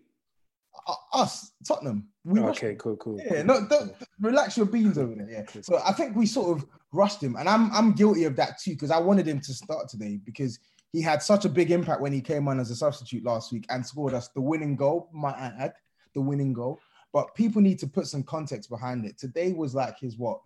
[1.13, 2.07] Us Tottenham.
[2.23, 3.19] We rushed Okay, cool, cool.
[3.23, 5.29] Yeah, no, don't relax your beans over there.
[5.29, 5.61] Yeah.
[5.61, 8.71] So I think we sort of rushed him, and I'm I'm guilty of that too
[8.71, 10.59] because I wanted him to start today because
[10.93, 13.65] he had such a big impact when he came on as a substitute last week
[13.69, 15.09] and scored us the winning goal.
[15.13, 15.73] Might I add
[16.13, 16.79] the winning goal?
[17.13, 19.17] But people need to put some context behind it.
[19.17, 20.39] Today was like his what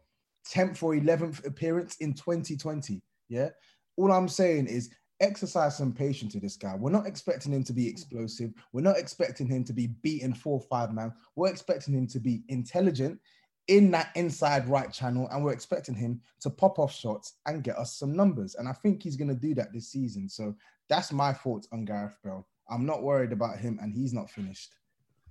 [0.50, 3.02] 10th or 11th appearance in 2020.
[3.30, 3.50] Yeah.
[3.98, 4.90] All I'm saying is
[5.22, 6.76] exercise some patience to this guy.
[6.76, 8.52] We're not expecting him to be explosive.
[8.74, 11.14] We're not expecting him to be beating four or five man.
[11.36, 13.20] We're expecting him to be intelligent
[13.68, 17.78] in that inside right channel, and we're expecting him to pop off shots and get
[17.78, 18.56] us some numbers.
[18.56, 20.28] And I think he's going to do that this season.
[20.28, 20.56] So
[20.90, 22.46] that's my thoughts on Gareth Bale.
[22.70, 24.76] I'm not worried about him, and he's not finished.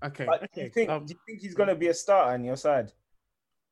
[0.05, 0.25] Okay.
[0.25, 2.57] But do you think um, do you think he's gonna be a starter on your
[2.57, 2.93] side?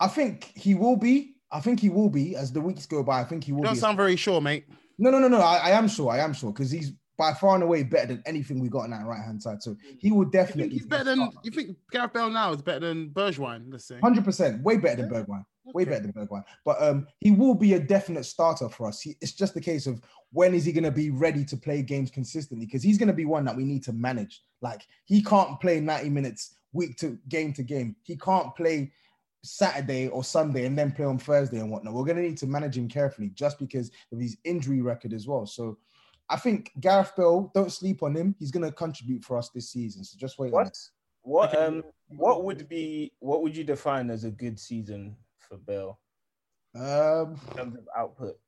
[0.01, 1.37] I think he will be.
[1.51, 3.21] I think he will be as the weeks go by.
[3.21, 3.81] I think he will You don't be.
[3.81, 4.67] sound very sure, mate.
[4.99, 5.41] No, no, no, no.
[5.41, 6.11] I, I am sure.
[6.11, 8.91] I am sure because he's by far and away better than anything we got on
[8.91, 9.63] that right hand side.
[9.63, 12.63] So he will You think definitely he's better than you think Gareth Bale now is
[12.63, 13.71] better than Bergwijn?
[13.71, 13.99] Let's say.
[14.01, 15.45] Hundred percent, way better than Bergwijn.
[15.75, 16.45] Way better than Bergwijn.
[16.65, 19.01] But um, he will be a definite starter for us.
[19.01, 20.01] He, it's just a case of
[20.33, 22.65] when is he going to be ready to play games consistently?
[22.65, 24.43] Because he's going to be one that we need to manage.
[24.63, 27.97] Like he can't play ninety minutes week to game to game.
[28.05, 28.93] He can't play
[29.43, 31.95] Saturday or Sunday and then play on Thursday and whatnot.
[31.95, 35.27] We're going to need to manage him carefully just because of his injury record as
[35.27, 35.47] well.
[35.47, 35.79] So.
[36.31, 38.35] I think Gareth Bale, don't sleep on him.
[38.39, 40.05] He's going to contribute for us this season.
[40.05, 40.53] So just wait.
[40.53, 40.77] What
[41.23, 45.99] what um what would be what would you define as a good season for Bale
[46.75, 48.39] Um, in terms of output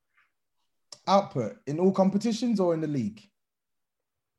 [1.06, 3.22] output in all competitions or in the league?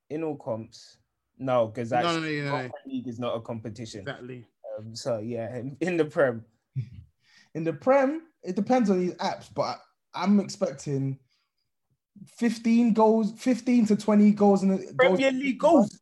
[0.10, 0.98] in all comps?
[1.40, 2.72] No, because No, that's no, no, no, no.
[2.86, 4.02] League is not a competition.
[4.02, 4.46] Exactly.
[4.82, 6.46] Um, so yeah, in, in the Prem,
[7.54, 9.80] In the Prem, it depends on these apps, but
[10.14, 11.20] I'm expecting
[12.38, 16.00] 15 goals, 15 to 20 goals in the Premier League goals.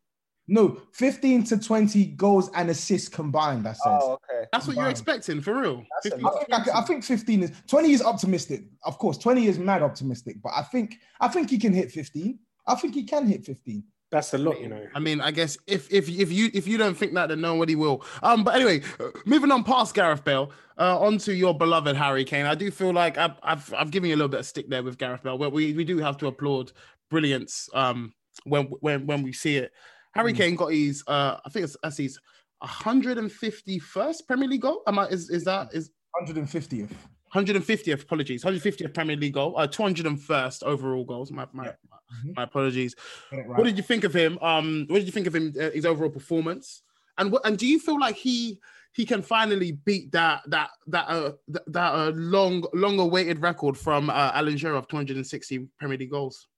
[0.48, 3.64] No, 15 to 20 goals and assists combined.
[3.64, 4.00] That says.
[4.02, 4.48] Oh, okay.
[4.52, 5.84] That's what you're expecting for real.
[6.02, 8.64] 15 I think, I, I think 15 is 20 is optimistic.
[8.84, 12.36] Of course, 20 is mad optimistic, but I think I think he can hit 15.
[12.66, 13.84] I think he can hit 15.
[14.10, 14.84] That's a lot, you know.
[14.94, 17.76] I mean, I guess if if if you if you don't think that, then nobody
[17.76, 18.04] will.
[18.22, 22.46] Um, but anyway, uh, moving on past Gareth Bale, uh, onto your beloved Harry Kane.
[22.46, 24.82] I do feel like I've I've, I've given you a little bit of stick there
[24.82, 26.72] with Gareth Bale, but we we do have to applaud
[27.08, 27.68] brilliance.
[27.72, 28.12] Um,
[28.44, 29.70] when when when we see it,
[30.14, 32.18] Harry Kane got his uh, I think it's that's his
[32.64, 34.82] 151st Premier League goal.
[34.88, 36.90] Am I is is that is 150th.
[37.34, 41.30] 150th, apologies, 150th Premier League goal, uh, 201st overall goals.
[41.30, 42.94] My my, my, my apologies.
[43.32, 43.46] Right.
[43.46, 44.38] What did you think of him?
[44.42, 45.54] Um, what did you think of him?
[45.58, 46.82] Uh, his overall performance,
[47.18, 48.58] and what and do you feel like he
[48.92, 53.78] he can finally beat that that that uh, that, that uh, long long awaited record
[53.78, 56.48] from uh, Alan Shearer of 260 Premier League goals?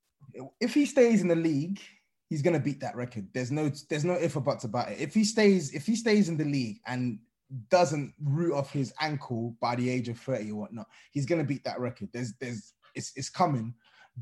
[0.61, 1.81] if he stays in the league,
[2.29, 3.27] he's gonna beat that record.
[3.33, 5.01] There's no there's no if or buts about it.
[5.01, 7.19] If he stays if he stays in the league and
[7.69, 11.65] doesn't root off his ankle by the age of 30 or whatnot, he's gonna beat
[11.65, 12.09] that record.
[12.13, 13.75] There's there's it's it's coming.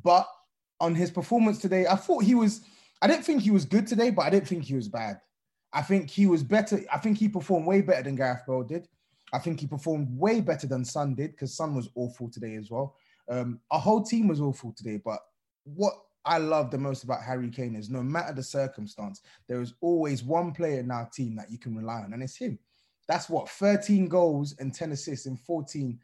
[0.03, 0.27] But
[0.81, 2.63] on his performance today, I thought he was,
[3.03, 5.21] I didn't think he was good today, but I didn't think he was bad.
[5.73, 6.81] I think he was better.
[6.93, 8.89] I think he performed way better than Gareth Bale did.
[9.33, 12.71] I think he performed way better than Son did because Son was awful today as
[12.71, 12.97] well.
[13.29, 15.21] Um, our whole team was awful today, but
[15.65, 15.95] what
[16.25, 20.25] I love the most about Harry Kane is no matter the circumstance, there is always
[20.25, 22.59] one player in our team that you can rely on, and it's him.
[23.11, 25.99] That's what 13 goals and 10 assists in 14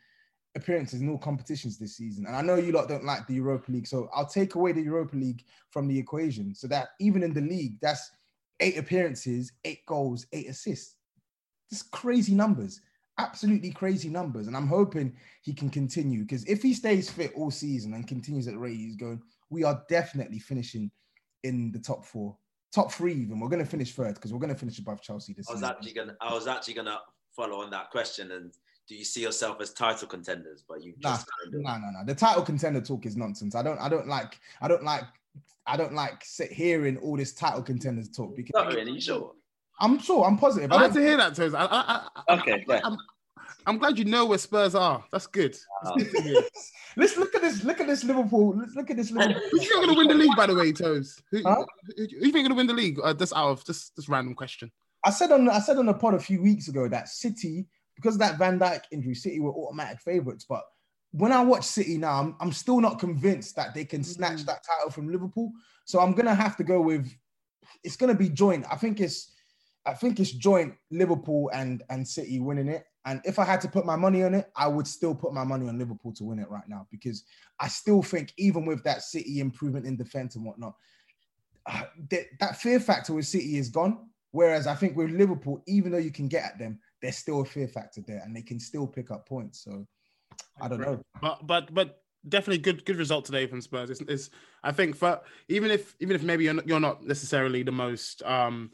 [0.56, 2.26] appearances in all competitions this season.
[2.26, 4.82] And I know you lot don't like the Europa League, so I'll take away the
[4.82, 8.10] Europa League from the equation so that even in the league, that's
[8.58, 10.96] eight appearances, eight goals, eight assists.
[11.70, 12.80] Just crazy numbers,
[13.18, 14.48] absolutely crazy numbers.
[14.48, 18.48] And I'm hoping he can continue because if he stays fit all season and continues
[18.48, 20.90] at the rate he's going, we are definitely finishing
[21.44, 22.36] in the top four,
[22.76, 23.40] top three even.
[23.40, 25.60] We're going to finish third because we're going to finish above Chelsea this I was
[25.60, 25.74] season.
[25.74, 26.98] actually gonna I was actually gonna
[27.34, 28.52] follow on that question and
[28.88, 30.62] do you see yourself as title contenders?
[30.68, 32.04] But you Nah, just kind of no, no, no.
[32.04, 33.54] The title contender talk is nonsense.
[33.54, 35.04] I don't, I don't like, I don't like,
[35.66, 39.32] I don't like sit hearing all this title contenders talk because not really sure.
[39.80, 40.70] I'm sure, I'm positive.
[40.70, 41.52] I I like to hear that, Toes.
[41.54, 42.80] I, I, I, Okay, yeah.
[43.66, 45.04] I'm, glad you know where Spurs are.
[45.12, 45.56] That's good.
[45.84, 46.44] That's good.
[46.96, 47.64] Let's look at this.
[47.64, 48.56] Look at this Liverpool.
[48.56, 49.42] Let's look at this Liverpool.
[49.50, 51.20] Who's you think going to win the league, by the way, Toes?
[51.30, 51.64] Who, Huh?
[51.96, 52.98] who, who you think going to win the league?
[53.02, 54.70] Uh, just out of just this random question.
[55.04, 58.14] I said on I said on the pod a few weeks ago that City, because
[58.14, 60.46] of that Van Dijk injury, City were automatic favourites.
[60.48, 60.62] But
[61.12, 64.64] when I watch City now, I'm, I'm still not convinced that they can snatch that
[64.64, 65.52] title from Liverpool.
[65.84, 67.08] So I'm gonna have to go with
[67.84, 68.64] it's gonna be joint.
[68.70, 69.32] I think it's
[69.86, 72.84] I think it's joint Liverpool and and City winning it.
[73.06, 75.44] And if I had to put my money on it, I would still put my
[75.44, 77.22] money on Liverpool to win it right now because
[77.60, 80.74] I still think even with that City improvement in defense and whatnot,
[81.66, 84.10] uh, that, that fear factor with City is gone.
[84.32, 87.44] Whereas I think with Liverpool, even though you can get at them, there's still a
[87.44, 89.62] fear factor there, and they can still pick up points.
[89.62, 89.86] So
[90.60, 91.00] I don't know.
[91.22, 93.88] But but but definitely good good result today from Spurs.
[93.88, 94.30] It's, it's
[94.62, 98.22] I think for even if even if maybe you're not, you're not necessarily the most
[98.24, 98.72] um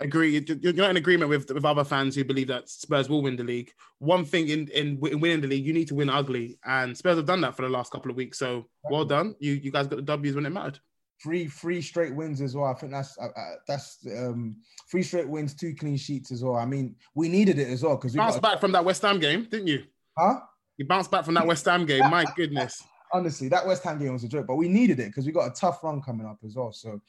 [0.00, 3.36] agree you're not in agreement with with other fans who believe that Spurs will win
[3.36, 3.72] the league.
[3.98, 7.16] One thing in in, in winning the league, you need to win ugly, and Spurs
[7.16, 8.38] have done that for the last couple of weeks.
[8.38, 9.34] So well done.
[9.38, 10.80] You you guys got the W's when it mattered.
[11.22, 12.66] Three three straight wins as well.
[12.66, 14.56] I think that's uh, uh, that's um
[14.90, 16.56] three straight wins, two clean sheets as well.
[16.56, 19.02] I mean, we needed it as well because we Bounced got back from that West
[19.02, 19.84] Ham game, didn't you?
[20.16, 20.40] Huh?
[20.76, 22.08] You bounced back from that West Ham game.
[22.08, 22.82] My goodness.
[23.12, 25.50] honestly, that West Ham game was a joke, but we needed it because we got
[25.50, 26.72] a tough run coming up as well.
[26.72, 27.00] So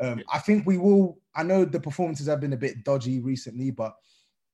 [0.00, 1.18] um, I think we will.
[1.34, 3.94] I know the performances have been a bit dodgy recently, but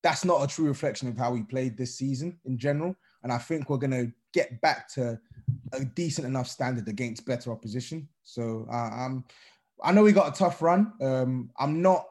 [0.03, 2.95] that's not a true reflection of how we played this season in general.
[3.23, 5.19] And I think we're going to get back to
[5.73, 8.07] a decent enough standard against better opposition.
[8.23, 9.25] So uh, I'm,
[9.83, 10.93] I know we got a tough run.
[11.01, 12.05] Um, I'm not,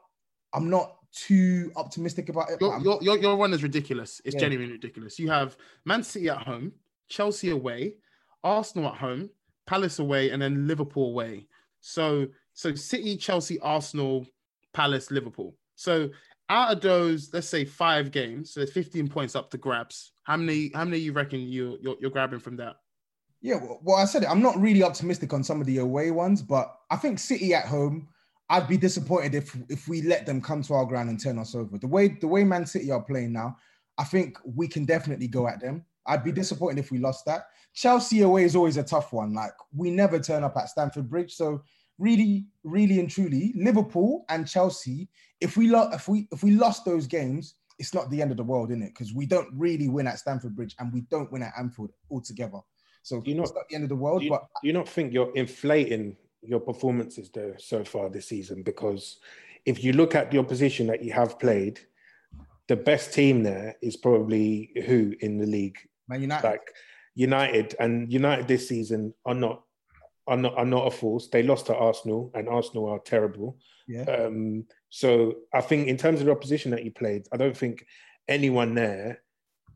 [0.52, 2.58] I'm not too optimistic about it.
[2.58, 4.20] but Your, I'm- your, your, your run is ridiculous.
[4.24, 4.40] It's Yeah.
[4.40, 5.20] genuinely ridiculous.
[5.20, 6.72] You have Man City at home,
[7.08, 7.94] Chelsea away,
[8.42, 9.30] Arsenal at home,
[9.68, 11.46] Palace away, and then Liverpool away.
[11.80, 14.26] So so City, Chelsea, Arsenal,
[14.72, 15.56] Palace, Liverpool.
[15.74, 16.10] So
[16.48, 20.12] out of those, let's say five games, so there's 15 points up to grabs.
[20.22, 22.76] How many how many you reckon you you're, you're grabbing from that?
[23.40, 24.30] Yeah, well, well, I said it.
[24.30, 27.66] I'm not really optimistic on some of the away ones, but I think City at
[27.66, 28.08] home,
[28.48, 31.54] I'd be disappointed if if we let them come to our ground and turn us
[31.54, 31.78] over.
[31.78, 33.56] The way the way Man City are playing now,
[33.98, 35.84] I think we can definitely go at them.
[36.06, 37.46] I'd be disappointed if we lost that.
[37.72, 39.34] Chelsea away is always a tough one.
[39.34, 41.62] Like we never turn up at Stamford Bridge, so
[41.98, 45.08] really, really and truly, Liverpool and Chelsea.
[45.40, 48.36] If we lo- if we if we lost those games, it's not the end of
[48.36, 48.88] the world, in it?
[48.88, 52.60] Because we don't really win at Stamford Bridge and we don't win at Anfield altogether.
[53.02, 54.88] So you it's not the end of the world, do you, but do you not
[54.88, 58.62] think you're inflating your performances though so far this season?
[58.62, 59.18] Because
[59.66, 61.80] if you look at the opposition that you have played,
[62.68, 65.76] the best team there is probably who in the league?
[66.08, 66.46] Man United.
[66.46, 66.72] Like
[67.14, 69.62] United and United this season are not
[70.26, 71.28] are not are not a force.
[71.28, 73.58] They lost to Arsenal, and Arsenal are terrible.
[73.86, 74.04] Yeah.
[74.04, 77.84] Um, so I think in terms of the opposition that you played, I don't think
[78.28, 79.20] anyone there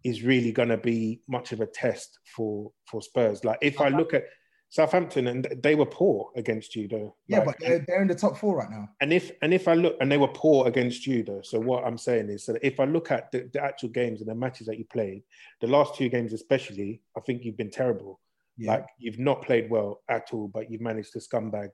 [0.05, 3.45] is really going to be much of a test for for Spurs.
[3.45, 4.25] Like if I look at
[4.71, 7.17] Southampton, and they were poor against you though.
[7.27, 8.89] yeah, Like, but they're, they're in the top four right now.
[9.01, 11.41] and if and if I look and they were poor against you though.
[11.43, 14.29] So what I'm saying is that if I look at the, the actual games and
[14.29, 15.23] the matches that you played,
[15.61, 18.21] the last two games especially, I think you've been terrible.
[18.59, 18.73] Yeah.
[18.73, 21.71] Like you've not played well at all, but you've managed to scumbag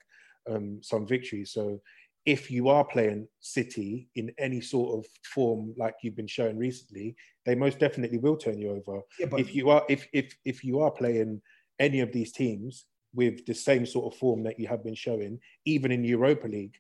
[0.48, 1.52] um, some victories.
[1.52, 1.80] So
[2.26, 7.16] if you are playing City in any sort of form like you've been showing recently,
[7.44, 9.00] they most definitely will turn you over.
[9.18, 11.40] Yeah, but- if you are if if if you are playing
[11.78, 15.38] any of these teams with the same sort of form that you have been showing,
[15.64, 16.76] even in Europa League,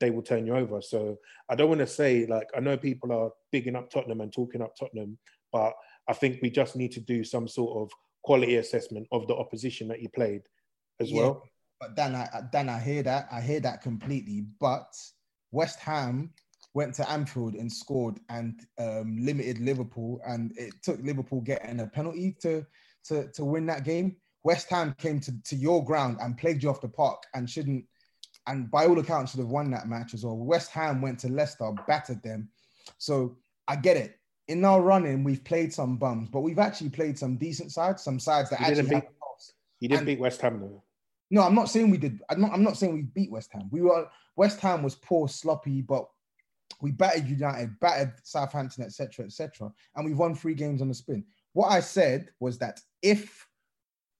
[0.00, 0.80] they will turn you over.
[0.80, 1.18] So
[1.48, 4.62] I don't want to say like I know people are bigging up Tottenham and talking
[4.62, 5.18] up Tottenham,
[5.52, 5.72] but
[6.08, 7.90] I think we just need to do some sort of
[8.22, 10.42] quality assessment of the opposition that you played
[11.00, 11.42] as Yeah, well.
[11.80, 13.28] But Dan, I Dan, I hear that.
[13.32, 14.44] I hear that completely.
[14.60, 14.86] But
[15.50, 16.32] West Ham
[16.74, 21.86] went to Anfield and scored and um, limited Liverpool, and it took Liverpool getting a
[21.86, 22.64] penalty to
[23.04, 24.16] to to win that game.
[24.44, 27.84] West Ham came to, to your ground and played you off the park and shouldn't,
[28.48, 30.36] and by all accounts should have won that match as well.
[30.36, 32.48] West Ham went to Leicester, battered them.
[32.98, 33.36] So
[33.68, 34.18] I get it.
[34.52, 38.20] In our running, we've played some bums, but we've actually played some decent sides, some
[38.20, 39.08] sides that You actually didn't beat,
[39.80, 40.82] you didn't And- beat West Ham though.
[41.30, 42.22] no, I'm not saying we did.
[42.28, 42.52] I'm not.
[42.52, 43.68] I'm not saying we beat West Ham.
[43.70, 44.06] We were
[44.36, 46.06] West Ham was poor, sloppy, but
[46.82, 51.24] we battered United, battered Southampton, etc., etc., and we've won three games on the spin.
[51.54, 53.46] What I said was that if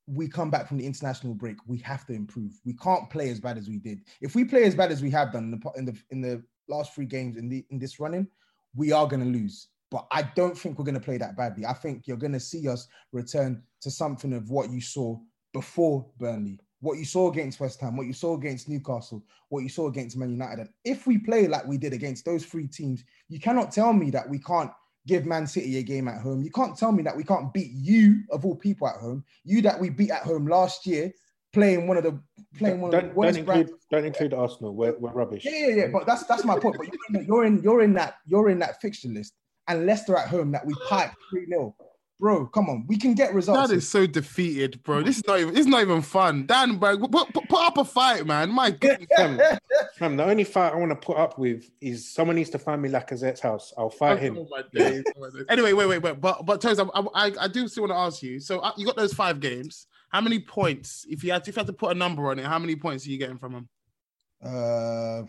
[0.07, 2.59] we come back from the international break, we have to improve.
[2.65, 4.01] We can't play as bad as we did.
[4.23, 6.43] If we play as bad as we have done in the in the in the
[6.69, 8.27] last three games in the in this running,
[8.75, 9.69] we are going to lose.
[9.93, 11.67] But I don't think we're going to play that badly.
[11.67, 15.19] I think you're going to see us return to something of what you saw
[15.53, 19.69] before Burnley, what you saw against West Ham, what you saw against Newcastle, what you
[19.69, 20.61] saw against Man United.
[20.61, 24.11] And if we play like we did against those three teams, you cannot tell me
[24.13, 24.71] that we can't
[25.07, 26.43] give Man City a game at home.
[26.43, 29.23] You can't tell me that we can't beat you of all people at home.
[29.45, 31.13] You that we beat at home last year,
[31.53, 32.19] playing one of the
[32.57, 33.71] playing one of Don't, the don't worst brands.
[33.71, 34.75] include don't include Arsenal.
[34.75, 35.45] We're, we're rubbish.
[35.45, 35.87] Yeah, yeah, yeah.
[35.93, 36.77] But that's that's my point.
[36.79, 39.35] But you're in, you're in you're in that you're in that fixture list,
[39.69, 41.75] and Leicester at home that we piped three 0
[42.23, 43.69] Bro, come on, we can get results.
[43.69, 45.03] That is so defeated, bro.
[45.03, 45.57] This is not even.
[45.57, 46.47] It's not even fun.
[46.47, 48.49] Dan, bro, put, put, put up a fight, man.
[48.49, 49.09] My goodness.
[49.17, 49.41] Fam,
[49.99, 52.81] fam, the only fight I want to put up with is someone needs to find
[52.81, 53.73] me Lacazette's house.
[53.77, 54.39] I'll fight him.
[54.39, 56.21] Oh my oh anyway, wait, wait, wait.
[56.21, 58.39] But but Toes, I, I I do still want to ask you.
[58.39, 59.89] So uh, you got those five games.
[60.11, 61.05] How many points?
[61.09, 63.05] If you had if you had to put a number on it, how many points
[63.05, 63.69] are you getting from them?
[64.41, 65.23] Uh,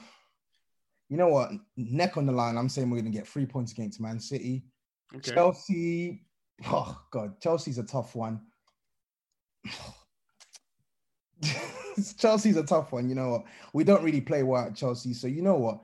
[1.14, 1.52] you know what?
[1.78, 2.58] Neck on the line.
[2.58, 4.64] I'm saying we're going to get three points against Man City.
[5.16, 5.32] Okay.
[5.32, 6.26] Chelsea.
[6.66, 8.42] Oh God, Chelsea's a tough one.
[12.18, 13.08] Chelsea's a tough one.
[13.10, 13.44] You know what?
[13.74, 15.82] We don't really play well at Chelsea, so you know what?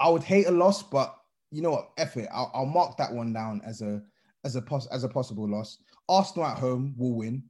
[0.00, 1.14] I would hate a loss, but
[1.50, 1.90] you know what?
[1.98, 2.30] F it.
[2.32, 4.02] I'll, I'll mark that one down as a
[4.44, 5.76] as a pos- as a possible loss.
[6.08, 7.42] Arsenal at home will win.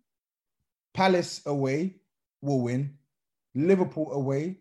[0.93, 2.01] Palace away
[2.43, 2.99] will win.
[3.55, 4.59] Liverpool away,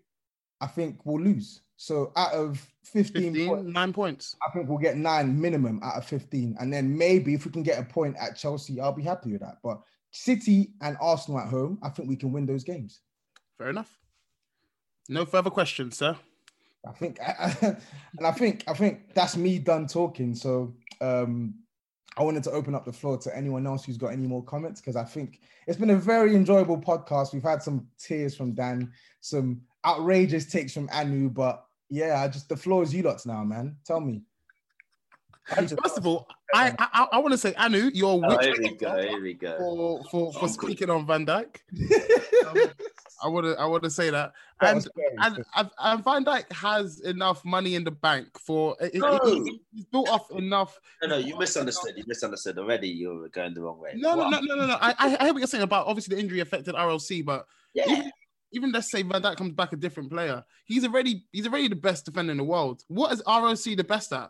[0.62, 1.62] I think we'll lose.
[1.84, 4.38] So out of 15, 15 points, nine points.
[4.42, 6.56] I think we'll get nine minimum out of 15.
[6.58, 9.42] And then maybe if we can get a point at Chelsea, I'll be happy with
[9.42, 9.58] that.
[9.62, 9.82] But
[10.12, 13.02] City and Arsenal at home, I think we can win those games.
[13.58, 14.00] Fair enough.
[15.10, 16.16] No further questions, sir.
[16.88, 17.78] I think, and
[18.26, 20.36] I think, I think that's me done talking.
[20.36, 21.54] So um,
[22.16, 24.80] I wanted to open up the floor to anyone else who's got any more comments
[24.80, 27.34] because I think it's been a very enjoyable podcast.
[27.34, 32.50] We've had some tears from Dan, some outrageous takes from Anu, but yeah, I just
[32.50, 33.78] the floor is you lots now, man.
[33.86, 34.24] Tell me.
[35.84, 36.26] First of all,
[36.56, 38.98] I I, I want to say Anu, you're Oh, here we go.
[39.02, 39.58] Here we go.
[39.60, 41.58] for for, for speaking on Van Dijk.
[42.48, 42.72] Um,
[43.24, 44.88] I would I want to say that, That and
[45.22, 49.86] and, and and Van Dijk has enough money in the bank for he- he- he's
[49.86, 50.80] built off enough.
[51.02, 51.94] No, no, you misunderstood.
[51.98, 52.88] You misunderstood already.
[52.90, 53.92] You were going the wrong way.
[53.96, 54.78] No, no, What no, I'm- no, no, no.
[54.82, 57.84] I I I hear what you're saying about obviously the injury affected RLC, but Yeah.
[57.92, 58.12] even,
[58.54, 61.76] even let's say Van Dijk comes back a different player, he's already he's already the
[61.76, 62.82] best defender in the world.
[62.88, 64.30] What is ROC the best at?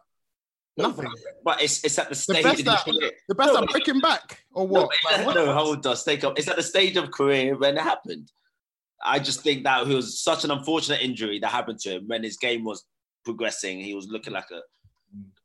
[0.75, 1.07] Nothing.
[1.43, 2.43] But it's it's at the The stage.
[2.43, 4.89] best of at the best No, at breaking back or what?
[5.03, 6.39] but Like, no, hold on, take up.
[6.39, 8.31] It's at the stage of career when it happened.
[9.05, 12.23] I just think that it was such an unfortunate injury that happened to him when
[12.23, 12.85] his game was
[13.25, 13.79] progressing.
[13.81, 14.61] He was looking like a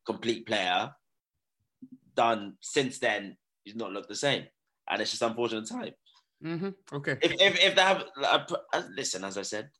[0.06, 0.92] complete player.
[2.14, 4.44] Done since then, he's not looked the same,
[4.88, 5.92] and it's just unfortunate time.
[6.44, 6.74] Mhm.
[6.92, 7.16] Okay.
[7.20, 9.70] If if, if they have, uh, listen, as I said,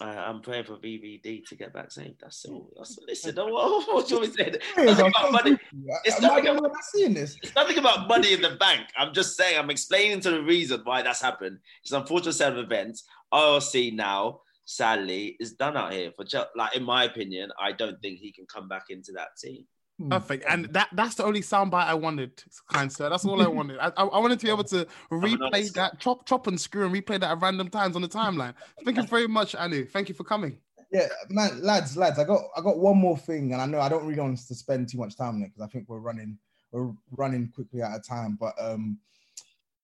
[0.00, 2.14] uh, I'm praying for VVD to get back safe.
[2.20, 2.70] That's all.
[2.76, 4.58] That's, listen, no, what, what do you want me to say?
[4.84, 5.58] Nothing I'm about money.
[6.04, 7.36] It's nothing about seeing this?
[7.42, 8.88] it's nothing about money in the bank.
[8.96, 11.58] I'm just saying, I'm explaining to the reason why that's happened.
[11.82, 13.04] It's an unfortunate set of events.
[13.32, 16.12] RLC now, sadly, is done out here.
[16.16, 19.28] For Chel- like, in my opinion, I don't think he can come back into that
[19.42, 19.64] team.
[20.10, 20.44] Perfect.
[20.48, 23.08] And that that's the only soundbite I wanted, kind sir.
[23.10, 23.78] That's all I wanted.
[23.80, 26.94] I, I I wanted to be able to replay that, chop, chop and screw and
[26.94, 28.54] replay that at random times on the timeline.
[28.84, 29.86] Thank you very much, Anu.
[29.86, 30.58] Thank you for coming.
[30.92, 33.88] Yeah, man, lads, lads, I got I got one more thing, and I know I
[33.88, 36.38] don't really want to spend too much time on it because I think we're running
[36.70, 38.36] we're running quickly out of time.
[38.40, 38.98] But um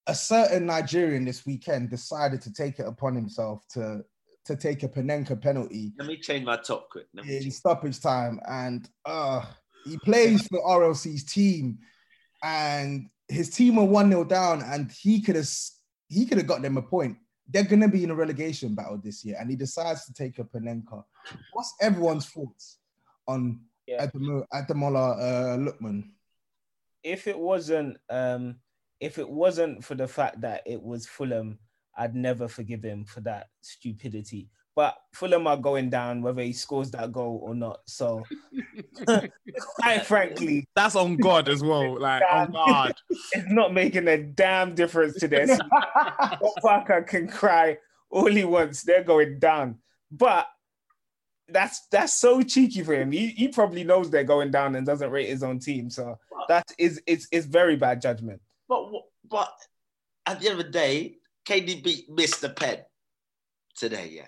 [0.07, 4.05] a certain Nigerian this weekend decided to take it upon himself to
[4.45, 7.07] to take a Panenka penalty Let me change my top quick.
[7.15, 9.45] Let me in change- stoppage time, and uh
[9.85, 11.79] he plays for RLC's team,
[12.43, 15.49] and his team were one 0 down, and he could have
[16.09, 17.17] he could have got them a point,
[17.49, 20.45] they're gonna be in a relegation battle this year, and he decides to take a
[20.45, 21.03] Panenka.
[21.53, 22.79] What's everyone's thoughts
[23.27, 24.07] on Yeah.
[24.07, 26.11] Ademola uh, Lookman?
[27.03, 28.57] if it wasn't um
[29.01, 31.59] if it wasn't for the fact that it was Fulham,
[31.97, 34.49] I'd never forgive him for that stupidity.
[34.77, 37.81] But Fulham are going down whether he scores that goal or not.
[37.87, 38.25] So
[39.81, 42.01] quite frankly, that's on God as well.
[42.01, 42.95] Like on God.
[43.11, 45.59] it's not making a damn difference to this.
[46.63, 47.79] Parker can cry
[48.11, 48.83] all he wants.
[48.83, 49.79] They're going down.
[50.11, 50.49] But
[51.49, 53.13] that's that's so cheeky for him.
[53.13, 55.91] He, he probably knows they're going down and doesn't rate his own team.
[55.91, 56.19] So
[56.49, 58.41] that is it's it's very bad judgment.
[58.69, 58.91] But
[59.29, 59.53] but
[60.27, 62.79] at the end of the day, KDB missed the pen
[63.77, 64.11] today.
[64.13, 64.27] Yeah,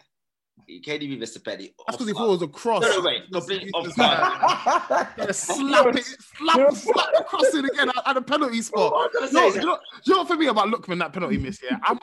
[0.69, 1.61] KDB missed the pen.
[1.61, 2.83] He- That's because he thought it was a cross.
[2.83, 5.09] No, no, wait, completely off guard.
[5.35, 8.93] Slap it, slap, slap the cross in again at, at the penalty spot.
[8.93, 11.39] What I No, you is- know, you know what for me about Lookman that penalty
[11.39, 11.61] miss?
[11.63, 11.99] Yeah, I'm,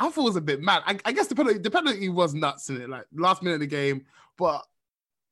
[0.00, 0.82] I thought it was a bit mad.
[0.86, 3.60] I, I guess the penalty, the penalty was nuts in it, like last minute of
[3.60, 4.04] the game,
[4.36, 4.64] but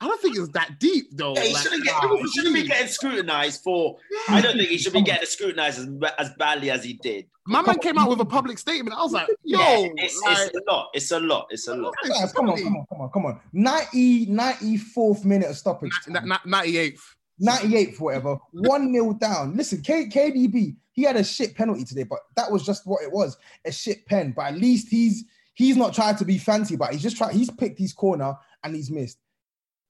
[0.01, 1.35] I don't think it was that deep though.
[1.35, 3.97] Yeah, he Like, shouldn't, get, he shouldn't be getting scrutinized for.
[4.28, 7.27] I don't think he should be getting scrutinized as, as badly as he did.
[7.47, 8.97] My man came out with a public statement.
[8.98, 10.90] I was like, yo, Yeah, it's, like, it's a lot.
[10.93, 11.47] It's a lot.
[11.51, 11.94] It's a lot.
[12.06, 13.40] Guys, come on, come on, come on, come on.
[13.52, 15.93] 90, 94th minute of stoppage.
[16.05, 16.28] time.
[16.47, 17.01] 98th.
[17.40, 18.39] 98th, whatever.
[18.52, 19.56] 1 0 down.
[19.56, 23.12] Listen, K- KDB, he had a shit penalty today, but that was just what it
[23.12, 24.32] was a shit pen.
[24.35, 25.24] But at least he's
[25.55, 28.74] he's not trying to be fancy, but he's just trying, he's picked his corner and
[28.74, 29.18] he's missed.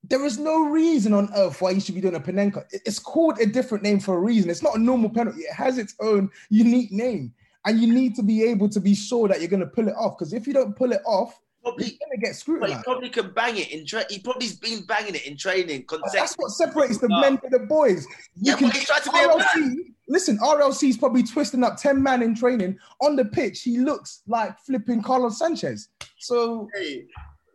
[0.09, 2.65] There is no reason on earth why you should be doing a Panenka.
[2.71, 4.51] It's called a different name for a reason.
[4.51, 7.33] It's not a normal penalty, it has its own unique name.
[7.65, 9.95] And you need to be able to be sure that you're going to pull it
[9.97, 10.17] off.
[10.17, 12.61] Because if you don't pull it off, Probably, you're going to get screwed.
[12.61, 15.85] But he probably can bang it in tra- He probably's been banging it in training.
[16.13, 18.07] That's what separates the men from the boys.
[18.37, 19.77] You Yeah, but he's trying to be a RLC,
[20.07, 22.79] listen, RLC is probably twisting up 10 man in training.
[23.03, 25.89] On the pitch, he looks like flipping Carlos Sanchez.
[26.19, 27.07] So Hey,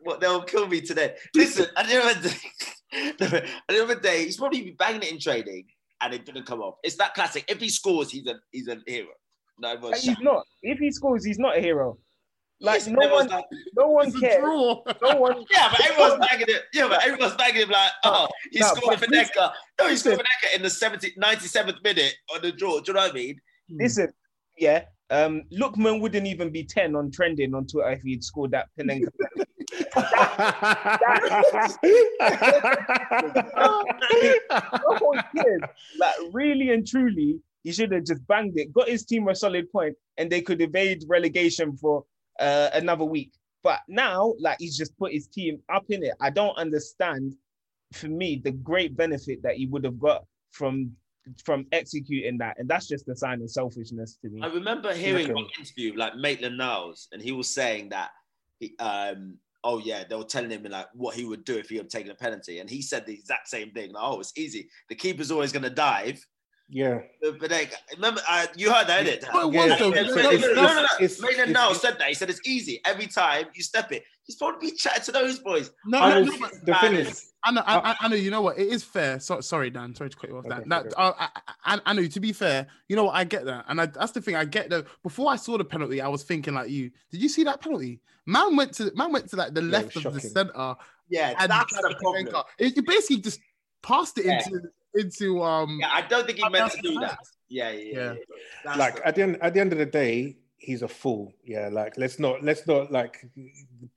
[0.04, 1.16] what they'll kill me today.
[1.36, 2.38] Listen, at the end of the day,
[3.10, 5.66] at the end of the day, he's probably been banging it in training
[6.02, 6.76] and it didn't come off.
[6.84, 7.46] It's that classic.
[7.48, 9.08] If he scores, he's a he's a hero.
[9.60, 10.44] No, And everyone's he's not.
[10.64, 11.98] If he scores, he's not a hero.
[12.64, 13.46] Like Yes, no one, like-
[13.76, 14.44] no one cares.
[14.44, 14.84] No
[15.18, 15.46] one.
[15.52, 16.64] Yeah, but everyone's banging it.
[16.74, 19.52] Yeah, but everyone's banging him like, oh, he No, scored but for Necker.
[19.80, 22.80] No, he scored for Necker in the 70, 97th minute on the draw.
[22.80, 23.42] Do you know what I mean?
[23.70, 24.12] Listen,
[24.58, 24.84] yeah.
[25.10, 29.10] Um, Lookman wouldn't even be ten on trending on Twitter if he'd scored that Panenka.
[33.62, 35.62] No one cares.
[36.00, 39.72] Like really and truly, he should have just banged it, got his team a solid
[39.72, 42.04] point, and they could evade relegation for
[42.40, 43.32] uh, another week.
[43.64, 46.14] But now, like he's just put his team up in it.
[46.20, 47.36] I don't understand.
[47.94, 50.96] For me, the great benefit that he would have got from
[51.44, 54.42] from executing that, and that's just a sign of selfishness to me.
[54.42, 55.34] I remember hearing Okay.
[55.34, 58.12] one interview like Maitland Niles, and he was saying that,
[58.60, 61.78] he, um, oh yeah, they were telling him like what he would do if he
[61.78, 63.94] had taken a penalty, and he said the exact same thing.
[63.94, 64.70] Like, oh, it's easy.
[64.90, 66.26] The keeper's always going to dive.
[66.74, 67.00] Yeah.
[67.22, 69.30] But but they, remember, uh, you heard that, didn't it?
[69.34, 72.08] But Yeah, was No, no, no, no, Maitland it's- said that.
[72.08, 74.04] He said it's easy every time you step it.
[74.24, 75.72] He's probably chatting to those boys.
[75.86, 76.94] No, I no, no, think but it's thing bad.
[76.94, 78.16] is- I know, I, I- I know.
[78.16, 78.58] You know what?
[78.58, 79.20] It is fair.
[79.20, 79.94] So, sorry, Dan.
[79.96, 80.46] Sorry to cut you off.
[80.48, 80.96] That, Okay, that okay.
[80.96, 81.30] uh, I,
[81.66, 82.06] I, I know.
[82.06, 83.16] To be fair, you know what?
[83.16, 84.36] I get that, and I, that's the thing.
[84.38, 84.86] I get that.
[85.04, 86.92] Before I saw the penalty, I was thinking like you.
[87.12, 88.00] Did you see that penalty?
[88.26, 90.76] Man went to man went to like the Yeah, left of was the center.
[91.10, 92.26] Yeah, and that's tried the to problem.
[92.28, 92.44] Panenka.
[92.60, 93.40] It, it basically just
[93.82, 94.44] passed it Yeah.
[94.46, 94.62] into
[94.94, 95.78] into um.
[95.82, 97.18] Yeah, I don't think he meant to do that.
[97.50, 97.98] Yeah, yeah, yeah.
[97.98, 98.14] Yeah.
[98.66, 98.76] yeah.
[98.76, 101.70] Like the- at the end at the end of the day he's a fool yeah
[101.72, 103.26] like let's not let's not like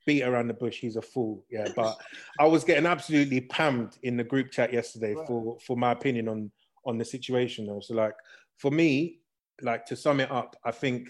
[0.07, 1.95] beat around the bush he's a fool yeah but
[2.39, 6.49] i was getting absolutely pammed in the group chat yesterday for for my opinion on
[6.83, 8.15] on the situation though so like
[8.57, 9.19] for me
[9.61, 11.09] like to sum it up i think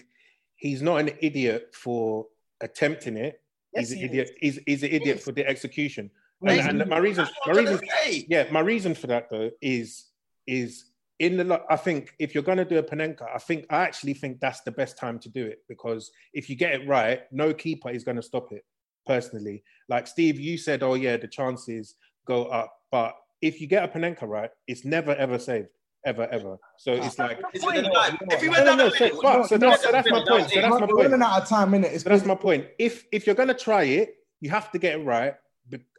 [0.56, 2.26] he's not an idiot for
[2.60, 3.40] attempting it
[3.76, 6.10] Yes, he's an idiot he's, he's an idiot for the execution.
[6.46, 7.80] And, and my reason my reason
[8.28, 10.06] yeah, my reason for that though is
[10.46, 10.86] is
[11.18, 14.40] in the I think if you're gonna do a Panenka, I think I actually think
[14.40, 17.90] that's the best time to do it because if you get it right, no keeper
[17.90, 18.64] is gonna stop it.
[19.06, 21.94] Personally, like Steve, you said, oh yeah, the chances
[22.26, 25.68] go up, but if you get a Panenka right, it's never ever saved,
[26.06, 26.56] ever ever.
[26.78, 27.06] So ah.
[27.06, 27.86] it's like It's in.
[28.30, 28.90] If he no, went no, down no.
[28.90, 30.50] the So, middle, so that's, so that's my point.
[30.50, 31.10] So that's my we're point.
[31.10, 31.92] running out of time, innit?
[31.92, 32.66] It's So that's my point.
[32.78, 35.34] If if you're gonna try it, you have to get it right.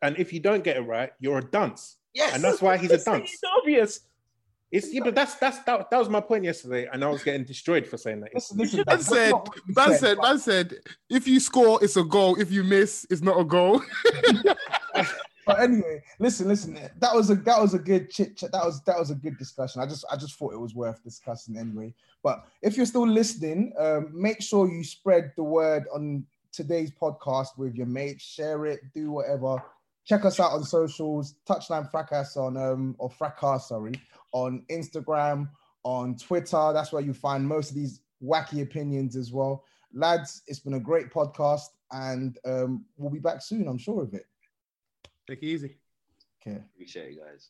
[0.01, 1.97] And if you don't get it right, you're a dunce.
[2.13, 2.34] Yes.
[2.34, 3.31] And that's why he's a dunce.
[3.31, 3.99] It's obvious.
[4.69, 7.45] It's yeah, but that's that's that, that was my point yesterday, and I was getting
[7.45, 8.31] destroyed for saying that.
[8.34, 10.73] Listen, listen, Man that's said, not what we man said, said, man said,
[11.09, 12.35] if you score, it's a goal.
[12.35, 13.81] If you miss, it's not a goal.
[15.47, 16.77] But anyway, listen, listen.
[16.99, 18.51] That was a that was a good chit chat.
[18.51, 19.81] That was that was a good discussion.
[19.81, 21.93] I just I just thought it was worth discussing anyway.
[22.21, 27.57] But if you're still listening, um, make sure you spread the word on today's podcast
[27.57, 28.23] with your mates.
[28.23, 29.63] Share it, do whatever.
[30.05, 31.35] Check us out on socials.
[31.47, 33.93] Touchline Fracas on um or Fracas, sorry,
[34.33, 35.49] on Instagram,
[35.83, 36.71] on Twitter.
[36.73, 39.63] That's where you find most of these wacky opinions as well.
[39.93, 43.67] Lads, it's been a great podcast, and um, we'll be back soon.
[43.67, 44.25] I'm sure of it.
[45.27, 45.75] Take it easy.
[46.41, 46.57] Okay.
[46.73, 47.49] Appreciate you guys.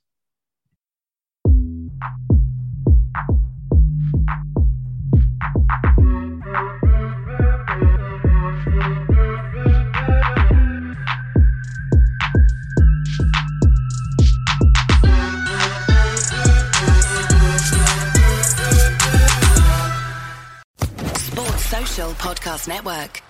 [21.17, 23.26] Sports Social Podcast Network.